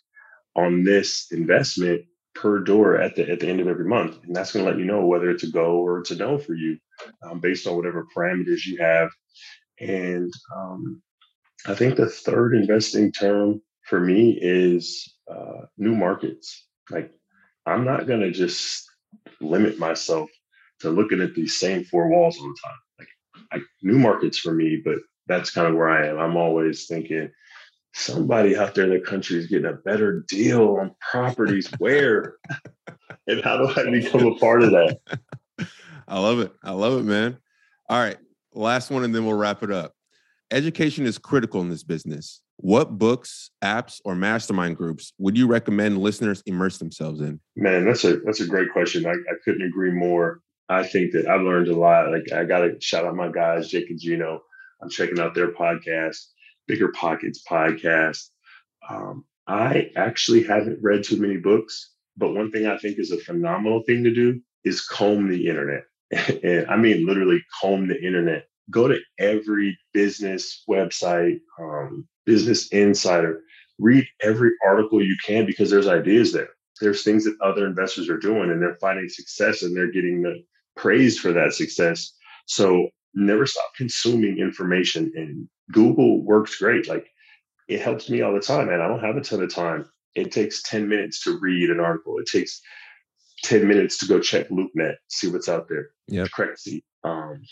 on 0.57 0.85
this 0.85 1.29
investment 1.33 2.03
per 2.35 2.61
door 2.61 2.99
at 3.01 3.17
the 3.17 3.31
at 3.31 3.41
the 3.41 3.49
end 3.49 3.61
of 3.61 3.69
every 3.69 3.87
month? 3.87 4.19
And 4.25 4.37
that's 4.37 4.53
going 4.53 4.65
to 4.65 4.71
let 4.71 4.81
you 4.81 4.87
know 4.87 5.07
whether 5.07 5.31
it's 5.31 5.45
a 5.45 5.51
go 5.51 5.79
or 5.79 6.01
it's 6.01 6.13
a 6.13 6.17
no 6.17 6.39
for 6.39 6.55
you, 6.55 6.79
um, 7.25 7.41
based 7.41 7.67
on 7.67 7.77
whatever 7.77 8.07
parameters 8.17 8.67
you 8.67 8.79
have 8.81 9.11
And 9.81 10.33
um, 10.57 11.03
I 11.67 11.75
think 11.75 11.97
the 11.97 12.09
third 12.09 12.55
investing 12.55 13.13
term 13.13 13.63
for 13.85 14.01
me 14.01 14.39
is 14.41 15.15
uh, 15.31 15.67
new 15.79 15.95
markets. 15.95 16.67
Like, 16.91 17.13
I'm 17.67 17.85
not 17.85 18.07
going 18.07 18.21
to 18.21 18.33
just 18.33 18.89
limit 19.41 19.79
myself 19.79 20.31
to 20.81 20.91
looking 20.91 21.21
at 21.21 21.35
these 21.35 21.59
same 21.59 21.85
four 21.85 22.09
walls 22.09 22.39
all 22.39 22.49
the 22.49 22.59
time. 22.65 22.79
Like, 22.99 23.09
I, 23.53 23.61
new 23.83 23.99
markets 23.99 24.39
for 24.39 24.53
me, 24.53 24.81
but 24.85 24.97
that's 25.27 25.51
kind 25.51 25.67
of 25.67 25.75
where 25.75 25.89
I 25.89 26.07
am. 26.09 26.19
I'm 26.19 26.37
always 26.37 26.87
thinking 26.87 27.31
somebody 27.95 28.57
out 28.57 28.75
there 28.75 28.85
in 28.85 28.91
the 28.91 29.01
country 29.01 29.39
is 29.39 29.47
getting 29.47 29.67
a 29.67 29.73
better 29.73 30.25
deal 30.29 30.77
on 30.81 30.95
properties 31.11 31.69
where 31.79 32.37
and 33.27 33.43
how 33.43 33.57
do 33.57 33.69
I 33.69 33.91
become 33.91 34.27
a 34.27 34.35
part 34.37 34.63
of 34.63 34.71
that? 34.73 34.99
I 36.09 36.19
love 36.21 36.39
it. 36.41 36.53
I 36.63 36.73
love 36.73 37.01
it, 37.01 37.05
man. 37.05 37.39
All 37.89 37.99
right. 37.99 38.19
Last 38.53 38.91
one, 38.91 39.05
and 39.05 39.15
then 39.15 39.25
we'll 39.25 39.37
wrap 39.37 39.63
it 39.63 39.71
up. 39.71 39.93
Education 40.51 41.05
is 41.05 41.19
critical 41.19 41.61
in 41.61 41.69
this 41.69 41.83
business. 41.83 42.41
What 42.59 42.99
books, 42.99 43.51
apps, 43.63 44.01
or 44.05 44.15
mastermind 44.15 44.77
groups 44.77 45.13
would 45.19 45.37
you 45.37 45.47
recommend 45.47 45.99
listeners 45.99 46.43
immerse 46.47 46.79
themselves 46.79 47.21
in? 47.21 47.41
Man, 47.55 47.85
that's 47.85 48.05
a 48.05 48.17
that's 48.19 48.41
a 48.41 48.47
great 48.47 48.73
question. 48.73 49.07
I, 49.07 49.13
I 49.13 49.35
couldn't 49.45 49.67
agree 49.67 49.91
more. 49.91 50.41
I 50.69 50.85
think 50.85 51.13
that 51.13 51.29
I've 51.29 51.43
learned 51.43 51.69
a 51.69 51.77
lot. 51.77 52.11
Like 52.11 52.33
I 52.33 52.45
got 52.45 52.61
to 52.61 52.81
shout 52.81 53.05
out 53.05 53.15
my 53.15 53.31
guys, 53.31 53.69
Jake 53.69 53.91
and 53.91 54.01
Gino. 54.01 54.41
I'm 54.83 54.91
checking 54.91 55.21
out 55.21 55.35
their 55.35 55.53
podcast, 55.53 56.25
Bigger 56.67 56.93
Pockets 56.93 57.43
podcast. 57.49 58.25
Um, 58.89 59.25
I 59.47 59.91
actually 59.97 60.43
haven't 60.43 60.83
read 60.83 61.05
too 61.05 61.21
many 61.21 61.37
books, 61.37 61.93
but 62.17 62.35
one 62.35 62.51
thing 62.51 62.67
I 62.67 62.79
think 62.79 62.99
is 62.99 63.13
a 63.13 63.19
phenomenal 63.19 63.83
thing 63.83 64.05
to 64.05 64.13
do 64.13 64.41
is 64.65 64.87
comb 64.87 65.29
the 65.29 65.47
internet. 65.47 65.85
and 66.43 66.67
I 66.69 66.77
mean, 66.77 67.07
literally 67.07 67.45
comb 67.61 67.89
the 67.89 68.03
internet. 68.03 68.47
Go 68.71 68.89
to 68.89 68.99
every 69.19 69.79
business 69.93 70.65
website, 70.69 71.39
um, 71.61 72.09
Business 72.27 72.69
Insider, 72.69 73.43
read 73.79 74.07
every 74.23 74.51
article 74.65 75.03
you 75.03 75.17
can 75.25 75.47
because 75.47 75.71
there's 75.71 75.87
ideas 75.87 76.33
there. 76.33 76.49
There's 76.81 77.03
things 77.03 77.25
that 77.25 77.37
other 77.43 77.67
investors 77.67 78.09
are 78.11 78.19
doing 78.19 78.51
and 78.51 78.61
they're 78.61 78.79
finding 78.81 79.09
success 79.09 79.63
and 79.63 79.75
they're 79.75 79.93
getting 79.93 80.23
the 80.23 80.43
praise 80.77 81.19
for 81.19 81.33
that 81.33 81.55
success. 81.55 82.13
So 82.47 82.89
never 83.15 83.47
stop 83.47 83.71
consuming 83.77 84.39
information. 84.39 85.11
And 85.15 85.49
Google 85.73 86.23
works 86.23 86.59
great. 86.59 86.89
Like 86.89 87.07
it 87.69 87.81
helps 87.81 88.09
me 88.09 88.23
all 88.23 88.33
the 88.33 88.41
time, 88.41 88.69
and 88.69 88.83
I 88.83 88.89
don't 88.89 89.03
have 89.03 89.17
a 89.17 89.21
ton 89.21 89.43
of 89.43 89.53
time. 89.53 89.91
It 90.15 90.33
takes 90.33 90.63
10 90.63 90.89
minutes 90.89 91.23
to 91.25 91.39
read 91.41 91.71
an 91.71 91.81
article. 91.81 92.19
It 92.19 92.27
takes 92.27 92.61
10 93.43 93.67
minutes 93.67 93.99
to 93.99 94.07
go 94.07 94.21
check 94.21 94.49
LoopNet, 94.49 94.95
see 95.09 95.29
what's 95.29 95.49
out 95.49 95.69
there. 95.69 95.91
Yeah. 96.09 96.27
Crazy. 96.33 96.85
Um, 97.05 97.43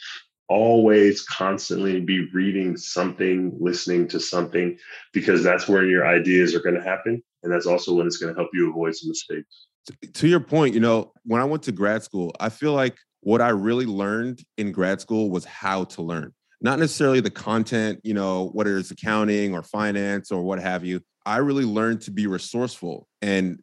always 0.49 1.23
constantly 1.23 2.01
be 2.01 2.29
reading 2.33 2.77
something, 2.77 3.57
listening 3.59 4.09
to 4.09 4.21
something, 4.21 4.79
because 5.13 5.43
that's 5.43 5.69
where 5.69 5.85
your 5.85 6.07
ideas 6.07 6.55
are 6.55 6.61
going 6.61 6.75
to 6.75 6.83
happen. 6.83 7.23
And 7.43 7.53
that's 7.53 7.67
also 7.67 7.95
when 7.95 8.07
it's 8.07 8.17
going 8.17 8.35
to 8.35 8.39
help 8.39 8.51
you 8.53 8.71
avoid 8.71 8.95
some 8.95 9.09
mistakes. 9.09 9.67
To 10.15 10.29
your 10.29 10.41
point, 10.41 10.75
you 10.75 10.81
know, 10.81 11.13
when 11.25 11.41
I 11.41 11.45
went 11.45 11.63
to 11.65 11.73
grad 11.73 12.03
school, 12.03 12.33
I 12.41 12.49
feel 12.49 12.73
like 12.73 12.97
what 13.21 13.41
I 13.41 13.51
really 13.51 13.87
learned 13.87 14.43
in 14.57 14.73
grad 14.73 15.01
school 15.01 15.31
was 15.31 15.45
how 15.45 15.85
to 15.85 16.03
learn, 16.03 16.33
not 16.61 16.79
necessarily 16.79 17.21
the 17.21 17.31
content, 17.31 18.01
you 18.03 18.15
know, 18.15 18.51
whether 18.53 18.79
it's 18.79 18.91
accounting 18.91 19.55
or 19.55 19.63
finance 19.63 20.31
or 20.31 20.43
what 20.43 20.59
have 20.61 20.85
you. 20.85 21.01
I 21.27 21.39
really 21.39 21.65
learned 21.65 22.03
to 22.03 22.11
be 22.11 22.27
resourceful 22.27 23.07
and 23.23 23.61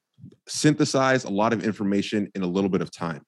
synthesize 0.48 1.24
a 1.24 1.30
lot 1.30 1.54
of 1.54 1.64
information 1.64 2.30
in 2.36 2.44
a 2.44 2.48
little 2.48 2.70
bit 2.70 2.82
of 2.82 2.92
time. 2.92 3.22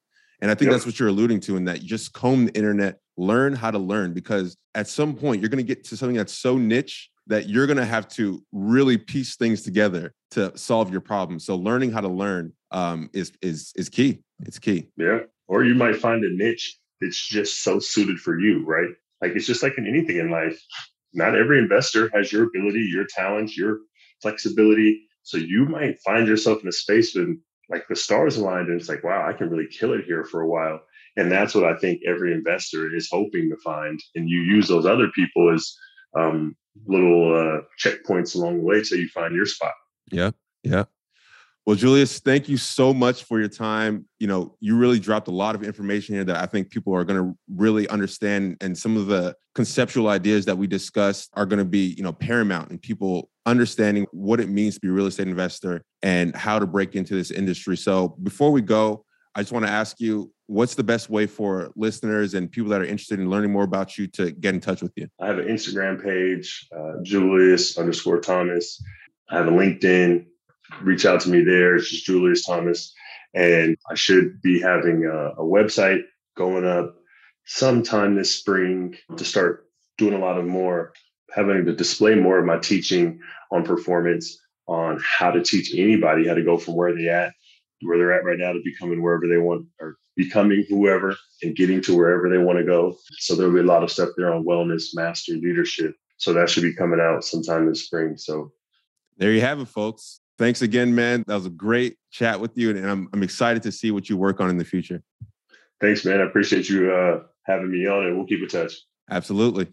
And 0.43 0.51
I 0.51 0.55
think 0.55 0.67
yep. 0.67 0.73
that's 0.73 0.85
what 0.85 0.99
you're 0.99 1.07
alluding 1.07 1.39
to 1.41 1.55
in 1.55 1.63
that 1.65 1.83
you 1.83 1.87
just 1.87 2.11
comb 2.11 2.47
the 2.47 2.53
internet, 2.53 2.99
learn 3.15 3.53
how 3.53 3.71
to 3.71 3.79
learn, 3.79 4.13
because 4.13 4.57
at 4.75 4.89
some 4.89 5.15
point 5.15 5.39
you're 5.39 5.47
going 5.47 5.65
to 5.65 5.75
get 5.75 5.85
to 5.85 5.95
something 5.95 6.17
that's 6.17 6.33
so 6.33 6.57
niche 6.57 7.09
that 7.27 7.47
you're 7.47 7.65
going 7.65 7.77
to 7.77 7.85
have 7.85 8.09
to 8.09 8.43
really 8.51 8.97
piece 8.97 9.37
things 9.37 9.61
together 9.61 10.13
to 10.31 10.51
solve 10.57 10.91
your 10.91 10.99
problem. 10.99 11.39
So 11.39 11.55
learning 11.55 11.93
how 11.93 12.01
to 12.01 12.09
learn 12.09 12.51
um, 12.71 13.09
is 13.13 13.31
is 13.41 13.71
is 13.77 13.87
key. 13.87 14.19
It's 14.41 14.59
key. 14.59 14.89
Yeah. 14.97 15.19
Or 15.47 15.63
you 15.63 15.75
might 15.75 15.95
find 15.95 16.21
a 16.25 16.29
niche 16.29 16.77
that's 16.99 17.25
just 17.25 17.63
so 17.63 17.79
suited 17.79 18.19
for 18.19 18.37
you, 18.37 18.65
right? 18.65 18.89
Like 19.21 19.37
it's 19.37 19.47
just 19.47 19.63
like 19.63 19.77
in 19.77 19.87
anything 19.87 20.17
in 20.17 20.29
life. 20.29 20.61
Not 21.13 21.37
every 21.37 21.57
investor 21.57 22.11
has 22.13 22.33
your 22.33 22.43
ability, 22.43 22.89
your 22.91 23.05
talents, 23.15 23.55
your 23.55 23.77
flexibility 24.21 25.07
so 25.23 25.37
you 25.37 25.65
might 25.65 25.99
find 25.99 26.27
yourself 26.27 26.61
in 26.61 26.67
a 26.67 26.71
space 26.71 27.15
when 27.15 27.39
like 27.74 27.88
the 27.88 27.95
stars 27.95 28.38
aligned 28.38 28.67
and 28.67 28.80
it's 28.80 28.88
like, 28.88 29.03
wow, 29.03 29.28
I 29.28 29.34
can 29.34 29.49
really 29.49 29.67
kill 29.67 29.93
it 29.93 30.05
here 30.05 30.24
for 30.24 30.41
a 30.41 30.47
while. 30.47 30.80
And 31.17 31.32
that's 31.32 31.55
what 31.55 31.63
I 31.63 31.76
think 31.78 32.01
every 32.05 32.32
investor 32.32 32.95
is 32.95 33.09
hoping 33.11 33.49
to 33.49 33.57
find. 33.63 33.99
And 34.13 34.30
you 34.30 34.41
use 34.41 34.67
those 34.67 34.86
other 34.86 35.07
people 35.15 35.51
as 35.51 35.76
um, 36.15 36.55
little 36.86 37.36
uh, 37.36 37.61
checkpoints 37.84 38.36
along 38.36 38.59
the 38.59 38.63
way 38.63 38.84
till 38.84 38.99
you 38.99 39.09
find 39.09 39.36
your 39.36 39.47
spot. 39.47 39.74
Yeah. 40.11 40.32
Yeah. 40.63 40.84
Well, 41.65 41.76
Julius, 41.76 42.19
thank 42.19 42.47
you 42.47 42.57
so 42.57 42.93
much 42.93 43.24
for 43.24 43.39
your 43.39 43.49
time. 43.49 44.05
You 44.19 44.28
know, 44.28 44.55
you 44.59 44.78
really 44.78 44.99
dropped 44.99 45.28
a 45.28 45.32
lot 45.32 45.55
of 45.55 45.63
information 45.63 46.13
here 46.13 46.26
that 46.26 46.36
I 46.36 46.45
think 46.45 46.69
people 46.69 46.93
are 46.93 47.05
going 47.05 47.24
to 47.24 47.38
really 47.49 47.88
understand. 47.88 48.57
And 48.61 48.78
some 48.78 48.97
of 48.97 49.07
the 49.07 49.36
conceptual 49.55 50.09
ideas 50.09 50.45
that 50.45 50.57
we 50.57 50.67
discussed 50.67 51.32
are 51.34 51.45
going 51.45 51.59
to 51.59 51.65
be, 51.65 51.95
you 51.97 52.03
know, 52.03 52.13
paramount 52.13 52.69
in 52.69 52.78
people 52.78 53.30
understanding 53.45 54.07
what 54.11 54.39
it 54.39 54.49
means 54.49 54.75
to 54.75 54.79
be 54.79 54.87
a 54.87 54.91
real 54.91 55.07
estate 55.07 55.27
investor 55.27 55.83
and 56.01 56.35
how 56.35 56.59
to 56.59 56.65
break 56.65 56.95
into 56.95 57.15
this 57.15 57.31
industry. 57.31 57.75
So 57.75 58.09
before 58.23 58.51
we 58.51 58.61
go, 58.61 59.05
I 59.35 59.41
just 59.41 59.51
want 59.51 59.65
to 59.65 59.71
ask 59.71 59.99
you 59.99 60.31
what's 60.47 60.75
the 60.75 60.83
best 60.83 61.09
way 61.09 61.25
for 61.25 61.71
listeners 61.75 62.33
and 62.33 62.51
people 62.51 62.69
that 62.69 62.81
are 62.81 62.85
interested 62.85 63.19
in 63.19 63.29
learning 63.29 63.51
more 63.51 63.63
about 63.63 63.97
you 63.97 64.07
to 64.07 64.31
get 64.31 64.53
in 64.53 64.61
touch 64.61 64.81
with 64.81 64.93
you? 64.95 65.07
I 65.19 65.27
have 65.27 65.39
an 65.39 65.47
Instagram 65.47 66.03
page, 66.03 66.67
uh, 66.75 67.01
Julius 67.01 67.77
underscore 67.77 68.19
Thomas. 68.19 68.81
I 69.29 69.37
have 69.37 69.47
a 69.47 69.51
LinkedIn. 69.51 70.25
Reach 70.81 71.05
out 71.05 71.21
to 71.21 71.29
me 71.29 71.43
there. 71.43 71.75
It's 71.75 71.89
just 71.89 72.05
Julius 72.05 72.45
Thomas. 72.45 72.93
And 73.33 73.75
I 73.89 73.95
should 73.95 74.41
be 74.41 74.61
having 74.61 75.05
a, 75.05 75.41
a 75.41 75.43
website 75.43 76.01
going 76.37 76.65
up 76.65 76.95
sometime 77.45 78.15
this 78.15 78.33
spring 78.33 78.95
to 79.17 79.25
start 79.25 79.67
doing 79.97 80.13
a 80.13 80.19
lot 80.19 80.37
of 80.37 80.45
more 80.45 80.93
having 81.34 81.65
to 81.65 81.75
display 81.75 82.15
more 82.15 82.38
of 82.38 82.45
my 82.45 82.57
teaching 82.59 83.19
on 83.51 83.63
performance, 83.63 84.39
on 84.67 85.01
how 85.03 85.31
to 85.31 85.43
teach 85.43 85.73
anybody 85.73 86.27
how 86.27 86.34
to 86.34 86.43
go 86.43 86.57
from 86.57 86.75
where 86.75 86.95
they 86.95 87.09
at, 87.09 87.34
where 87.81 87.97
they're 87.97 88.13
at 88.13 88.23
right 88.23 88.38
now 88.38 88.53
to 88.53 88.61
becoming 88.63 89.01
wherever 89.01 89.27
they 89.27 89.38
want 89.38 89.65
or 89.79 89.97
becoming 90.15 90.63
whoever 90.69 91.15
and 91.41 91.55
getting 91.55 91.81
to 91.81 91.95
wherever 91.95 92.29
they 92.29 92.38
want 92.38 92.59
to 92.59 92.65
go. 92.65 92.95
So 93.19 93.36
there'll 93.36 93.53
be 93.53 93.59
a 93.59 93.63
lot 93.63 93.84
of 93.84 93.91
stuff 93.91 94.09
there 94.15 94.34
on 94.34 94.45
wellness, 94.45 94.89
master 94.93 95.34
leadership. 95.34 95.95
So 96.17 96.34
that 96.34 96.49
should 96.49 96.63
be 96.63 96.73
coming 96.73 96.99
out 96.99 97.23
sometime 97.23 97.67
this 97.67 97.86
spring. 97.86 98.15
So 98.17 98.51
there 99.17 99.31
you 99.31 99.41
have 99.41 99.59
it, 99.59 99.67
folks. 99.67 100.19
Thanks 100.38 100.61
again, 100.61 100.93
man. 100.93 101.23
That 101.27 101.36
was 101.36 101.45
a 101.45 101.51
great 101.51 101.97
chat 102.11 102.39
with 102.39 102.57
you, 102.57 102.71
and 102.71 102.89
I'm 102.89 103.07
I'm 103.13 103.23
excited 103.23 103.61
to 103.63 103.71
see 103.71 103.91
what 103.91 104.09
you 104.09 104.17
work 104.17 104.39
on 104.39 104.49
in 104.49 104.57
the 104.57 104.65
future. 104.65 105.03
Thanks, 105.79 106.05
man. 106.05 106.21
I 106.21 106.23
appreciate 106.23 106.69
you 106.69 106.91
uh, 106.91 107.23
having 107.45 107.71
me 107.71 107.88
on, 107.88 108.05
and 108.05 108.17
we'll 108.17 108.25
keep 108.25 108.41
in 108.41 108.47
touch. 108.47 108.73
Absolutely. 109.11 109.67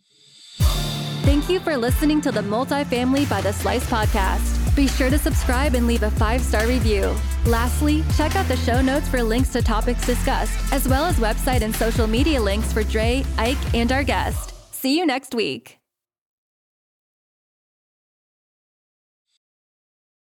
Thank 1.40 1.52
you 1.52 1.60
for 1.60 1.74
listening 1.74 2.20
to 2.20 2.30
the 2.30 2.42
Multifamily 2.42 3.26
by 3.30 3.40
the 3.40 3.50
Slice 3.50 3.86
podcast. 3.86 4.76
Be 4.76 4.86
sure 4.86 5.08
to 5.08 5.16
subscribe 5.16 5.74
and 5.74 5.86
leave 5.86 6.02
a 6.02 6.10
five 6.10 6.42
star 6.42 6.66
review. 6.66 7.16
Lastly, 7.46 8.04
check 8.14 8.36
out 8.36 8.46
the 8.46 8.58
show 8.58 8.82
notes 8.82 9.08
for 9.08 9.22
links 9.22 9.48
to 9.54 9.62
topics 9.62 10.04
discussed, 10.04 10.70
as 10.70 10.86
well 10.86 11.06
as 11.06 11.16
website 11.16 11.62
and 11.62 11.74
social 11.74 12.06
media 12.06 12.42
links 12.42 12.74
for 12.74 12.82
Dre, 12.82 13.24
Ike, 13.38 13.74
and 13.74 13.90
our 13.90 14.04
guest. 14.04 14.52
See 14.74 14.98
you 14.98 15.06
next 15.06 15.34
week. 15.34 15.79